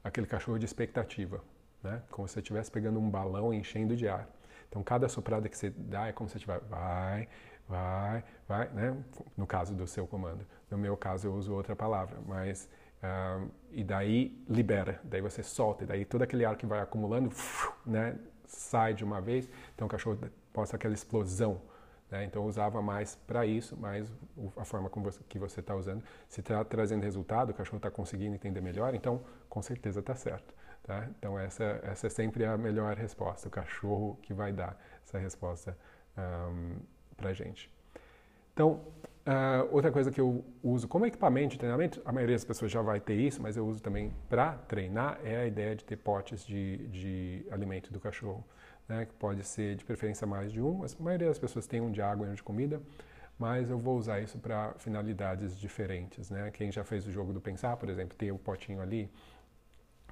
aquele 0.03 0.27
cachorro 0.27 0.57
de 0.57 0.65
expectativa, 0.65 1.43
né? 1.83 2.01
Como 2.09 2.27
se 2.27 2.33
você 2.33 2.39
estivesse 2.39 2.71
pegando 2.71 2.99
um 2.99 3.09
balão 3.09 3.53
e 3.53 3.57
enchendo 3.57 3.95
de 3.95 4.07
ar. 4.07 4.27
Então, 4.67 4.83
cada 4.83 5.09
soprada 5.09 5.49
que 5.49 5.57
você 5.57 5.69
dá 5.69 6.07
é 6.07 6.11
como 6.11 6.29
se 6.29 6.33
você 6.33 6.37
estiver... 6.37 6.59
Vai, 6.69 7.27
vai, 7.67 8.23
vai, 8.47 8.69
né? 8.69 8.97
No 9.35 9.47
caso 9.47 9.73
do 9.73 9.87
seu 9.87 10.05
comando. 10.05 10.45
No 10.69 10.77
meu 10.77 10.95
caso, 10.95 11.27
eu 11.27 11.33
uso 11.33 11.53
outra 11.53 11.75
palavra, 11.75 12.17
mas... 12.27 12.69
Uh, 13.01 13.49
e 13.71 13.81
daí 13.81 14.37
libera, 14.49 14.99
daí 15.05 15.21
você 15.21 15.41
solta, 15.41 15.85
e 15.85 15.87
daí 15.87 16.03
todo 16.03 16.21
aquele 16.21 16.43
ar 16.43 16.57
que 16.57 16.65
vai 16.65 16.81
acumulando, 16.81 17.31
né, 17.85 18.19
sai 18.45 18.93
de 18.93 19.05
uma 19.05 19.21
vez, 19.21 19.47
então 19.73 19.87
o 19.87 19.89
cachorro 19.89 20.19
posta 20.51 20.75
aquela 20.75 20.93
explosão 20.93 21.61
né? 22.09 22.25
Então 22.25 22.45
usava 22.45 22.81
mais 22.81 23.15
para 23.27 23.45
isso, 23.45 23.77
mas 23.79 24.11
a 24.57 24.65
forma 24.65 24.89
como 24.89 25.05
você, 25.05 25.23
que 25.27 25.37
você 25.37 25.59
está 25.59 25.75
usando, 25.75 26.03
se 26.27 26.41
está 26.41 26.63
trazendo 26.63 27.03
resultado, 27.03 27.51
o 27.51 27.53
cachorro 27.53 27.77
está 27.77 27.91
conseguindo 27.91 28.35
entender 28.35 28.61
melhor, 28.61 28.93
então 28.95 29.21
com 29.47 29.61
certeza 29.61 29.99
está 29.99 30.15
certo. 30.15 30.53
Tá? 30.83 31.07
Então 31.17 31.37
essa, 31.37 31.79
essa 31.83 32.07
é 32.07 32.09
sempre 32.09 32.45
a 32.45 32.57
melhor 32.57 32.95
resposta, 32.95 33.47
o 33.47 33.51
cachorro 33.51 34.17
que 34.21 34.33
vai 34.33 34.51
dar 34.51 34.79
essa 35.05 35.17
resposta 35.17 35.77
um, 36.17 36.77
para 37.15 37.33
gente. 37.33 37.69
Então, 38.53 38.81
uh, 39.25 39.69
outra 39.71 39.91
coisa 39.91 40.11
que 40.11 40.19
eu 40.19 40.43
uso 40.63 40.87
como 40.87 41.05
equipamento 41.05 41.53
de 41.53 41.59
treinamento, 41.59 42.01
a 42.03 42.11
maioria 42.11 42.35
das 42.35 42.43
pessoas 42.43 42.71
já 42.71 42.81
vai 42.81 42.99
ter 42.99 43.15
isso, 43.15 43.41
mas 43.41 43.55
eu 43.55 43.65
uso 43.65 43.81
também 43.81 44.13
para 44.27 44.53
treinar, 44.67 45.19
é 45.23 45.37
a 45.37 45.45
ideia 45.45 45.75
de 45.75 45.85
ter 45.85 45.95
potes 45.95 46.45
de, 46.45 46.87
de 46.89 47.45
alimento 47.51 47.93
do 47.93 47.99
cachorro 47.99 48.43
né, 48.89 49.05
que 49.05 49.13
pode 49.13 49.43
ser 49.43 49.75
de 49.75 49.85
preferência 49.85 50.25
mais 50.25 50.51
de 50.51 50.59
um. 50.59 50.83
A 50.83 51.03
maioria 51.03 51.27
das 51.27 51.37
pessoas 51.37 51.67
tem 51.67 51.79
um 51.79 51.91
de 51.91 52.01
água 52.01 52.27
e 52.27 52.29
um 52.31 52.33
de 52.33 52.41
comida, 52.41 52.81
mas 53.37 53.69
eu 53.69 53.77
vou 53.77 53.97
usar 53.97 54.19
isso 54.19 54.39
para 54.39 54.73
finalidades 54.79 55.57
diferentes. 55.57 56.29
Né? 56.29 56.49
Quem 56.51 56.71
já 56.71 56.83
fez 56.83 57.05
o 57.05 57.11
jogo 57.11 57.31
do 57.31 57.39
pensar, 57.39 57.77
por 57.77 57.87
exemplo, 57.87 58.17
ter 58.17 58.31
o 58.31 58.37
potinho 58.39 58.81
ali, 58.81 59.09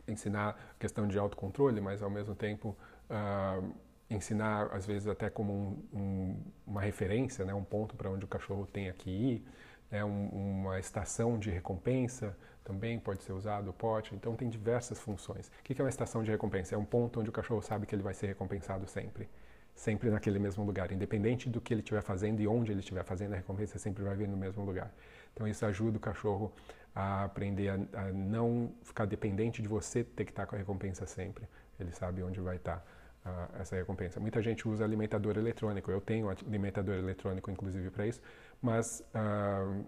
ensinar 0.07 0.75
questão 0.79 1.07
de 1.07 1.17
autocontrole, 1.17 1.81
mas 1.81 2.01
ao 2.01 2.09
mesmo 2.09 2.35
tempo 2.35 2.77
uh, 3.09 3.73
ensinar, 4.09 4.69
às 4.71 4.85
vezes, 4.85 5.07
até 5.07 5.29
como 5.29 5.51
um, 5.51 5.99
um, 5.99 6.43
uma 6.65 6.79
referência, 6.79 7.43
né? 7.43 7.53
um 7.53 7.63
ponto 7.63 7.95
para 7.95 8.09
onde 8.09 8.23
o 8.23 8.27
cachorro 8.27 8.65
tem 8.65 8.93
que 8.93 9.09
ir, 9.09 9.45
né? 9.91 10.03
Um, 10.03 10.27
uma 10.61 10.79
estação 10.79 11.37
de 11.37 11.49
recompensa, 11.49 12.37
também 12.67 12.99
pode 12.99 13.23
ser 13.23 13.31
usado 13.31 13.69
o 13.69 13.73
pote, 13.73 14.13
então 14.13 14.35
tem 14.35 14.49
diversas 14.49 14.99
funções. 14.99 15.47
O 15.47 15.63
que 15.63 15.81
é 15.81 15.83
uma 15.85 15.89
estação 15.89 16.21
de 16.21 16.29
recompensa? 16.29 16.75
É 16.75 16.77
um 16.77 16.83
ponto 16.83 17.21
onde 17.21 17.29
o 17.29 17.31
cachorro 17.31 17.61
sabe 17.61 17.85
que 17.85 17.95
ele 17.95 18.03
vai 18.03 18.13
ser 18.13 18.27
recompensado 18.27 18.85
sempre, 18.85 19.29
sempre 19.73 20.09
naquele 20.09 20.37
mesmo 20.37 20.65
lugar, 20.65 20.91
independente 20.91 21.49
do 21.49 21.61
que 21.61 21.73
ele 21.73 21.79
estiver 21.79 22.01
fazendo 22.01 22.41
e 22.41 22.47
onde 22.47 22.73
ele 22.73 22.81
estiver 22.81 23.05
fazendo, 23.05 23.31
a 23.33 23.37
recompensa 23.37 23.79
sempre 23.79 24.03
vai 24.03 24.17
vir 24.17 24.27
no 24.27 24.35
mesmo 24.35 24.65
lugar. 24.65 24.91
Então 25.33 25.47
isso 25.47 25.65
ajuda 25.65 25.95
o 25.95 25.99
cachorro 25.99 26.51
a 26.93 27.23
aprender 27.23 27.69
a, 27.69 27.75
a 28.01 28.11
não 28.11 28.69
ficar 28.83 29.05
dependente 29.05 29.61
de 29.61 29.67
você 29.69 30.03
ter 30.03 30.25
que 30.25 30.31
estar 30.31 30.45
com 30.45 30.55
a 30.55 30.57
recompensa 30.57 31.05
sempre. 31.05 31.47
Ele 31.79 31.93
sabe 31.93 32.21
onde 32.21 32.41
vai 32.41 32.57
estar 32.57 32.85
uh, 33.25 33.61
essa 33.61 33.77
recompensa. 33.77 34.19
Muita 34.19 34.41
gente 34.41 34.67
usa 34.67 34.83
alimentador 34.83 35.37
eletrônico. 35.37 35.89
Eu 35.89 36.01
tenho 36.01 36.27
alimentador 36.29 36.95
eletrônico, 36.95 37.49
inclusive, 37.49 37.89
para 37.91 38.05
isso, 38.05 38.21
mas 38.61 39.01
uh, 39.15 39.85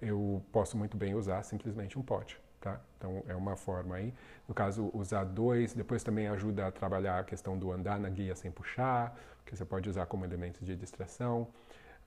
eu 0.00 0.42
posso 0.52 0.76
muito 0.76 0.96
bem 0.96 1.14
usar 1.14 1.42
simplesmente 1.42 1.98
um 1.98 2.02
pote. 2.02 2.40
Tá? 2.60 2.78
Então 2.98 3.22
é 3.26 3.34
uma 3.34 3.56
forma 3.56 3.96
aí. 3.96 4.12
No 4.46 4.54
caso, 4.54 4.90
usar 4.92 5.24
dois, 5.24 5.72
depois 5.72 6.02
também 6.02 6.28
ajuda 6.28 6.66
a 6.66 6.70
trabalhar 6.70 7.18
a 7.18 7.24
questão 7.24 7.58
do 7.58 7.72
andar 7.72 7.98
na 7.98 8.10
guia 8.10 8.34
sem 8.36 8.50
puxar, 8.50 9.16
que 9.46 9.56
você 9.56 9.64
pode 9.64 9.88
usar 9.88 10.04
como 10.06 10.24
elementos 10.24 10.66
de 10.66 10.76
distração, 10.76 11.48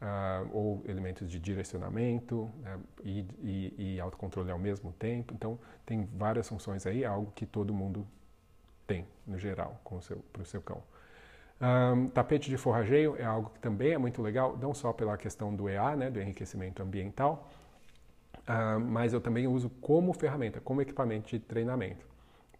uh, 0.03 0.49
ou 0.51 0.83
elementos 0.87 1.29
de 1.29 1.39
direcionamento 1.39 2.51
né? 2.61 2.79
e, 3.03 3.25
e, 3.41 3.95
e, 3.95 3.99
autocontrole 3.99 4.51
ao 4.51 4.59
mesmo 4.59 4.91
tempo. 4.93 5.33
Então 5.33 5.57
tem 5.85 6.05
várias 6.13 6.47
funções 6.47 6.85
aí, 6.85 7.03
algo 7.03 7.31
que 7.33 7.45
todo 7.45 7.73
mundo 7.73 8.05
tem, 8.85 9.07
no 9.25 9.39
geral, 9.39 9.81
para 10.31 10.41
o 10.41 10.45
seu 10.45 10.61
cão. 10.61 10.83
Um, 11.61 12.07
tapete 12.09 12.49
de 12.49 12.57
forrageio 12.57 13.15
é 13.17 13.23
algo 13.23 13.51
que 13.51 13.59
também 13.59 13.93
é 13.93 13.97
muito 13.97 14.21
legal, 14.21 14.57
não 14.57 14.73
só 14.73 14.91
pela 14.91 15.17
questão 15.17 15.55
do 15.55 15.69
EA, 15.69 15.95
né, 15.95 16.11
do 16.11 16.19
enriquecimento 16.19 16.83
ambiental, 16.83 17.49
uh, 18.47 18.79
mas 18.79 19.13
eu 19.13 19.21
também 19.21 19.47
uso 19.47 19.69
como 19.69 20.13
ferramenta, 20.13 20.59
como 20.59 20.81
equipamento 20.81 21.29
de 21.29 21.39
treinamento. 21.39 22.05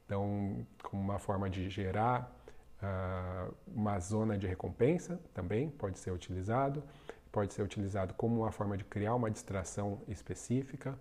Então, 0.05 0.65
como 0.83 1.01
uma 1.01 1.19
forma 1.19 1.49
de 1.49 1.69
gerar 1.69 2.31
uh, 2.81 3.53
uma 3.67 3.99
zona 3.99 4.37
de 4.37 4.47
recompensa 4.47 5.19
também 5.33 5.69
pode 5.69 5.99
ser 5.99 6.11
utilizado, 6.11 6.83
pode 7.31 7.53
ser 7.53 7.63
utilizado 7.63 8.13
como 8.13 8.41
uma 8.41 8.51
forma 8.51 8.77
de 8.77 8.83
criar 8.83 9.15
uma 9.15 9.31
distração 9.31 10.01
específica. 10.07 10.97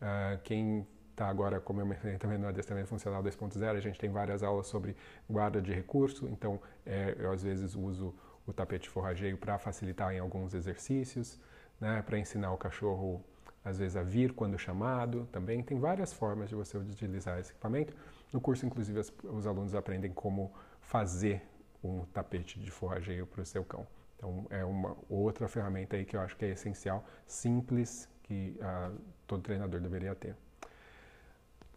Uh, 0.00 0.40
quem 0.42 0.86
está 1.10 1.28
agora, 1.28 1.60
como 1.60 1.80
eu 1.80 1.86
mencionei 1.86 2.18
também 2.18 2.38
no 2.38 2.48
adestramento 2.48 2.88
funcional 2.88 3.22
2.0, 3.22 3.76
a 3.76 3.80
gente 3.80 3.98
tem 3.98 4.10
várias 4.10 4.42
aulas 4.42 4.66
sobre 4.66 4.96
guarda 5.28 5.60
de 5.60 5.72
recurso, 5.72 6.26
então 6.28 6.60
é, 6.86 7.14
eu 7.18 7.30
às 7.30 7.42
vezes 7.42 7.74
uso 7.74 8.14
o 8.46 8.52
tapete 8.52 8.88
forrageio 8.88 9.36
para 9.36 9.58
facilitar 9.58 10.12
em 10.12 10.18
alguns 10.18 10.54
exercícios, 10.54 11.38
né, 11.78 12.02
para 12.02 12.18
ensinar 12.18 12.52
o 12.52 12.56
cachorro 12.56 13.22
às 13.64 13.78
vezes 13.78 13.96
a 13.96 14.02
vir 14.02 14.32
quando 14.32 14.58
chamado, 14.58 15.28
também 15.30 15.62
tem 15.62 15.78
várias 15.78 16.12
formas 16.12 16.48
de 16.48 16.54
você 16.54 16.78
utilizar 16.78 17.38
esse 17.38 17.50
equipamento. 17.52 17.94
No 18.32 18.40
curso, 18.40 18.64
inclusive, 18.64 18.98
os, 18.98 19.12
os 19.24 19.46
alunos 19.46 19.74
aprendem 19.74 20.12
como 20.12 20.52
fazer 20.80 21.42
um 21.82 22.04
tapete 22.06 22.58
de 22.58 22.70
forrageio 22.70 23.26
para 23.26 23.42
o 23.42 23.46
seu 23.46 23.64
cão. 23.64 23.86
Então, 24.16 24.46
é 24.50 24.64
uma 24.64 24.96
outra 25.08 25.48
ferramenta 25.48 25.96
aí 25.96 26.04
que 26.04 26.14
eu 26.14 26.20
acho 26.20 26.36
que 26.36 26.44
é 26.44 26.50
essencial, 26.50 27.04
simples, 27.26 28.08
que 28.22 28.56
uh, 28.60 28.94
todo 29.26 29.42
treinador 29.42 29.80
deveria 29.80 30.14
ter. 30.14 30.36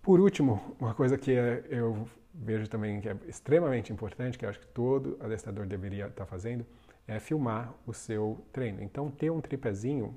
Por 0.02 0.20
último, 0.20 0.76
uma 0.80 0.94
coisa 0.94 1.18
que 1.18 1.32
é, 1.32 1.64
eu 1.70 2.06
vejo 2.34 2.68
também 2.68 3.00
que 3.00 3.08
é 3.08 3.16
extremamente 3.28 3.94
importante, 3.94 4.38
que 4.38 4.46
eu 4.46 4.50
acho 4.50 4.60
que 4.60 4.68
todo 4.68 5.18
adestrador 5.22 5.66
deveria 5.66 6.08
estar 6.08 6.26
fazendo, 6.26 6.66
é 7.08 7.20
filmar 7.20 7.74
o 7.86 7.94
seu 7.94 8.46
treino. 8.52 8.82
Então, 8.82 9.10
ter 9.10 9.30
um 9.30 9.40
tripézinho, 9.40 10.14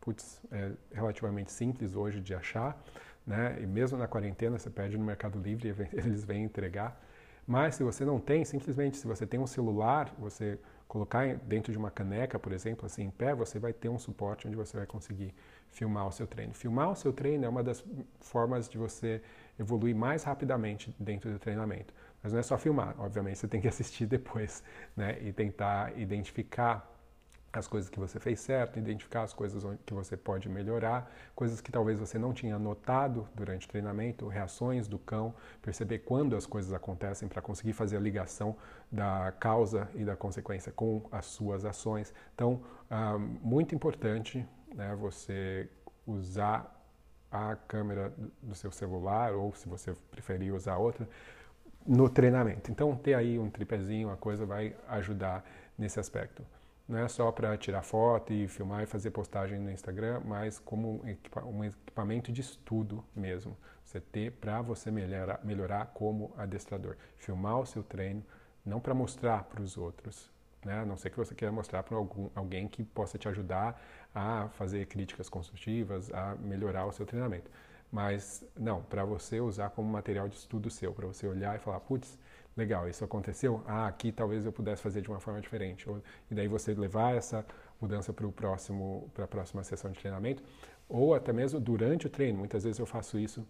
putz, 0.00 0.40
é 0.50 0.72
relativamente 0.92 1.52
simples 1.52 1.94
hoje 1.94 2.20
de 2.20 2.34
achar, 2.34 2.80
né? 3.26 3.58
E 3.60 3.66
mesmo 3.66 3.98
na 3.98 4.08
quarentena, 4.08 4.58
você 4.58 4.70
pede 4.70 4.96
no 4.96 5.04
Mercado 5.04 5.38
Livre 5.38 5.68
e 5.68 5.72
eles 5.96 6.24
vêm 6.24 6.44
entregar. 6.44 7.00
Mas 7.46 7.74
se 7.74 7.82
você 7.82 8.04
não 8.04 8.18
tem, 8.18 8.44
simplesmente 8.44 8.96
se 8.96 9.06
você 9.06 9.26
tem 9.26 9.40
um 9.40 9.46
celular, 9.46 10.14
você 10.18 10.58
colocar 10.86 11.36
dentro 11.36 11.72
de 11.72 11.78
uma 11.78 11.90
caneca, 11.90 12.38
por 12.38 12.52
exemplo, 12.52 12.86
assim 12.86 13.04
em 13.04 13.10
pé, 13.10 13.34
você 13.34 13.58
vai 13.58 13.72
ter 13.72 13.88
um 13.88 13.98
suporte 13.98 14.46
onde 14.46 14.56
você 14.56 14.76
vai 14.76 14.86
conseguir 14.86 15.32
filmar 15.68 16.06
o 16.06 16.12
seu 16.12 16.26
treino. 16.26 16.52
Filmar 16.52 16.90
o 16.90 16.96
seu 16.96 17.12
treino 17.12 17.44
é 17.44 17.48
uma 17.48 17.62
das 17.62 17.84
formas 18.20 18.68
de 18.68 18.76
você 18.76 19.22
evoluir 19.58 19.94
mais 19.94 20.24
rapidamente 20.24 20.94
dentro 20.98 21.30
do 21.30 21.38
treinamento. 21.38 21.94
Mas 22.22 22.32
não 22.32 22.40
é 22.40 22.42
só 22.42 22.58
filmar, 22.58 22.94
obviamente 22.98 23.38
você 23.38 23.46
tem 23.46 23.60
que 23.60 23.68
assistir 23.68 24.06
depois, 24.06 24.64
né? 24.96 25.16
E 25.22 25.32
tentar 25.32 25.96
identificar 25.96 26.89
as 27.52 27.66
coisas 27.66 27.90
que 27.90 27.98
você 27.98 28.20
fez 28.20 28.40
certo, 28.40 28.78
identificar 28.78 29.22
as 29.22 29.32
coisas 29.32 29.64
que 29.84 29.92
você 29.92 30.16
pode 30.16 30.48
melhorar, 30.48 31.10
coisas 31.34 31.60
que 31.60 31.72
talvez 31.72 31.98
você 31.98 32.18
não 32.18 32.32
tinha 32.32 32.58
notado 32.58 33.28
durante 33.34 33.66
o 33.66 33.68
treinamento, 33.68 34.28
reações 34.28 34.86
do 34.86 34.98
cão, 34.98 35.34
perceber 35.60 36.00
quando 36.00 36.36
as 36.36 36.46
coisas 36.46 36.72
acontecem 36.72 37.28
para 37.28 37.42
conseguir 37.42 37.72
fazer 37.72 37.96
a 37.96 38.00
ligação 38.00 38.56
da 38.90 39.32
causa 39.32 39.88
e 39.94 40.04
da 40.04 40.14
consequência 40.14 40.70
com 40.70 41.02
as 41.10 41.26
suas 41.26 41.64
ações. 41.64 42.14
Então, 42.34 42.62
ah, 42.88 43.18
muito 43.18 43.74
importante 43.74 44.46
né, 44.74 44.94
você 44.94 45.68
usar 46.06 46.76
a 47.30 47.56
câmera 47.56 48.12
do 48.42 48.54
seu 48.54 48.70
celular 48.70 49.34
ou 49.34 49.54
se 49.54 49.68
você 49.68 49.94
preferir 50.10 50.54
usar 50.54 50.76
outra 50.76 51.08
no 51.86 52.08
treinamento. 52.08 52.70
Então, 52.70 52.94
ter 52.94 53.14
aí 53.14 53.38
um 53.38 53.50
tripézinho, 53.50 54.10
a 54.10 54.16
coisa 54.16 54.44
vai 54.44 54.76
ajudar 54.88 55.44
nesse 55.78 55.98
aspecto. 55.98 56.44
Não 56.90 56.98
é 56.98 57.06
só 57.06 57.30
para 57.30 57.56
tirar 57.56 57.82
foto 57.82 58.32
e 58.32 58.48
filmar 58.48 58.82
e 58.82 58.86
fazer 58.86 59.12
postagem 59.12 59.60
no 59.60 59.70
Instagram, 59.70 60.22
mas 60.24 60.58
como 60.58 61.00
um 61.46 61.64
equipamento 61.64 62.32
de 62.32 62.40
estudo 62.40 63.04
mesmo. 63.14 63.56
Você 63.84 64.00
ter 64.00 64.32
para 64.32 64.60
você 64.60 64.90
melhorar, 64.90 65.38
melhorar 65.44 65.86
como 65.94 66.34
adestrador. 66.36 66.96
Filmar 67.16 67.60
o 67.60 67.64
seu 67.64 67.84
treino, 67.84 68.24
não 68.66 68.80
para 68.80 68.92
mostrar 68.92 69.44
para 69.44 69.62
os 69.62 69.78
outros, 69.78 70.32
né? 70.64 70.80
a 70.80 70.84
não 70.84 70.96
ser 70.96 71.10
que 71.10 71.16
você 71.16 71.32
queira 71.32 71.52
mostrar 71.52 71.84
para 71.84 71.96
alguém 72.34 72.66
que 72.66 72.82
possa 72.82 73.16
te 73.16 73.28
ajudar 73.28 73.80
a 74.12 74.48
fazer 74.54 74.84
críticas 74.86 75.28
construtivas, 75.28 76.12
a 76.12 76.34
melhorar 76.40 76.86
o 76.86 76.92
seu 76.92 77.06
treinamento. 77.06 77.48
Mas 77.92 78.44
não, 78.58 78.82
para 78.82 79.04
você 79.04 79.40
usar 79.40 79.70
como 79.70 79.88
material 79.88 80.28
de 80.28 80.34
estudo 80.34 80.68
seu, 80.68 80.92
para 80.92 81.06
você 81.06 81.24
olhar 81.24 81.54
e 81.54 81.60
falar, 81.60 81.78
putz, 81.78 82.18
legal, 82.60 82.88
isso 82.88 83.02
aconteceu, 83.04 83.62
ah, 83.66 83.86
aqui 83.86 84.12
talvez 84.12 84.44
eu 84.44 84.52
pudesse 84.52 84.82
fazer 84.82 85.00
de 85.00 85.08
uma 85.08 85.18
forma 85.18 85.40
diferente. 85.40 85.86
E 86.30 86.34
daí 86.34 86.46
você 86.46 86.74
levar 86.74 87.16
essa 87.16 87.44
mudança 87.80 88.12
para 88.12 88.28
próximo, 88.28 89.10
a 89.18 89.26
próxima 89.26 89.64
sessão 89.64 89.90
de 89.90 89.98
treinamento, 89.98 90.42
ou 90.88 91.14
até 91.14 91.32
mesmo 91.32 91.58
durante 91.58 92.06
o 92.06 92.10
treino. 92.10 92.38
Muitas 92.38 92.64
vezes 92.64 92.78
eu 92.78 92.86
faço 92.86 93.18
isso 93.18 93.44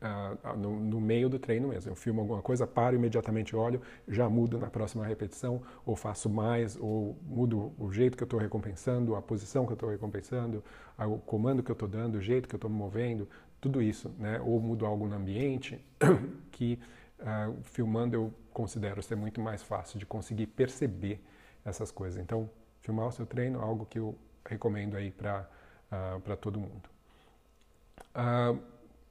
Uh, 0.00 0.56
no, 0.56 0.78
no, 0.78 1.00
meio 1.00 1.28
do 1.28 1.40
treino 1.40 1.66
mesmo. 1.68 1.90
Eu 1.90 1.96
filmo 1.96 2.20
alguma 2.20 2.40
coisa, 2.40 2.64
paro 2.68 2.94
imediatamente, 2.94 3.56
olho, 3.56 3.80
já 4.06 4.28
mudo 4.28 4.56
na 4.56 4.70
próxima 4.70 5.04
repetição, 5.04 5.60
ou 5.84 5.96
faço 5.96 6.30
mais, 6.30 6.76
ou 6.76 7.18
mudo 7.26 7.72
o 7.76 7.90
jeito 7.90 8.16
que 8.16 8.22
eu 8.22 8.26
estou 8.26 8.38
recompensando, 8.38 9.16
a 9.16 9.22
posição 9.22 9.66
que 9.66 9.72
eu 9.72 9.74
estou 9.74 9.90
recompensando, 9.90 10.62
o 10.96 11.18
comando 11.18 11.64
que 11.64 11.70
eu 11.70 11.72
estou 11.72 11.88
dando, 11.88 12.14
o 12.14 12.20
jeito 12.20 12.48
que 12.48 12.54
eu 12.54 12.58
estou 12.58 12.70
me 12.70 12.76
movendo, 12.76 13.28
tudo 13.60 13.82
isso, 13.82 14.08
né? 14.18 14.40
Ou 14.44 14.60
mudo 14.60 14.86
algo 14.86 15.04
no 15.08 15.16
ambiente 15.16 15.84
que 16.52 16.78
uh, 17.20 17.56
filmando 17.62 18.14
eu 18.14 18.34
considero 18.52 19.02
ser 19.02 19.16
muito 19.16 19.40
mais 19.40 19.62
fácil 19.62 19.98
de 19.98 20.06
conseguir 20.06 20.46
perceber 20.46 21.20
essas 21.64 21.90
coisas. 21.90 22.20
Então, 22.20 22.50
filmar 22.80 23.06
o 23.06 23.12
seu 23.12 23.26
treino 23.26 23.60
é 23.60 23.62
algo 23.62 23.86
que 23.86 23.98
eu 23.98 24.16
recomendo 24.44 24.96
aí 24.96 25.10
para 25.10 25.48
uh, 25.92 26.36
todo 26.36 26.58
mundo. 26.58 26.88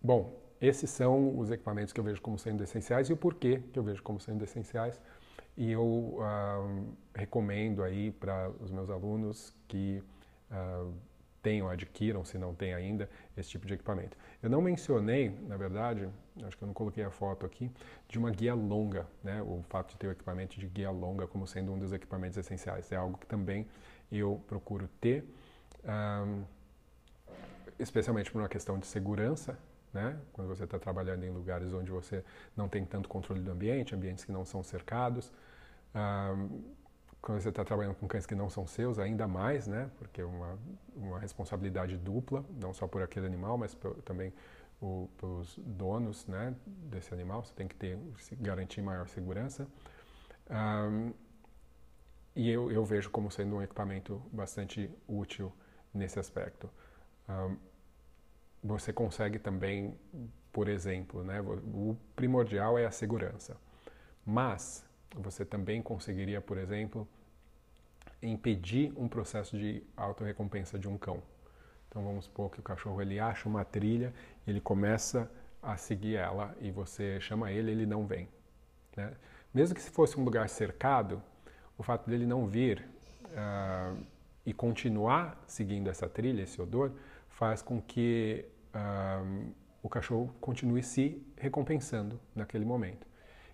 bom, 0.01 0.33
esses 0.59 0.89
são 0.89 1.37
os 1.37 1.51
equipamentos 1.51 1.93
que 1.93 1.99
eu 1.99 2.03
vejo 2.03 2.21
como 2.21 2.37
sendo 2.39 2.63
essenciais 2.63 3.09
e 3.09 3.13
o 3.13 3.17
porquê 3.17 3.61
que 3.71 3.77
eu 3.77 3.83
vejo 3.83 4.01
como 4.01 4.19
sendo 4.19 4.43
essenciais. 4.43 4.99
E 5.55 5.71
eu 5.71 5.83
uh, 5.83 6.95
recomendo 7.15 7.83
aí 7.83 8.11
para 8.11 8.49
os 8.59 8.71
meus 8.71 8.89
alunos 8.89 9.53
que 9.67 10.03
uh, 10.51 10.93
tenham, 11.41 11.69
adquiram, 11.69 12.25
se 12.25 12.37
não 12.37 12.53
tem 12.53 12.73
ainda, 12.73 13.09
esse 13.35 13.49
tipo 13.49 13.65
de 13.65 13.73
equipamento. 13.73 14.17
Eu 14.41 14.49
não 14.49 14.61
mencionei, 14.61 15.29
na 15.47 15.57
verdade, 15.57 16.07
acho 16.43 16.57
que 16.57 16.63
eu 16.63 16.67
não 16.67 16.73
coloquei 16.73 17.03
a 17.03 17.11
foto 17.11 17.45
aqui, 17.45 17.71
de 18.07 18.17
uma 18.17 18.31
guia 18.31 18.53
longa, 18.53 19.07
né? 19.23 19.41
o 19.41 19.63
fato 19.69 19.91
de 19.91 19.97
ter 19.97 20.07
o 20.07 20.11
equipamento 20.11 20.59
de 20.59 20.67
guia 20.67 20.91
longa 20.91 21.27
como 21.27 21.47
sendo 21.47 21.71
um 21.71 21.79
dos 21.79 21.93
equipamentos 21.93 22.37
essenciais. 22.37 22.91
É 22.91 22.95
algo 22.95 23.17
que 23.17 23.25
também 23.25 23.67
eu 24.11 24.41
procuro 24.47 24.87
ter, 24.99 25.25
um, 25.85 26.43
especialmente 27.79 28.31
por 28.31 28.39
uma 28.39 28.49
questão 28.49 28.79
de 28.79 28.87
segurança, 28.87 29.57
né? 29.93 30.17
Quando 30.33 30.47
você 30.47 30.63
está 30.63 30.77
trabalhando 30.77 31.23
em 31.23 31.29
lugares 31.29 31.73
onde 31.73 31.91
você 31.91 32.23
não 32.55 32.67
tem 32.67 32.85
tanto 32.85 33.07
controle 33.07 33.41
do 33.41 33.51
ambiente, 33.51 33.95
ambientes 33.95 34.25
que 34.25 34.31
não 34.31 34.45
são 34.45 34.61
cercados. 34.63 35.31
Quando 37.27 37.41
você 37.41 37.49
está 37.49 37.65
trabalhando 37.65 37.95
com 37.95 38.07
cães 38.07 38.25
que 38.25 38.33
não 38.33 38.49
são 38.49 38.65
seus, 38.65 38.97
ainda 38.97 39.27
mais, 39.27 39.67
né? 39.67 39.91
Porque 39.97 40.21
é 40.21 40.23
uma, 40.23 40.57
uma 40.95 41.19
responsabilidade 41.19 41.97
dupla, 41.97 42.45
não 42.57 42.73
só 42.73 42.87
por 42.87 43.01
aquele 43.01 43.25
animal, 43.25 43.57
mas 43.57 43.77
também 44.05 44.31
o, 44.81 45.09
pelos 45.17 45.57
donos 45.57 46.25
né, 46.25 46.55
desse 46.65 47.13
animal. 47.13 47.43
Você 47.43 47.53
tem 47.53 47.67
que 47.67 47.75
ter, 47.75 47.99
garantir 48.39 48.81
maior 48.81 49.09
segurança. 49.09 49.67
Um, 50.49 51.11
e 52.33 52.49
eu, 52.49 52.71
eu, 52.71 52.85
vejo 52.85 53.09
como 53.09 53.29
sendo 53.29 53.57
um 53.57 53.61
equipamento 53.61 54.21
bastante 54.31 54.89
útil 55.05 55.51
nesse 55.93 56.17
aspecto. 56.17 56.69
Um, 57.27 57.57
você 58.63 58.93
consegue 58.93 59.37
também, 59.37 59.99
por 60.53 60.69
exemplo, 60.69 61.25
né, 61.25 61.41
o 61.41 61.97
primordial 62.15 62.77
é 62.77 62.85
a 62.85 62.91
segurança, 62.91 63.57
mas 64.25 64.85
você 65.13 65.43
também 65.43 65.81
conseguiria, 65.81 66.39
por 66.39 66.57
exemplo, 66.57 67.05
impedir 68.21 68.93
um 68.95 69.07
processo 69.07 69.57
de 69.57 69.83
autorrecompensa 69.95 70.77
de 70.77 70.87
um 70.87 70.97
cão. 70.97 71.21
Então 71.87 72.03
vamos 72.03 72.25
supor 72.25 72.51
que 72.51 72.59
o 72.59 72.63
cachorro 72.63 73.01
ele 73.01 73.19
acha 73.19 73.47
uma 73.47 73.63
trilha, 73.63 74.13
ele 74.45 74.59
começa 74.59 75.29
a 75.61 75.77
seguir 75.77 76.15
ela 76.15 76.55
e 76.59 76.71
você 76.71 77.19
chama 77.19 77.51
ele, 77.51 77.71
ele 77.71 77.85
não 77.85 78.05
vem. 78.05 78.27
Né? 78.95 79.13
Mesmo 79.53 79.75
que 79.75 79.81
se 79.81 79.89
fosse 79.89 80.19
um 80.19 80.23
lugar 80.23 80.49
cercado, 80.49 81.21
o 81.77 81.83
fato 81.83 82.09
dele 82.09 82.25
não 82.25 82.47
vir 82.47 82.87
uh, 83.25 84.03
e 84.45 84.53
continuar 84.53 85.43
seguindo 85.47 85.89
essa 85.89 86.07
trilha, 86.07 86.41
esse 86.41 86.61
odor, 86.61 86.91
faz 87.29 87.61
com 87.61 87.81
que 87.81 88.45
o 89.81 89.89
cachorro 89.89 90.33
continue 90.39 90.83
se 90.83 91.25
recompensando 91.35 92.19
naquele 92.35 92.65
momento. 92.65 93.07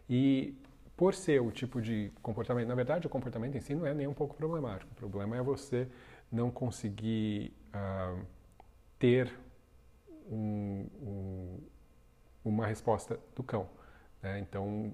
E 0.09 0.55
por 0.95 1.13
ser 1.13 1.41
o 1.41 1.51
tipo 1.51 1.81
de 1.81 2.11
comportamento, 2.21 2.67
na 2.67 2.75
verdade, 2.75 3.07
o 3.07 3.09
comportamento 3.09 3.55
em 3.55 3.61
si 3.61 3.73
não 3.73 3.85
é 3.85 3.93
nem 3.93 4.07
um 4.07 4.13
pouco 4.13 4.35
problemático. 4.35 4.91
O 4.91 4.95
problema 4.95 5.35
é 5.35 5.41
você 5.41 5.87
não 6.31 6.51
conseguir 6.51 7.53
uh, 7.69 8.25
ter 8.99 9.33
um, 10.29 10.87
um, 11.01 11.59
uma 12.45 12.65
resposta 12.65 13.19
do 13.35 13.43
cão. 13.43 13.69
Né? 14.21 14.39
Então, 14.39 14.93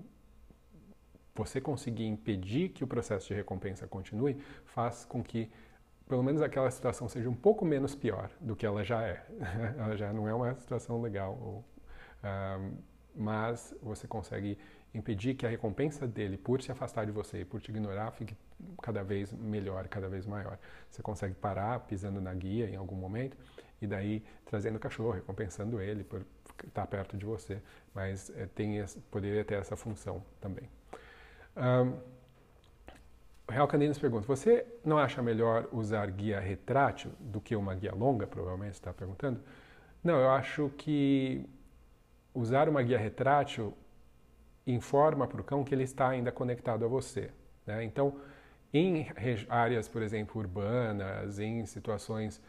você 1.36 1.62
conseguir 1.62 2.06
impedir 2.06 2.70
que 2.70 2.84
o 2.84 2.88
processo 2.88 3.28
de 3.28 3.34
recompensa 3.34 3.88
continue 3.88 4.36
faz 4.66 5.06
com 5.06 5.24
que 5.24 5.50
pelo 6.08 6.24
menos 6.24 6.42
aquela 6.42 6.72
situação 6.72 7.08
seja 7.08 7.30
um 7.30 7.36
pouco 7.36 7.64
menos 7.64 7.94
pior 7.94 8.32
do 8.42 8.56
que 8.56 8.66
ela 8.66 8.84
já 8.84 9.04
é. 9.04 9.24
ela 9.78 9.96
já 9.96 10.12
não 10.12 10.28
é 10.28 10.34
uma 10.34 10.56
situação 10.56 11.00
legal, 11.02 11.38
ou, 11.40 11.66
uh, 12.24 12.78
mas 13.16 13.76
você 13.82 14.08
consegue 14.08 14.58
impedir 14.94 15.36
que 15.36 15.46
a 15.46 15.50
recompensa 15.50 16.08
dele 16.08 16.38
por 16.38 16.62
se 16.62 16.72
afastar 16.72 17.06
de 17.06 17.12
você 17.12 17.42
e 17.42 17.46
por 17.46 17.62
te 17.62 17.70
ignorar 17.70 18.12
fique 18.12 18.36
cada 18.82 19.04
vez 19.04 19.32
melhor, 19.32 19.88
cada 19.88 20.08
vez 20.08 20.26
maior. 20.26 20.58
Você 20.90 21.02
consegue 21.02 21.36
parar 21.36 21.80
pisando 21.82 22.20
na 22.20 22.34
guia 22.34 22.70
em 22.70 22.76
algum 22.76 22.96
momento 22.96 23.38
e 23.82 23.88
daí 23.88 24.24
trazendo 24.46 24.78
o 24.78 24.80
cachorro, 24.80 25.12
recompensando 25.12 25.80
ele 25.82 26.04
por 26.04 26.26
estar 26.68 26.86
perto 26.88 27.16
de 27.16 27.26
você, 27.26 27.62
mas 27.94 28.30
é, 28.32 28.46
tem, 28.48 28.84
poderia 29.10 29.46
ter 29.46 29.56
essa 29.56 29.76
função 29.76 30.24
também. 30.42 30.68
Um, 31.56 31.98
o 33.48 33.52
Real 33.52 33.68
Caninos 33.68 33.98
pergunta: 33.98 34.28
Você 34.28 34.66
não 34.84 34.98
acha 34.98 35.22
melhor 35.22 35.68
usar 35.72 36.10
guia 36.12 36.40
retrátil 36.40 37.12
do 37.20 37.42
que 37.42 37.56
uma 37.56 37.74
guia 37.74 37.94
longa? 37.94 38.28
Provavelmente 38.28 38.74
está 38.74 38.94
perguntando. 38.94 39.42
Não, 40.04 40.20
eu 40.20 40.30
acho 40.30 40.72
que 40.78 41.46
usar 42.34 42.70
uma 42.70 42.82
guia 42.82 42.98
retrátil 42.98 43.74
informa 44.72 45.28
para 45.28 45.42
o 45.42 45.44
cão 45.44 45.64
que 45.64 45.74
ele 45.74 45.84
está 45.84 46.10
ainda 46.10 46.32
conectado 46.32 46.86
a 46.86 46.88
você. 46.88 47.32
Né? 47.66 47.84
Então, 47.84 48.16
em 48.74 49.08
áreas, 49.50 49.88
por 49.88 50.02
exemplo, 50.02 50.40
urbanas, 50.40 51.40
em 51.40 51.66
situações 51.66 52.42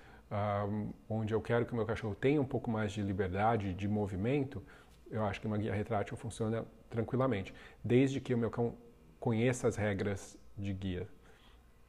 um, 0.68 0.92
onde 1.08 1.34
eu 1.34 1.40
quero 1.40 1.66
que 1.66 1.72
o 1.72 1.76
meu 1.76 1.86
cachorro 1.86 2.14
tenha 2.14 2.40
um 2.40 2.44
pouco 2.44 2.70
mais 2.70 2.92
de 2.92 3.02
liberdade 3.02 3.74
de 3.74 3.88
movimento, 3.88 4.62
eu 5.10 5.24
acho 5.24 5.40
que 5.40 5.46
uma 5.46 5.58
guia 5.58 5.74
retrátil 5.74 6.16
funciona 6.16 6.64
tranquilamente, 6.88 7.52
desde 7.82 8.20
que 8.20 8.32
o 8.32 8.38
meu 8.38 8.50
cão 8.50 8.74
conheça 9.18 9.66
as 9.66 9.76
regras 9.76 10.38
de 10.56 10.72
guia. 10.72 11.08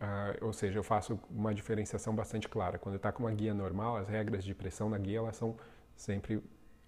Uh, 0.02 0.46
ou 0.46 0.54
seja, 0.54 0.80
eu 0.80 0.84
faço 0.84 1.20
uma 1.30 1.54
diferenciação 1.54 2.16
bastante 2.16 2.50
clara. 2.50 2.80
Quando 2.80 2.96
está 2.96 3.12
com 3.12 3.24
uma 3.24 3.32
guia 3.32 3.54
normal, 3.54 3.98
as 3.98 4.08
regras 4.08 4.44
de 4.44 4.56
pressão 4.56 4.90
na 4.90 4.98
guia 4.98 5.20
elas 5.20 5.36
são 5.36 5.56
sempre 5.96 6.42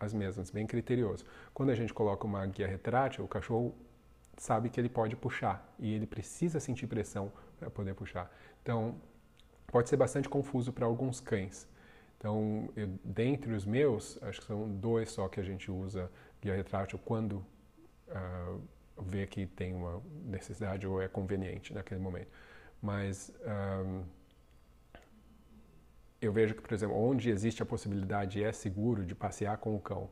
as 0.03 0.13
mesmas, 0.13 0.51
bem 0.51 0.67
criterioso. 0.67 1.25
Quando 1.53 1.71
a 1.71 1.75
gente 1.75 1.93
coloca 1.93 2.25
uma 2.25 2.45
guia 2.45 2.67
retrátil, 2.67 3.23
o 3.23 3.27
cachorro 3.27 3.73
sabe 4.37 4.69
que 4.69 4.79
ele 4.79 4.89
pode 4.89 5.15
puxar 5.15 5.73
e 5.79 5.93
ele 5.93 6.05
precisa 6.05 6.59
sentir 6.59 6.87
pressão 6.87 7.31
para 7.59 7.69
poder 7.69 7.93
puxar. 7.93 8.31
Então, 8.61 8.95
pode 9.67 9.89
ser 9.89 9.97
bastante 9.97 10.27
confuso 10.29 10.71
para 10.71 10.85
alguns 10.85 11.19
cães. 11.19 11.67
Então, 12.17 12.69
eu, 12.75 12.87
dentre 13.03 13.51
os 13.53 13.65
meus, 13.65 14.21
acho 14.23 14.39
que 14.41 14.47
são 14.47 14.69
dois 14.69 15.11
só 15.11 15.27
que 15.27 15.39
a 15.39 15.43
gente 15.43 15.69
usa 15.69 16.09
guia 16.41 16.55
retrátil 16.55 16.99
quando 17.03 17.33
uh, 18.07 18.61
vê 19.01 19.25
que 19.27 19.45
tem 19.45 19.73
uma 19.73 20.01
necessidade 20.25 20.85
ou 20.87 21.01
é 21.01 21.07
conveniente 21.07 21.73
naquele 21.73 21.99
momento. 21.99 22.29
Mas 22.81 23.31
um, 23.85 24.03
eu 26.25 26.31
vejo 26.33 26.55
que, 26.55 26.61
por 26.61 26.73
exemplo, 26.73 26.95
onde 26.97 27.29
existe 27.29 27.61
a 27.61 27.65
possibilidade 27.65 28.43
é 28.43 28.51
seguro 28.51 29.05
de 29.05 29.13
passear 29.15 29.57
com 29.57 29.75
o 29.75 29.79
cão 29.79 30.09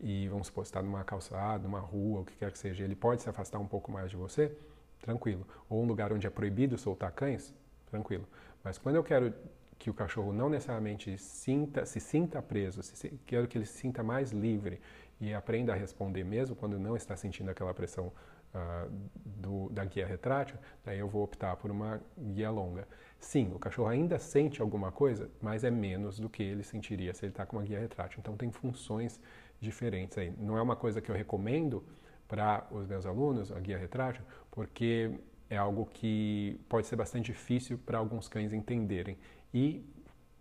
e 0.00 0.28
vamos 0.28 0.46
supor, 0.46 0.64
está 0.64 0.80
numa 0.82 1.04
calçada, 1.04 1.64
numa 1.64 1.78
rua, 1.78 2.20
o 2.20 2.24
que 2.24 2.34
quer 2.34 2.50
que 2.50 2.58
seja, 2.58 2.82
ele 2.82 2.96
pode 2.96 3.20
se 3.20 3.28
afastar 3.28 3.58
um 3.58 3.66
pouco 3.66 3.92
mais 3.92 4.10
de 4.10 4.16
você, 4.16 4.56
tranquilo. 5.00 5.46
Ou 5.68 5.82
um 5.82 5.86
lugar 5.86 6.10
onde 6.12 6.26
é 6.26 6.30
proibido 6.30 6.78
soltar 6.78 7.12
cães, 7.12 7.54
tranquilo. 7.86 8.26
Mas 8.64 8.78
quando 8.78 8.96
eu 8.96 9.04
quero 9.04 9.34
que 9.78 9.90
o 9.90 9.94
cachorro 9.94 10.32
não 10.32 10.48
necessariamente 10.48 11.16
sinta, 11.18 11.84
se 11.84 12.00
sinta 12.00 12.40
preso, 12.40 12.82
se, 12.82 13.10
quero 13.26 13.46
que 13.46 13.58
ele 13.58 13.66
se 13.66 13.78
sinta 13.78 14.02
mais 14.02 14.30
livre 14.30 14.80
e 15.20 15.34
aprenda 15.34 15.72
a 15.72 15.76
responder 15.76 16.24
mesmo 16.24 16.56
quando 16.56 16.78
não 16.78 16.96
está 16.96 17.14
sentindo 17.14 17.50
aquela 17.50 17.74
pressão 17.74 18.12
uh, 18.54 18.90
do, 19.24 19.68
da 19.70 19.84
guia 19.84 20.06
retrátil, 20.06 20.56
daí 20.84 20.98
eu 20.98 21.08
vou 21.08 21.22
optar 21.22 21.56
por 21.56 21.70
uma 21.70 22.00
guia 22.18 22.50
longa. 22.50 22.88
Sim, 23.20 23.52
o 23.54 23.58
cachorro 23.58 23.88
ainda 23.88 24.18
sente 24.18 24.62
alguma 24.62 24.90
coisa, 24.90 25.30
mas 25.40 25.62
é 25.62 25.70
menos 25.70 26.18
do 26.18 26.28
que 26.28 26.42
ele 26.42 26.62
sentiria 26.64 27.12
se 27.12 27.24
ele 27.24 27.32
está 27.32 27.44
com 27.46 27.56
uma 27.58 27.62
guia 27.62 27.78
retrátil. 27.78 28.18
Então 28.18 28.36
tem 28.36 28.50
funções 28.50 29.20
diferentes 29.60 30.16
aí. 30.16 30.32
Não 30.38 30.56
é 30.56 30.62
uma 30.62 30.74
coisa 30.74 31.00
que 31.00 31.10
eu 31.10 31.14
recomendo 31.14 31.84
para 32.26 32.66
os 32.70 32.86
meus 32.86 33.04
alunos, 33.04 33.52
a 33.52 33.60
guia 33.60 33.76
retrátil, 33.76 34.24
porque 34.50 35.12
é 35.50 35.56
algo 35.56 35.86
que 35.86 36.58
pode 36.68 36.86
ser 36.86 36.96
bastante 36.96 37.26
difícil 37.26 37.78
para 37.78 37.98
alguns 37.98 38.26
cães 38.26 38.52
entenderem 38.52 39.18
e 39.52 39.84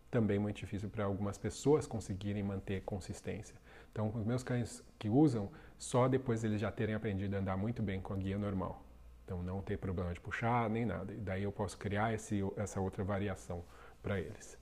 também 0.10 0.40
muito 0.40 0.58
difícil 0.58 0.90
para 0.90 1.04
algumas 1.04 1.38
pessoas 1.38 1.86
conseguirem 1.86 2.44
manter 2.44 2.82
consistência. 2.84 3.56
Então, 3.92 4.12
os 4.16 4.24
meus 4.24 4.42
cães 4.42 4.84
que 4.98 5.10
usam, 5.10 5.52
só 5.78 6.08
depois 6.08 6.44
eles 6.44 6.62
já 6.62 6.72
terem 6.72 6.96
aprendido 6.96 7.36
a 7.36 7.40
andar 7.40 7.58
muito 7.58 7.84
bem 7.84 8.00
com 8.00 8.14
a 8.14 8.18
guia 8.18 8.38
normal. 8.38 8.84
Então, 9.30 9.44
não 9.44 9.62
ter 9.62 9.78
problema 9.78 10.12
de 10.12 10.20
puxar 10.20 10.68
nem 10.72 10.84
nada. 10.84 11.14
E 11.14 11.18
daí 11.18 11.44
eu 11.44 11.52
posso 11.52 11.78
criar 11.78 12.12
esse, 12.16 12.42
essa 12.58 12.82
outra 12.82 13.04
variação 13.04 13.64
para 14.02 14.20
eles. 14.20 14.58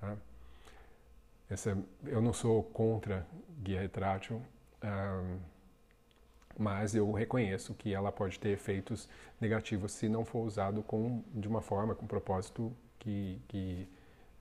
Tá? 0.00 0.16
Essa, 1.50 1.76
eu 2.06 2.22
não 2.22 2.32
sou 2.32 2.62
contra 2.62 3.26
guia 3.60 3.82
retrátil, 3.82 4.42
um, 4.82 5.38
mas 6.58 6.94
eu 6.94 7.12
reconheço 7.12 7.74
que 7.74 7.92
ela 7.92 8.10
pode 8.10 8.40
ter 8.40 8.48
efeitos 8.48 9.10
negativos 9.38 9.92
se 9.92 10.08
não 10.08 10.24
for 10.24 10.40
usado 10.40 10.82
com, 10.82 11.22
de 11.34 11.46
uma 11.46 11.60
forma, 11.60 11.94
com 11.94 12.06
um 12.06 12.08
propósito 12.08 12.74
que, 12.98 13.38
que 13.46 13.86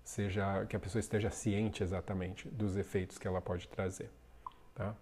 seja 0.01 0.65
que 0.65 0.77
a 0.77 0.79
pessoa 0.79 1.01
esteja 1.01 1.29
ciente 1.29 1.83
exatamente 1.83 2.47
dos 2.47 2.77
efeitos 2.77 3.17
que 3.17 3.27
ela 3.27 3.41
pode 3.41 3.67
trazer. 3.67 4.09
Tá? 4.73 4.95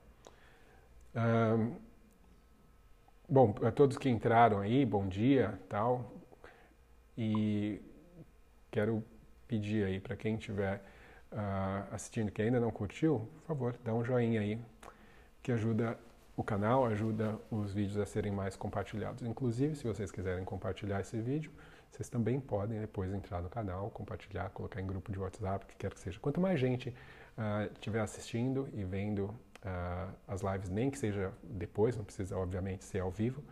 Um, 1.15 1.75
bom, 3.27 3.51
para 3.51 3.71
todos 3.71 3.97
que 3.97 4.09
entraram 4.09 4.59
aí, 4.59 4.85
bom 4.85 5.07
dia, 5.07 5.59
tal. 5.69 6.11
E 7.17 7.81
quero 8.71 9.03
pedir 9.47 9.85
aí 9.85 9.99
para 9.99 10.15
quem 10.15 10.35
estiver 10.35 10.81
uh, 11.31 11.93
assistindo 11.93 12.31
que 12.31 12.41
ainda 12.41 12.59
não 12.59 12.71
curtiu, 12.71 13.27
por 13.39 13.47
favor, 13.47 13.75
dá 13.83 13.93
um 13.93 14.03
joinha 14.03 14.41
aí, 14.41 14.59
que 15.41 15.51
ajuda 15.51 15.97
o 16.35 16.43
canal, 16.43 16.85
ajuda 16.85 17.39
os 17.49 17.73
vídeos 17.73 17.97
a 17.97 18.05
serem 18.05 18.31
mais 18.31 18.55
compartilhados. 18.55 19.23
Inclusive, 19.23 19.75
se 19.75 19.87
vocês 19.87 20.11
quiserem 20.11 20.43
compartilhar 20.43 20.99
esse 20.99 21.19
vídeo, 21.21 21.51
vocês 21.91 22.09
também 22.09 22.41
podem 22.41 22.79
depois 22.79 23.13
entrar 23.13 23.41
no 23.41 23.49
canal, 23.49 23.89
compartilhar, 23.89 24.49
colocar 24.49 24.81
em 24.81 24.87
grupo 24.87 25.11
de 25.11 25.19
WhatsApp, 25.19 25.65
que 25.65 25.75
quer 25.77 25.93
que 25.93 25.99
seja. 25.99 26.19
Quanto 26.19 26.41
mais 26.41 26.59
gente 26.59 26.93
estiver 27.73 27.99
uh, 27.99 28.03
assistindo 28.03 28.67
e 28.73 28.83
vendo 28.83 29.33
uh, 29.65 30.13
as 30.27 30.41
lives, 30.41 30.69
nem 30.69 30.89
que 30.89 30.97
seja 30.97 31.33
depois, 31.43 31.97
não 31.97 32.05
precisa 32.05 32.37
obviamente 32.37 32.85
ser 32.85 32.99
ao 32.99 33.11
vivo, 33.11 33.43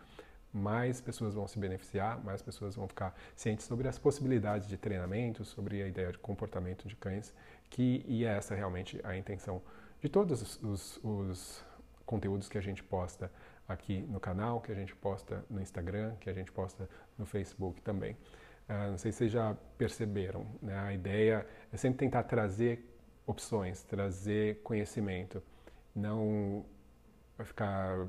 mais 0.52 1.00
pessoas 1.00 1.34
vão 1.34 1.48
se 1.48 1.58
beneficiar, 1.58 2.22
mais 2.24 2.40
pessoas 2.40 2.76
vão 2.76 2.86
ficar 2.86 3.12
cientes 3.34 3.66
sobre 3.66 3.88
as 3.88 3.98
possibilidades 3.98 4.68
de 4.68 4.76
treinamento, 4.76 5.44
sobre 5.44 5.82
a 5.82 5.88
ideia 5.88 6.12
de 6.12 6.18
comportamento 6.18 6.86
de 6.86 6.94
cães, 6.94 7.34
que 7.68 8.04
e 8.06 8.24
é 8.24 8.28
essa 8.28 8.54
realmente 8.54 9.00
a 9.02 9.16
intenção 9.16 9.60
de 10.00 10.08
todos 10.08 10.40
os, 10.40 10.62
os, 10.62 11.00
os 11.02 11.64
conteúdos 12.06 12.48
que 12.48 12.56
a 12.56 12.60
gente 12.60 12.84
posta 12.84 13.30
aqui 13.66 14.02
no 14.02 14.20
canal, 14.20 14.60
que 14.60 14.70
a 14.70 14.74
gente 14.74 14.94
posta 14.94 15.44
no 15.50 15.60
Instagram, 15.60 16.14
que 16.20 16.30
a 16.30 16.32
gente 16.32 16.52
posta 16.52 16.88
no 17.18 17.26
Facebook 17.26 17.80
também. 17.80 18.12
Uh, 18.68 18.90
não 18.92 18.98
sei 18.98 19.10
se 19.10 19.18
vocês 19.18 19.32
já 19.32 19.56
perceberam, 19.76 20.46
né? 20.62 20.78
a 20.78 20.92
ideia 20.94 21.46
é 21.72 21.76
sempre 21.76 21.98
tentar 21.98 22.22
trazer 22.22 22.94
opções, 23.26 23.82
trazer 23.82 24.60
conhecimento, 24.62 25.42
não 25.94 26.64
ficar 27.44 28.08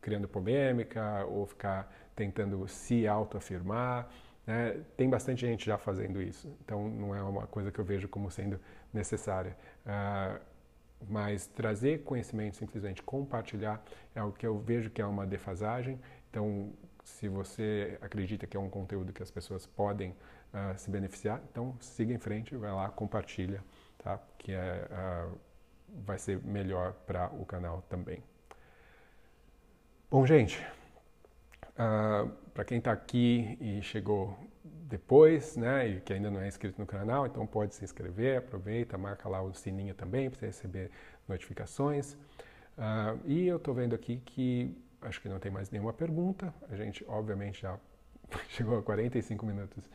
criando 0.00 0.28
polêmica 0.28 1.24
ou 1.26 1.46
ficar 1.46 1.92
tentando 2.14 2.66
se 2.68 3.06
autoafirmar. 3.06 4.08
Né? 4.46 4.80
Tem 4.96 5.08
bastante 5.08 5.46
gente 5.46 5.66
já 5.66 5.76
fazendo 5.76 6.22
isso, 6.22 6.48
então 6.64 6.88
não 6.88 7.14
é 7.14 7.22
uma 7.22 7.46
coisa 7.46 7.70
que 7.70 7.78
eu 7.78 7.84
vejo 7.84 8.08
como 8.08 8.30
sendo 8.30 8.58
necessária. 8.92 9.56
Uh, 9.84 10.40
mas 11.08 11.46
trazer 11.46 12.02
conhecimento, 12.02 12.56
simplesmente 12.56 13.02
compartilhar, 13.02 13.82
é 14.14 14.20
algo 14.20 14.36
que 14.36 14.46
eu 14.46 14.58
vejo 14.58 14.90
que 14.90 15.00
é 15.00 15.06
uma 15.06 15.26
defasagem. 15.26 16.00
Então, 16.30 16.72
se 17.04 17.28
você 17.28 17.98
acredita 18.00 18.46
que 18.46 18.56
é 18.56 18.60
um 18.60 18.68
conteúdo 18.68 19.12
que 19.12 19.22
as 19.22 19.30
pessoas 19.30 19.66
podem 19.66 20.10
uh, 20.10 20.76
se 20.76 20.90
beneficiar, 20.90 21.40
então 21.50 21.76
siga 21.80 22.12
em 22.12 22.18
frente, 22.18 22.56
vai 22.56 22.72
lá, 22.72 22.88
compartilha, 22.88 23.62
tá? 23.98 24.20
Que 24.38 24.52
é, 24.52 24.88
uh, 24.90 25.38
vai 26.04 26.18
ser 26.18 26.42
melhor 26.42 26.92
para 27.06 27.28
o 27.34 27.44
canal 27.44 27.82
também. 27.88 28.22
Bom, 30.10 30.26
gente, 30.26 30.64
uh, 31.74 32.28
para 32.54 32.64
quem 32.64 32.78
está 32.78 32.92
aqui 32.92 33.58
e 33.60 33.82
chegou 33.82 34.38
depois, 34.64 35.56
né, 35.56 35.86
e 35.86 36.00
que 36.00 36.14
ainda 36.14 36.30
não 36.30 36.40
é 36.40 36.48
inscrito 36.48 36.80
no 36.80 36.86
canal, 36.86 37.26
então 37.26 37.46
pode 37.46 37.74
se 37.74 37.84
inscrever, 37.84 38.38
aproveita, 38.38 38.96
marca 38.96 39.28
lá 39.28 39.42
o 39.42 39.52
sininho 39.52 39.94
também 39.94 40.30
para 40.30 40.38
você 40.38 40.46
receber 40.46 40.90
notificações. 41.28 42.14
Uh, 42.14 43.20
e 43.26 43.46
eu 43.46 43.58
estou 43.58 43.74
vendo 43.74 43.94
aqui 43.94 44.22
que 44.24 44.74
acho 45.02 45.20
que 45.20 45.28
não 45.28 45.38
tem 45.38 45.50
mais 45.50 45.70
nenhuma 45.70 45.92
pergunta. 45.92 46.54
A 46.70 46.76
gente, 46.76 47.04
obviamente, 47.06 47.62
já 47.62 47.78
chegou 48.48 48.78
a 48.78 48.82
45 48.82 49.44
minutos 49.44 49.88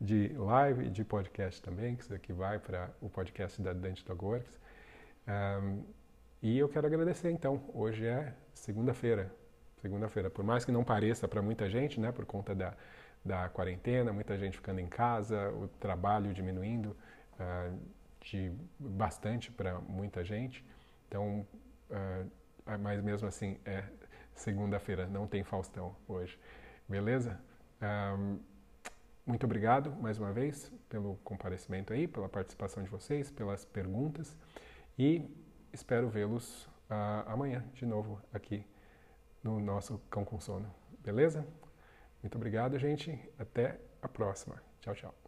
de 0.00 0.28
live 0.28 0.86
e 0.86 0.90
de 0.90 1.04
podcast 1.04 1.60
também, 1.60 1.96
que 1.96 2.02
isso 2.02 2.14
aqui 2.14 2.32
vai 2.32 2.58
para 2.58 2.90
o 3.00 3.08
podcast 3.08 3.60
da 3.60 3.72
Dante 3.72 4.04
Dog 4.04 4.24
Works. 4.24 4.60
Um, 5.28 5.84
e 6.42 6.58
eu 6.58 6.68
quero 6.68 6.86
agradecer, 6.86 7.30
então. 7.30 7.62
Hoje 7.74 8.06
é 8.06 8.32
segunda-feira. 8.54 9.30
Segunda-feira. 9.82 10.30
Por 10.30 10.44
mais 10.44 10.64
que 10.64 10.72
não 10.72 10.82
pareça 10.82 11.28
para 11.28 11.42
muita 11.42 11.68
gente, 11.68 12.00
né, 12.00 12.10
por 12.10 12.24
conta 12.24 12.54
da, 12.54 12.74
da 13.24 13.48
quarentena, 13.48 14.12
muita 14.12 14.38
gente 14.38 14.56
ficando 14.56 14.80
em 14.80 14.86
casa, 14.86 15.50
o 15.50 15.68
trabalho 15.68 16.32
diminuindo 16.32 16.96
uh, 17.34 17.78
de 18.20 18.50
bastante 18.78 19.50
para 19.50 19.78
muita 19.80 20.24
gente. 20.24 20.64
Então, 21.06 21.46
uh, 21.90 22.78
mas 22.80 23.02
mesmo 23.02 23.28
assim, 23.28 23.58
é 23.64 23.84
segunda-feira, 24.34 25.06
não 25.06 25.26
tem 25.26 25.44
Faustão 25.44 25.94
hoje. 26.08 26.38
Beleza? 26.88 27.38
Um, 28.16 28.38
muito 29.26 29.44
obrigado 29.44 29.90
mais 30.00 30.18
uma 30.18 30.32
vez 30.32 30.72
pelo 30.88 31.16
comparecimento 31.22 31.92
aí, 31.92 32.08
pela 32.08 32.28
participação 32.28 32.82
de 32.82 32.88
vocês, 32.88 33.30
pelas 33.30 33.64
perguntas 33.64 34.34
e 34.98 35.22
espero 35.72 36.08
vê-los 36.08 36.66
uh, 36.90 37.26
amanhã 37.26 37.64
de 37.72 37.86
novo 37.86 38.20
aqui 38.32 38.66
no 39.42 39.60
nosso 39.60 39.98
Cão 40.10 40.24
com 40.24 40.40
Sono. 40.40 40.74
Beleza? 40.98 41.46
Muito 42.22 42.36
obrigado, 42.36 42.78
gente. 42.78 43.18
Até 43.38 43.80
a 44.02 44.08
próxima. 44.08 44.60
Tchau, 44.80 44.94
tchau. 44.94 45.27